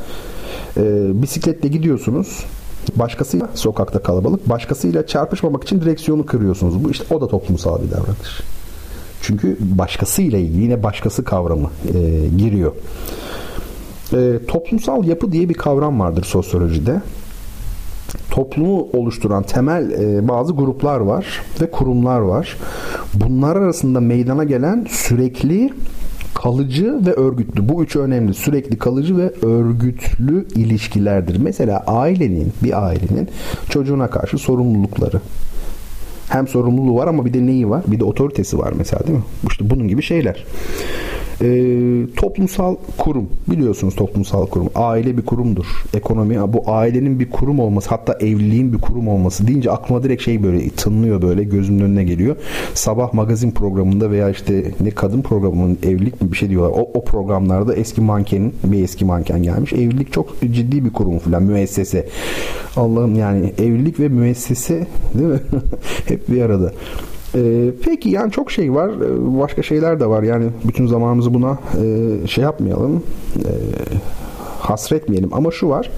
[0.78, 0.82] e,
[1.22, 2.46] bisikletle gidiyorsunuz
[2.96, 6.84] Başkasıyla sokakta kalabalık, başkasıyla çarpışmamak için direksiyonu kırıyorsunuz.
[6.84, 8.42] Bu işte o da toplumsal bir davranış.
[9.22, 12.72] Çünkü başkasıyla ilgili yine başkası kavramı e, giriyor.
[14.14, 17.02] E, toplumsal yapı diye bir kavram vardır sosyolojide.
[18.32, 22.58] Toplumu oluşturan temel e, bazı gruplar var ve kurumlar var.
[23.14, 25.74] Bunlar arasında meydana gelen sürekli
[26.34, 27.70] kalıcı ve örgütlü.
[27.70, 28.34] Bu üçü önemli.
[28.34, 31.40] Sürekli kalıcı ve örgütlü ilişkilerdir.
[31.40, 33.30] Mesela ailenin, bir ailenin
[33.70, 35.22] çocuğuna karşı sorumlulukları.
[36.30, 37.84] Hem sorumluluğu var ama bir de neyi var?
[37.88, 39.24] Bir de otoritesi var mesela değil mi?
[39.50, 40.46] İşte bunun gibi şeyler.
[41.42, 41.48] E,
[42.16, 45.66] toplumsal kurum biliyorsunuz toplumsal kurum aile bir kurumdur.
[45.94, 50.44] Ekonomi bu ailenin bir kurum olması hatta evliliğin bir kurum olması deyince aklıma direkt şey
[50.44, 52.36] böyle tınlıyor böyle gözümün önüne geliyor.
[52.74, 56.70] Sabah magazin programında veya işte ne kadın programının evlilik mi bir şey diyorlar.
[56.70, 59.74] O, o programlarda eski mankenin bir eski manken gelmiş.
[59.74, 62.08] Evlilik çok ciddi bir kurum falan müessese.
[62.76, 65.40] Allah'ım yani evlilik ve müessese değil mi?
[66.08, 66.74] Hep bir arada.
[67.36, 68.90] Ee, peki yani çok şey var.
[68.90, 70.24] Ee, başka şeyler de var.
[70.24, 73.04] Yani bütün zamanımızı buna e, şey yapmayalım.
[73.36, 73.52] E,
[74.60, 75.34] hasretmeyelim.
[75.34, 75.90] Ama şu var.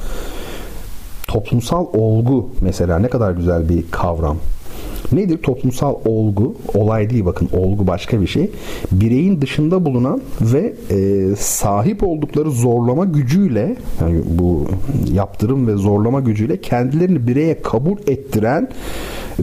[1.28, 4.38] Toplumsal olgu mesela ne kadar güzel bir kavram.
[5.12, 6.56] Nedir toplumsal olgu?
[6.74, 8.52] Olay değil bakın olgu başka bir şey.
[8.92, 14.66] Bireyin dışında bulunan ve e, sahip oldukları zorlama gücüyle yani bu
[15.14, 18.70] yaptırım ve zorlama gücüyle kendilerini bireye kabul ettiren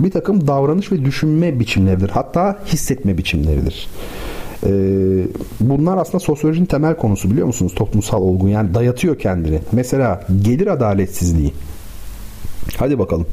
[0.04, 2.08] bir takım davranış ve düşünme biçimleridir.
[2.08, 3.88] Hatta hissetme biçimleridir.
[4.66, 4.70] Ee,
[5.60, 7.74] bunlar aslında sosyolojinin temel konusu biliyor musunuz?
[7.76, 9.60] Toplumsal olgu yani dayatıyor kendini.
[9.72, 11.52] Mesela gelir adaletsizliği.
[12.76, 13.26] Hadi bakalım.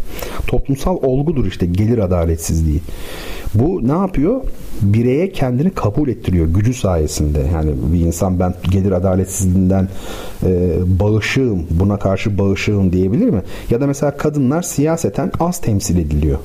[0.47, 2.81] Toplumsal olgudur işte gelir adaletsizliği.
[3.53, 4.41] Bu ne yapıyor?
[4.81, 7.39] Bireye kendini kabul ettiriyor gücü sayesinde.
[7.53, 9.87] Yani bir insan ben gelir adaletsizliğinden
[10.45, 13.41] e, bağışığım, buna karşı bağışığım diyebilir mi?
[13.69, 16.39] Ya da mesela kadınlar siyaseten az temsil ediliyor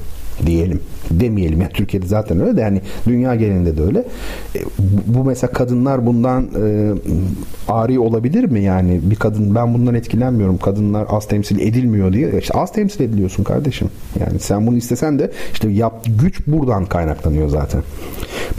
[0.47, 0.81] diyelim.
[1.11, 1.61] Demeyelim.
[1.61, 3.99] Yani Türkiye'de zaten öyle de yani dünya genelinde de öyle.
[4.57, 4.59] E,
[5.07, 6.93] bu mesela kadınlar bundan e,
[7.69, 9.01] ari olabilir mi yani?
[9.03, 10.59] Bir kadın ben bundan etkilenmiyorum.
[10.59, 12.39] Kadınlar az temsil edilmiyor diye.
[12.39, 13.89] İşte az temsil ediliyorsun kardeşim.
[14.21, 17.83] Yani sen bunu istesen de işte yap güç buradan kaynaklanıyor zaten.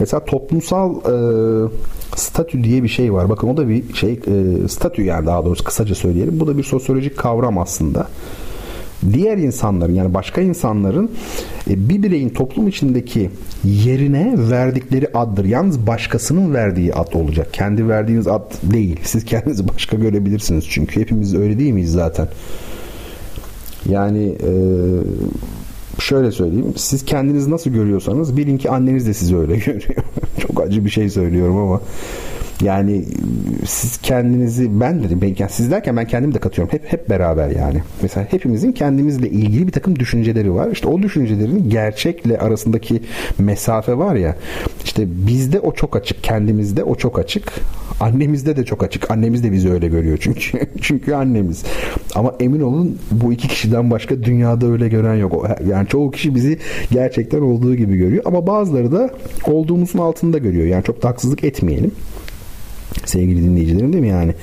[0.00, 1.68] Mesela toplumsal e,
[2.16, 3.28] statü diye bir şey var.
[3.28, 6.40] Bakın o da bir şey e, statü yani daha doğrusu kısaca söyleyelim.
[6.40, 8.06] Bu da bir sosyolojik kavram aslında
[9.12, 11.10] diğer insanların yani başka insanların
[11.70, 13.30] e, bir bireyin toplum içindeki
[13.64, 15.44] yerine verdikleri addır.
[15.44, 17.48] Yalnız başkasının verdiği ad olacak.
[17.52, 19.00] Kendi verdiğiniz ad değil.
[19.02, 20.64] Siz kendinizi başka görebilirsiniz.
[20.68, 22.28] Çünkü hepimiz öyle değil miyiz zaten?
[23.88, 24.52] Yani e,
[26.00, 26.72] şöyle söyleyeyim.
[26.76, 30.04] Siz kendinizi nasıl görüyorsanız bilin ki anneniz de sizi öyle görüyor.
[30.38, 31.80] Çok acı bir şey söylüyorum ama
[32.62, 33.04] yani
[33.66, 36.72] siz kendinizi ben dedim ben, yani siz derken ben kendimi de katıyorum.
[36.72, 37.82] Hep hep beraber yani.
[38.02, 40.70] Mesela hepimizin kendimizle ilgili bir takım düşünceleri var.
[40.70, 43.02] İşte o düşüncelerin gerçekle arasındaki
[43.38, 44.36] mesafe var ya.
[44.84, 47.52] İşte bizde o çok açık, kendimizde o çok açık.
[48.00, 49.10] Annemizde de çok açık.
[49.10, 50.58] Annemiz de bizi öyle görüyor çünkü.
[50.80, 51.62] çünkü annemiz.
[52.14, 55.46] Ama emin olun bu iki kişiden başka dünyada öyle gören yok.
[55.68, 56.58] Yani çoğu kişi bizi
[56.90, 58.22] gerçekten olduğu gibi görüyor.
[58.26, 59.10] Ama bazıları da
[59.46, 60.66] olduğumuzun altında görüyor.
[60.66, 61.92] Yani çok da haksızlık etmeyelim
[63.04, 64.34] sevgili dinleyicilerim değil mi yani?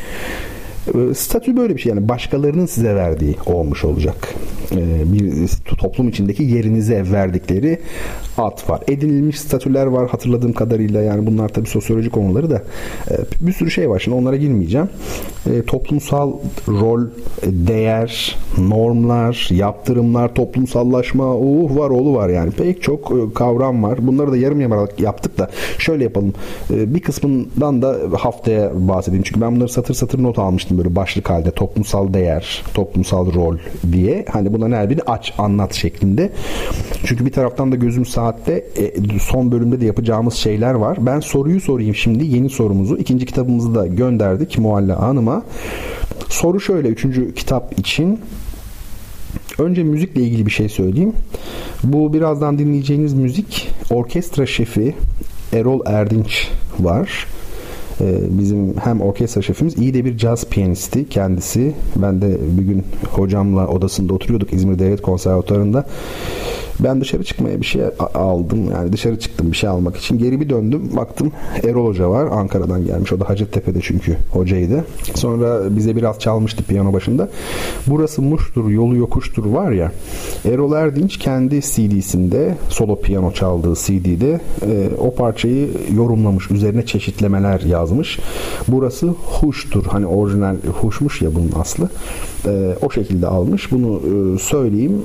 [0.95, 4.35] Ee, statü böyle bir şey yani başkalarının size verdiği olmuş olacak.
[4.72, 5.47] Ee, bir
[5.77, 7.80] toplum içindeki yerinize verdikleri
[8.38, 8.81] ad var.
[8.88, 12.64] Edinilmiş statüler var hatırladığım kadarıyla yani bunlar tabii sosyoloji konuları da
[13.11, 14.89] ee, bir sürü şey var şimdi onlara girmeyeceğim.
[15.68, 16.34] Toplumsal
[16.68, 17.01] rol,
[17.45, 24.07] değer, normlar, yaptırımlar, toplumsallaşma uh var oğlu var yani pek çok e, kavram var.
[24.07, 25.49] Bunları da yarım yamalak yaptık da
[25.80, 26.34] şöyle yapalım.
[26.69, 29.23] Bir kısmından da haftaya bahsedeyim.
[29.23, 33.57] Çünkü ben bunları satır satır not almıştım böyle başlık halde toplumsal değer, toplumsal rol
[33.91, 34.25] diye.
[34.29, 36.31] Hani bunların her birini aç, anlat şeklinde.
[37.05, 40.97] Çünkü bir taraftan da gözüm saatte e, son bölümde de yapacağımız şeyler var.
[41.01, 42.25] Ben soruyu sorayım şimdi.
[42.25, 42.97] Yeni sorumuzu.
[42.97, 45.43] ikinci kitabımızı da gönderdik Mualla Hanım'a.
[46.29, 48.19] Soru şöyle üçüncü kitap için.
[49.59, 51.13] Önce müzikle ilgili bir şey söyleyeyim.
[51.83, 54.95] Bu birazdan dinleyeceğiniz müzik orkestra şefi
[55.53, 56.47] Erol Erdinç
[56.79, 57.27] var.
[58.02, 61.74] Ee, bizim hem orkestra şefimiz iyi de bir caz piyanisti kendisi.
[61.95, 65.86] Ben de bir gün hocamla odasında oturuyorduk İzmir Devlet Konservatuarı'nda.
[66.79, 67.81] Ben dışarı çıkmaya bir şey
[68.13, 68.71] aldım.
[68.71, 70.17] Yani dışarı çıktım bir şey almak için.
[70.17, 70.89] Geri bir döndüm.
[70.95, 71.31] Baktım
[71.63, 72.27] Erol Hoca var.
[72.31, 73.13] Ankara'dan gelmiş.
[73.13, 74.85] O da Hacettepe'de çünkü hocaydı.
[75.15, 77.29] Sonra bize biraz çalmıştı piyano başında.
[77.87, 79.91] Burası Muş'tur, yolu yokuştur var ya.
[80.45, 86.51] Erol Erdinç kendi CD'sinde solo piyano çaldığı CD'de e, o parçayı yorumlamış.
[86.51, 88.19] Üzerine çeşitlemeler yazmış.
[88.67, 89.85] Burası huştur.
[89.85, 91.89] Hani orijinal huşmuş ya bunun aslı.
[92.45, 93.71] E, o şekilde almış.
[93.71, 94.01] Bunu
[94.35, 95.01] e, söyleyeyim.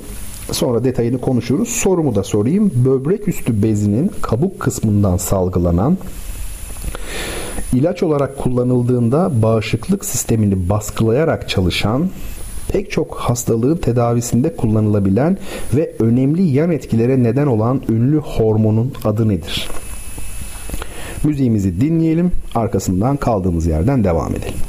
[0.51, 1.69] Sonra detayını konuşuruz.
[1.69, 2.71] Sorumu da sorayım.
[2.85, 5.97] Böbrek üstü bezinin kabuk kısmından salgılanan
[7.73, 12.09] ilaç olarak kullanıldığında bağışıklık sistemini baskılayarak çalışan
[12.71, 15.37] pek çok hastalığın tedavisinde kullanılabilen
[15.73, 19.69] ve önemli yan etkilere neden olan ünlü hormonun adı nedir?
[21.23, 24.59] Müziğimizi dinleyelim, arkasından kaldığımız yerden devam edelim.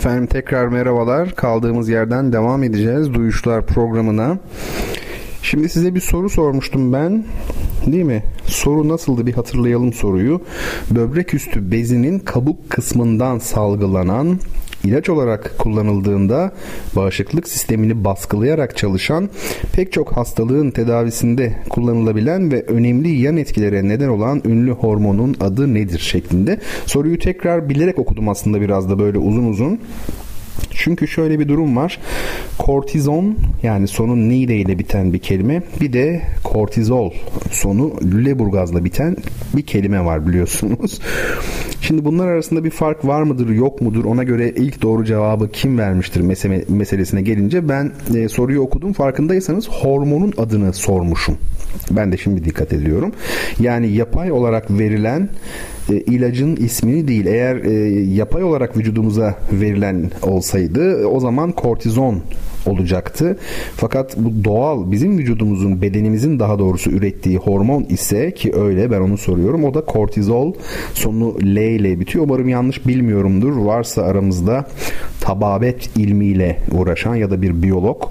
[0.00, 1.34] Efendim tekrar merhabalar.
[1.34, 4.38] Kaldığımız yerden devam edeceğiz Duyuşlar programına.
[5.42, 7.24] Şimdi size bir soru sormuştum ben.
[7.86, 8.24] Değil mi?
[8.46, 10.42] Soru nasıldı bir hatırlayalım soruyu.
[10.90, 14.38] Böbrek üstü bezinin kabuk kısmından salgılanan
[14.84, 16.52] ilaç olarak kullanıldığında
[16.96, 19.28] bağışıklık sistemini baskılayarak çalışan
[19.72, 25.98] pek çok hastalığın tedavisinde kullanılabilen ve önemli yan etkilere neden olan ünlü hormonun adı nedir
[25.98, 26.60] şeklinde.
[26.86, 29.80] Soruyu tekrar bilerek okudum aslında biraz da böyle uzun uzun.
[30.70, 31.98] Çünkü şöyle bir durum var.
[32.58, 35.62] Kortizon yani sonu nide ile biten bir kelime.
[35.80, 37.12] Bir de kortizol
[37.50, 39.16] sonu lüleburgazla biten
[39.56, 41.00] bir kelime var biliyorsunuz.
[41.90, 45.78] Şimdi bunlar arasında bir fark var mıdır yok mudur ona göre ilk doğru cevabı kim
[45.78, 51.38] vermiştir mesele, meselesine gelince ben e, soruyu okudum farkındaysanız hormonun adını sormuşum.
[51.90, 53.12] Ben de şimdi dikkat ediyorum.
[53.60, 55.28] Yani yapay olarak verilen
[55.90, 57.26] e, ilacın ismini değil.
[57.26, 62.22] Eğer e, yapay olarak vücudumuza verilen olsaydı o zaman kortizon
[62.70, 63.38] olacaktı.
[63.76, 69.18] Fakat bu doğal bizim vücudumuzun bedenimizin daha doğrusu ürettiği hormon ise ki öyle ben onu
[69.18, 69.64] soruyorum.
[69.64, 70.54] O da kortizol
[70.94, 72.24] sonu L ile bitiyor.
[72.24, 73.56] Umarım yanlış bilmiyorumdur.
[73.56, 74.66] Varsa aramızda
[75.20, 78.02] tababet ilmiyle uğraşan ya da bir biyolog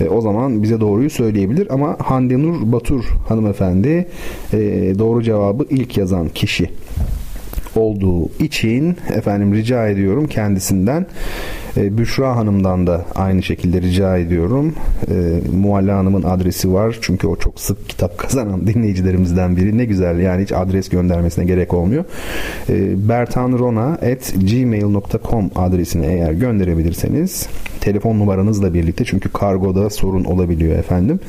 [0.00, 1.68] e, o zaman bize doğruyu söyleyebilir.
[1.70, 4.06] Ama Hande Nur Batur hanımefendi
[4.52, 4.58] e,
[4.98, 6.70] doğru cevabı ilk yazan kişi
[7.76, 11.06] olduğu için efendim rica ediyorum kendisinden
[11.76, 14.74] e, Büşra Hanım'dan da aynı şekilde rica ediyorum.
[15.10, 15.14] E,
[15.56, 16.98] Mualla Hanım'ın adresi var.
[17.00, 19.78] Çünkü o çok sık kitap kazanan dinleyicilerimizden biri.
[19.78, 22.04] Ne güzel yani hiç adres göndermesine gerek olmuyor.
[22.68, 27.48] E, bertanrona.gmail.com adresine eğer gönderebilirseniz
[27.80, 31.20] telefon numaranızla birlikte çünkü kargoda sorun olabiliyor efendim.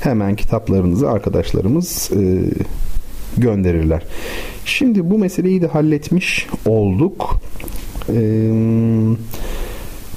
[0.00, 2.20] Hemen kitaplarınızı arkadaşlarımız e,
[3.36, 4.02] gönderirler.
[4.64, 7.40] Şimdi bu meseleyi de halletmiş olduk.
[8.08, 8.50] Ee,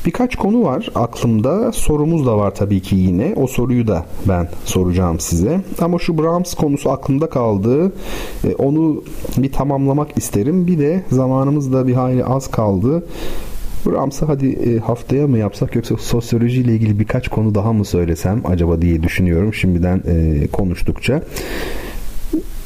[0.08, 1.72] birkaç konu var aklımda.
[1.72, 3.34] Sorumuz da var tabii ki yine.
[3.36, 5.62] O soruyu da ben soracağım size.
[5.82, 7.92] Ama şu Brahms konusu aklımda kaldı.
[8.44, 9.04] Ee, onu
[9.38, 10.68] bir tamamlamak isterim.
[10.68, 13.04] Bir de zamanımız da bir hayli az kaldı.
[13.86, 18.82] Brahms'ı hadi e, haftaya mı yapsak yoksa sosyolojiyle ilgili birkaç konu daha mı söylesem acaba
[18.82, 21.22] diye düşünüyorum şimdiden e, konuştukça.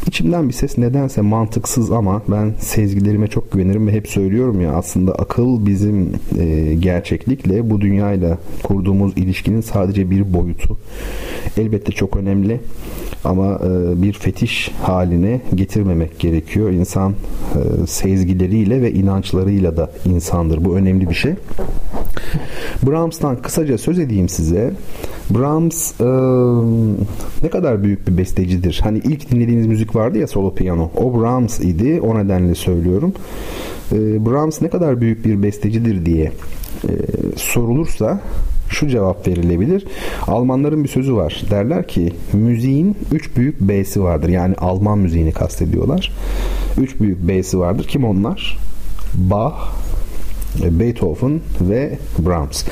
[0.07, 5.11] İçimden bir ses nedense mantıksız ama ben sezgilerime çok güvenirim ve hep söylüyorum ya aslında
[5.15, 10.77] akıl bizim e, gerçeklikle bu dünyayla kurduğumuz ilişkinin sadece bir boyutu.
[11.57, 12.59] Elbette çok önemli
[13.23, 16.69] ama e, bir fetiş haline getirmemek gerekiyor.
[16.69, 20.65] İnsan e, sezgileriyle ve inançlarıyla da insandır.
[20.65, 21.33] Bu önemli bir şey.
[22.83, 24.73] Brahms'tan kısaca söz edeyim size.
[25.35, 26.05] Brahms e,
[27.43, 28.79] ne kadar büyük bir bestecidir.
[28.83, 30.89] Hani ilk dinlediğiniz müzik vardı ya solo piyano.
[30.97, 32.01] O Brahms idi.
[32.01, 33.13] O nedenle söylüyorum.
[33.91, 36.31] E, Brahms ne kadar büyük bir bestecidir diye
[36.83, 36.91] e,
[37.35, 38.21] sorulursa
[38.69, 39.85] şu cevap verilebilir.
[40.27, 41.43] Almanların bir sözü var.
[41.51, 44.29] Derler ki müziğin üç büyük B'si vardır.
[44.29, 46.11] Yani Alman müziğini kastediyorlar.
[46.77, 47.85] Üç büyük B'si vardır.
[47.87, 48.57] Kim onlar?
[49.13, 49.55] Bach,
[50.59, 52.63] Beethoven ve Brahms.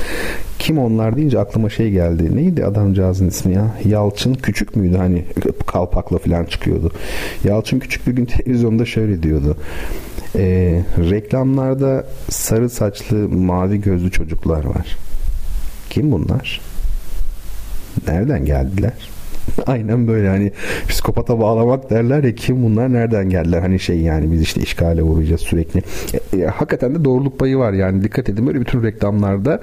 [0.58, 2.36] Kim onlar deyince aklıma şey geldi.
[2.36, 3.76] Neydi adamcağızın ismi ya?
[3.84, 4.96] Yalçın Küçük müydü?
[4.96, 5.24] Hani
[5.66, 6.92] kalpakla falan çıkıyordu.
[7.44, 9.56] Yalçın Küçük bir gün televizyonda şöyle diyordu.
[10.36, 10.44] E,
[10.98, 14.96] reklamlarda sarı saçlı mavi gözlü çocuklar var.
[15.90, 16.60] Kim bunlar?
[18.08, 18.92] Nereden geldiler?
[19.66, 20.52] Aynen böyle hani
[20.88, 25.40] psikopata bağlamak derler ya kim bunlar nereden geldiler hani şey yani biz işte işgale uğrayacağız
[25.40, 25.82] sürekli.
[26.32, 29.60] E, e, hakikaten de doğruluk payı var yani dikkat edin böyle bütün reklamlarda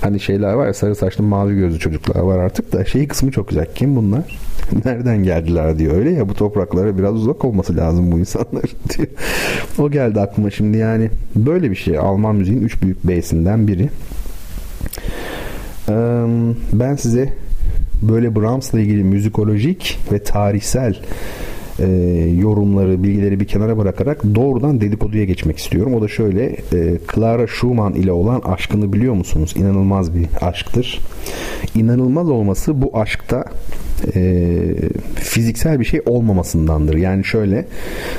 [0.00, 3.48] hani şeyler var ya sarı saçlı mavi gözlü çocuklar var artık da şey kısmı çok
[3.48, 3.66] güzel.
[3.74, 4.38] Kim bunlar?
[4.84, 5.96] Nereden geldiler diyor.
[5.96, 8.62] Öyle ya bu topraklara biraz uzak olması lazım bu insanlar
[8.96, 9.08] diyor.
[9.78, 11.98] O geldi aklıma şimdi yani böyle bir şey.
[11.98, 13.88] Alman müziğin üç büyük beysinden biri.
[16.72, 17.32] Ben size
[18.02, 20.96] böyle Brahms'la ilgili müzikolojik ve tarihsel
[21.80, 21.86] e,
[22.38, 25.94] yorumları, bilgileri bir kenara bırakarak doğrudan dedikoduya geçmek istiyorum.
[25.94, 29.54] O da şöyle, e, Clara Schumann ile olan aşkını biliyor musunuz?
[29.56, 31.00] İnanılmaz bir aşktır.
[31.74, 33.44] İnanılmaz olması bu aşkta
[34.14, 34.52] e,
[35.14, 36.94] fiziksel bir şey olmamasındandır.
[36.94, 37.66] Yani şöyle,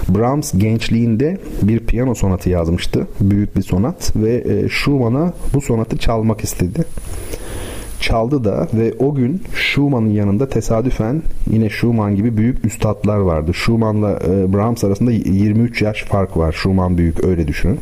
[0.10, 3.08] Brahms gençliğinde bir piyano sonatı yazmıştı.
[3.22, 6.84] Büyük bir sonat ve e, Schumann'a bu sonatı çalmak istedi
[8.02, 13.54] çaldı da ve o gün Schumann'ın yanında tesadüfen yine Schumann gibi büyük üstadlar vardı.
[13.54, 16.52] Schumann'la e, Brahms arasında 23 yaş fark var.
[16.52, 17.80] Schumann büyük öyle düşünün.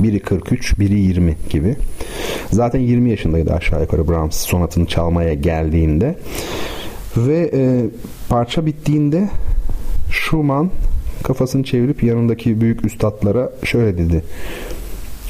[0.00, 1.76] Biri 43, biri 20 gibi.
[2.50, 6.14] Zaten 20 yaşındaydı aşağı yukarı Brahms sonatını çalmaya geldiğinde.
[7.16, 7.84] Ve e,
[8.28, 9.28] parça bittiğinde
[10.10, 10.70] Schumann
[11.22, 14.24] kafasını çevirip yanındaki büyük üstadlara şöyle dedi.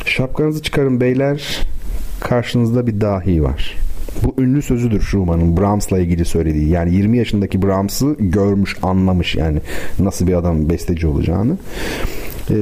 [0.05, 1.67] Şapkanızı çıkarın beyler.
[2.21, 3.88] Karşınızda bir dahi var.
[4.24, 6.69] Bu ünlü sözüdür Schumann'ın Brahms'la ilgili söylediği.
[6.69, 9.59] Yani 20 yaşındaki Brahms'ı görmüş, anlamış yani
[9.99, 11.53] nasıl bir adam besteci olacağını.
[11.53, 12.55] Ee,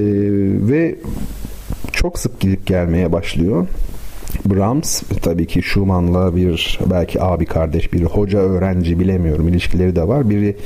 [0.68, 0.94] ve
[1.92, 3.66] çok sık gidip gelmeye başlıyor.
[4.44, 10.30] Brahms tabii ki Schumann'la bir belki abi kardeş bir hoca öğrenci bilemiyorum ilişkileri de var.
[10.30, 10.56] Biri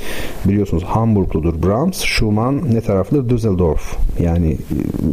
[0.45, 2.03] biliyorsunuz Hamburgludur Brahms.
[2.03, 3.29] Schumann ne taraflıdır?
[3.29, 3.97] Düsseldorf.
[4.21, 4.57] Yani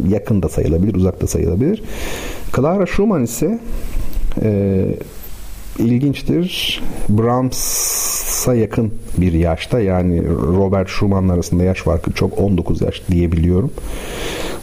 [0.08, 1.82] yakın da sayılabilir, uzak da sayılabilir.
[2.56, 3.58] Clara Schumann ise
[4.42, 4.84] e,
[5.78, 6.82] ilginçtir.
[7.08, 13.70] Brahms'a yakın bir yaşta yani Robert Schumann'la arasında yaş farkı çok 19 yaş diyebiliyorum.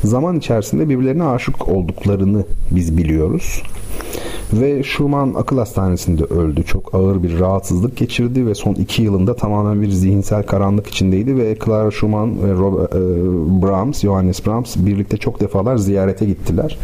[0.03, 3.61] Zaman içerisinde birbirlerine aşık olduklarını biz biliyoruz.
[4.53, 6.63] Ve Schumann akıl hastanesinde öldü.
[6.63, 11.57] Çok ağır bir rahatsızlık geçirdi ve son iki yılında tamamen bir zihinsel karanlık içindeydi ve
[11.65, 12.97] Clara Schumann ve Robert, e,
[13.61, 16.77] Brahms, Johannes Brahms birlikte çok defalar ziyarete gittiler.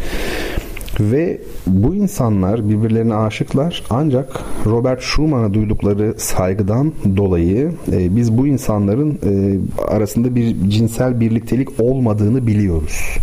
[1.00, 9.18] Ve bu insanlar birbirlerine aşıklar ancak Robert Schumann'a duydukları saygıdan dolayı e, biz bu insanların
[9.26, 13.18] e, arasında bir cinsel birliktelik olmadığını biliyoruz.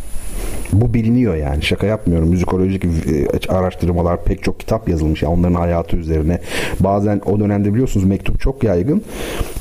[0.74, 2.30] Bu biliniyor yani şaka yapmıyorum.
[2.30, 2.90] Müzikolojik e,
[3.50, 6.41] araştırmalar pek çok kitap yazılmış yani onların hayatı üzerine.
[6.80, 9.02] Bazen o dönemde biliyorsunuz mektup çok yaygın.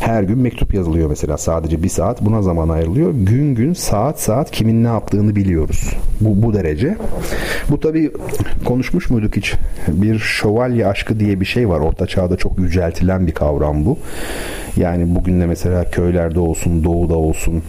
[0.01, 3.13] Her gün mektup yazılıyor mesela sadece bir saat buna zaman ayrılıyor.
[3.13, 5.93] Gün gün saat saat kimin ne yaptığını biliyoruz.
[6.21, 6.97] Bu, bu derece.
[7.71, 8.11] Bu tabi
[8.65, 9.55] konuşmuş muyduk hiç?
[9.89, 11.81] Bir şövalye aşkı diye bir şey var.
[11.81, 13.99] Orta çağda çok yüceltilen bir kavram bu.
[14.77, 17.63] Yani bugün de mesela köylerde olsun, doğuda olsun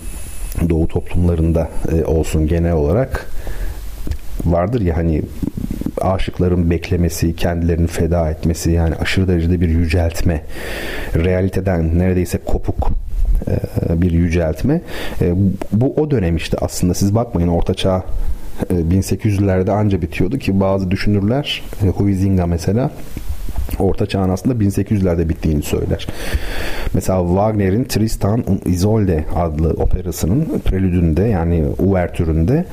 [0.69, 3.27] Doğu toplumlarında e, olsun genel olarak
[4.45, 5.21] vardır ya hani
[6.01, 10.41] aşıkların beklemesi, kendilerini feda etmesi yani aşırı derecede bir yüceltme,
[11.15, 12.91] realiteden neredeyse kopuk
[13.47, 14.81] e, bir yüceltme.
[15.21, 15.33] E,
[15.71, 18.03] bu o dönem işte aslında siz bakmayın Orta Çağ
[18.69, 21.63] 1800'lerde anca bitiyordu ki bazı düşünürler
[21.95, 22.91] Huizinga mesela
[23.79, 26.07] Orta Çağ'ın aslında 1800'lerde bittiğini söyler.
[26.93, 32.65] Mesela Wagner'in Tristan und Isolde adlı operasının prelüdünde yani uvertüründe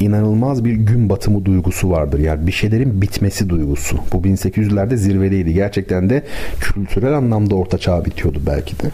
[0.00, 2.18] inanılmaz bir gün batımı duygusu vardır.
[2.18, 3.96] Yani bir şeylerin bitmesi duygusu.
[4.12, 5.54] Bu 1800'lerde zirvedeydi.
[5.54, 6.22] Gerçekten de
[6.60, 8.90] kültürel anlamda orta çağ bitiyordu belki de.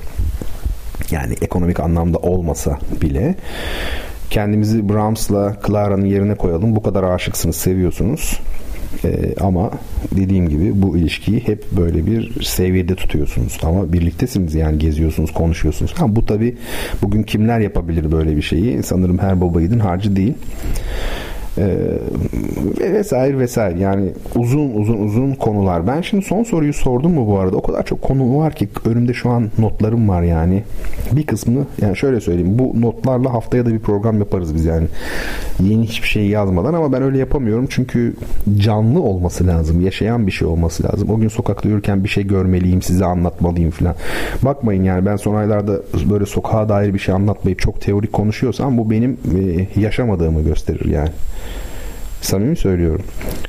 [1.10, 3.34] Yani ekonomik anlamda olmasa bile
[4.30, 6.76] kendimizi Brahms'la Clara'nın yerine koyalım.
[6.76, 8.40] Bu kadar aşıksınız, seviyorsunuz.
[9.04, 9.70] Ee, ama
[10.16, 13.58] dediğim gibi bu ilişkiyi hep böyle bir seviyede tutuyorsunuz.
[13.62, 15.92] Ama birliktesiniz yani geziyorsunuz, konuşuyorsunuz.
[15.96, 16.56] Ha, bu tabi
[17.02, 18.82] bugün kimler yapabilir böyle bir şeyi?
[18.82, 20.34] Sanırım her baba yiğidin harcı değil.
[21.58, 25.86] Ee, vesaire vesaire yani uzun uzun uzun konular.
[25.86, 27.56] Ben şimdi son soruyu sordum mu bu arada?
[27.56, 30.62] O kadar çok konu var ki önümde şu an notlarım var yani.
[31.12, 32.58] Bir kısmını yani şöyle söyleyeyim.
[32.58, 34.86] Bu notlarla haftaya da bir program yaparız biz yani.
[35.60, 37.66] Yeni hiçbir şey yazmadan ama ben öyle yapamıyorum.
[37.70, 38.14] Çünkü
[38.58, 39.84] canlı olması lazım.
[39.84, 41.10] Yaşayan bir şey olması lazım.
[41.10, 43.94] O gün sokakta yürürken bir şey görmeliyim, size anlatmalıyım falan.
[44.42, 45.80] Bakmayın yani ben son aylarda
[46.10, 51.10] böyle sokağa dair bir şey anlatmayıp çok teorik konuşuyorsam bu benim e, yaşamadığımı gösterir yani.
[52.20, 53.04] Samimi söylüyorum.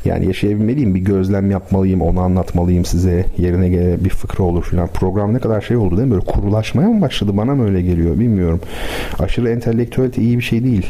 [0.05, 0.95] Yani yaşayabilmeliyim.
[0.95, 2.01] Bir gözlem yapmalıyım.
[2.01, 3.25] Onu anlatmalıyım size.
[3.37, 4.87] Yerine göre bir fıkra olur falan.
[4.87, 6.11] Program ne kadar şey oldu değil mi?
[6.11, 7.37] Böyle kurulaşmaya mı başladı?
[7.37, 8.19] Bana mı öyle geliyor?
[8.19, 8.61] Bilmiyorum.
[9.19, 10.87] Aşırı entelektüelite iyi bir şey değil.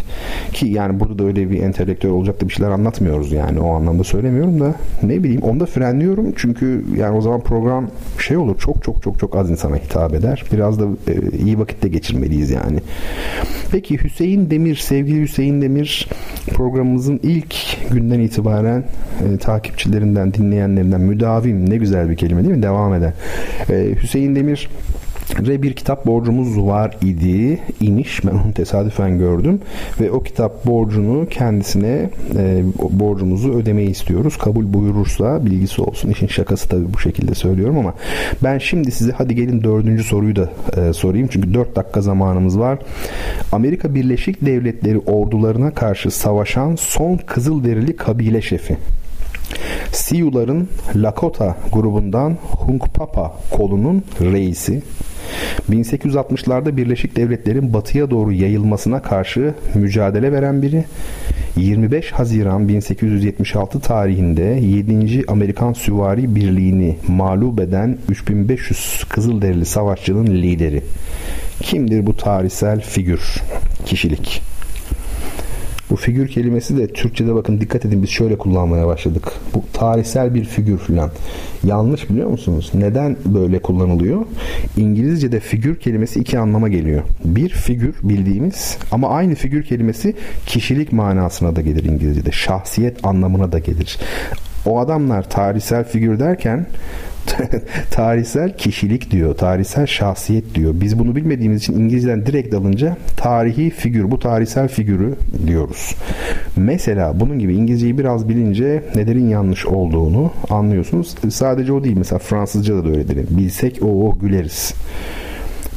[0.53, 3.59] Ki yani burada da öyle bir entelektüel olacak da bir şeyler anlatmıyoruz yani.
[3.59, 5.41] O anlamda söylemiyorum da ne bileyim.
[5.41, 6.33] Onu da frenliyorum.
[6.35, 7.87] Çünkü yani o zaman program
[8.19, 8.57] şey olur.
[8.59, 10.43] Çok çok çok çok az insana hitap eder.
[10.53, 12.79] Biraz da e, iyi vakitte geçirmeliyiz yani.
[13.71, 16.09] Peki Hüseyin Demir, sevgili Hüseyin Demir
[16.53, 17.55] programımızın ilk
[17.91, 18.83] günden itibaren
[19.23, 22.63] e, takipçilerinden, dinleyenlerinden müdavim ne güzel bir kelime değil mi?
[22.63, 23.13] Devam eden.
[23.69, 24.69] E, Hüseyin Demir
[25.39, 27.59] ve bir kitap borcumuz var idi.
[27.81, 29.61] İmiş ben onu tesadüfen gördüm.
[30.01, 34.37] Ve o kitap borcunu kendisine e, borcumuzu ödemeyi istiyoruz.
[34.37, 36.09] Kabul buyurursa bilgisi olsun.
[36.09, 37.93] İşin şakası tabii bu şekilde söylüyorum ama
[38.43, 41.27] ben şimdi size hadi gelin dördüncü soruyu da e, sorayım.
[41.31, 42.79] Çünkü dört dakika zamanımız var.
[43.51, 48.77] Amerika Birleşik Devletleri ordularına karşı savaşan son Kızılderili kabile şefi.
[49.91, 54.81] Siyuların Lakota grubundan Hunkpapa kolunun reisi
[55.69, 60.83] 1860'larda Birleşik Devletler'in batıya doğru yayılmasına karşı mücadele veren biri
[61.57, 65.23] 25 Haziran 1876 tarihinde 7.
[65.27, 70.83] Amerikan Süvari Birliği'ni mağlup eden 3500 Kızılderili savaşçının lideri.
[71.61, 73.35] Kimdir bu tarihsel figür,
[73.85, 74.41] kişilik?
[75.89, 79.31] Bu figür kelimesi de Türkçe'de bakın dikkat edin biz şöyle kullanmaya başladık.
[79.53, 81.11] Bu tarihsel bir figür falan.
[81.63, 82.71] Yanlış biliyor musunuz?
[82.73, 84.25] Neden böyle kullanılıyor?
[84.77, 87.01] İngilizce'de figür kelimesi iki anlama geliyor.
[87.25, 92.31] Bir figür bildiğimiz ama aynı figür kelimesi kişilik manasına da gelir İngilizce'de.
[92.31, 93.97] Şahsiyet anlamına da gelir.
[94.65, 96.65] O adamlar tarihsel figür derken
[97.91, 100.73] tarihsel kişilik diyor, tarihsel şahsiyet diyor.
[100.75, 105.15] Biz bunu bilmediğimiz için İngilizceden direkt alınca tarihi figür, bu tarihsel figürü
[105.47, 105.95] diyoruz.
[106.55, 111.15] Mesela bunun gibi İngilizceyi biraz bilince nelerin yanlış olduğunu anlıyorsunuz.
[111.29, 113.27] Sadece o değil mesela Fransızca'da da öyledir.
[113.29, 114.73] Bilsek o, o güleriz.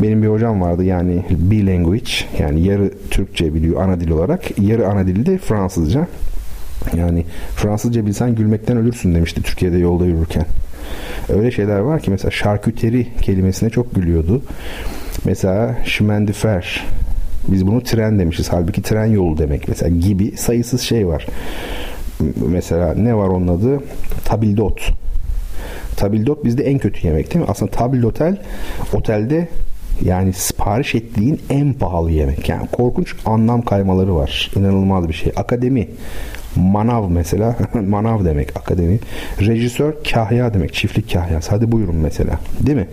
[0.02, 5.06] Benim bir hocam vardı yani bilanguage yani yarı Türkçe biliyor ana dil olarak yarı ana
[5.06, 6.06] dili de Fransızca.
[6.96, 7.24] Yani
[7.56, 10.44] Fransızca bilsen gülmekten ölürsün demişti Türkiye'de yolda yürürken.
[11.28, 14.42] Öyle şeyler var ki mesela şarküteri kelimesine çok gülüyordu.
[15.24, 16.84] Mesela şimendifer
[17.48, 18.48] biz bunu tren demişiz.
[18.52, 21.26] Halbuki tren yolu demek mesela gibi sayısız şey var.
[22.48, 23.80] Mesela ne var onun adı?
[24.24, 24.92] Tabildot.
[25.96, 27.50] Tabildot bizde en kötü yemek değil mi?
[27.50, 28.36] Aslında tabildotel
[28.92, 29.48] otelde
[30.04, 32.48] yani sipariş ettiğin en pahalı yemek.
[32.48, 34.50] Yani korkunç anlam kaymaları var.
[34.56, 35.32] İnanılmaz bir şey.
[35.36, 35.88] Akademi.
[36.56, 37.56] Manav mesela.
[37.88, 38.98] Manav demek akademi.
[39.40, 40.74] Rejisör kahya demek.
[40.74, 41.50] Çiftlik kahyası.
[41.50, 42.38] Hadi buyurun mesela.
[42.60, 42.88] Değil mi?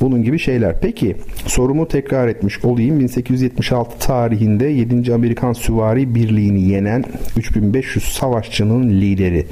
[0.00, 0.80] Bunun gibi şeyler.
[0.80, 1.16] Peki
[1.46, 3.00] sorumu tekrar etmiş olayım.
[3.00, 5.14] 1876 tarihinde 7.
[5.14, 7.04] Amerikan Süvari Birliği'ni yenen
[7.36, 9.46] 3500 savaşçının lideri.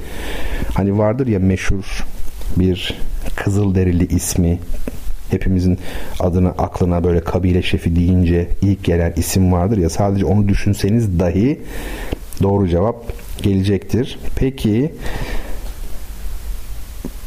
[0.73, 2.05] Hani vardır ya meşhur
[2.57, 2.95] bir
[3.35, 4.59] Kızılderili ismi
[5.29, 5.79] hepimizin
[6.19, 11.59] adına aklına böyle kabile şefi deyince ilk gelen isim vardır ya sadece onu düşünseniz dahi
[12.43, 12.95] doğru cevap
[13.41, 14.19] gelecektir.
[14.35, 14.91] Peki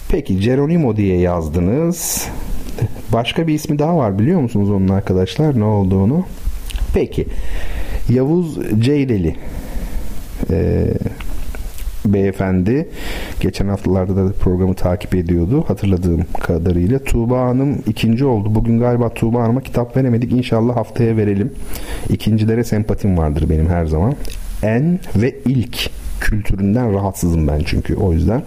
[0.08, 2.28] Peki Geronimo diye yazdınız.
[3.12, 6.24] Başka bir ismi daha var biliyor musunuz onun arkadaşlar ne olduğunu?
[6.94, 7.26] Peki
[8.08, 9.36] Yavuz Ceydeli
[10.50, 10.86] ee,
[12.04, 12.88] beyefendi
[13.40, 16.98] geçen haftalarda da programı takip ediyordu hatırladığım kadarıyla.
[16.98, 18.54] Tuğba Hanım ikinci oldu.
[18.54, 20.32] Bugün galiba Tuğba Hanım'a kitap veremedik.
[20.32, 21.52] İnşallah haftaya verelim.
[22.08, 24.14] İkincilere sempatim vardır benim her zaman.
[24.62, 28.42] En ve ilk kültüründen rahatsızım ben çünkü o yüzden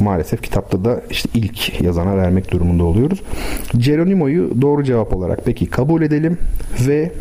[0.00, 3.22] maalesef kitapta da işte ilk yazana vermek durumunda oluyoruz.
[3.76, 6.38] Geronimo'yu doğru cevap olarak peki kabul edelim
[6.86, 7.12] ve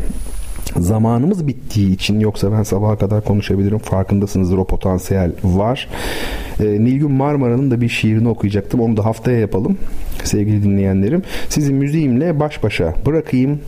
[0.80, 5.90] zamanımız bittiği için yoksa ben sabaha kadar konuşabilirim farkındasınızdır o potansiyel var.
[6.60, 9.78] E, Nilgün Marmara'nın da bir şiirini okuyacaktım onu da haftaya yapalım
[10.24, 11.24] sevgili dinleyenlerim.
[11.50, 13.60] Sizi müziğimle baş başa bırakayım.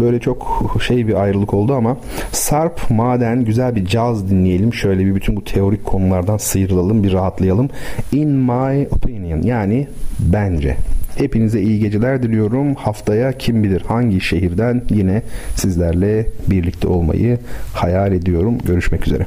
[0.00, 1.96] Böyle çok şey bir ayrılık oldu ama
[2.32, 4.74] Sarp Maden güzel bir caz dinleyelim.
[4.74, 7.68] Şöyle bir bütün bu teorik konulardan sıyrılalım bir rahatlayalım.
[8.12, 9.88] In my opinion yani
[10.20, 10.76] bence.
[11.16, 12.74] Hepinize iyi geceler diliyorum.
[12.74, 15.22] Haftaya kim bilir hangi şehirden yine
[15.56, 17.38] sizlerle birlikte olmayı
[17.74, 18.58] hayal ediyorum.
[18.66, 19.26] Görüşmek üzere.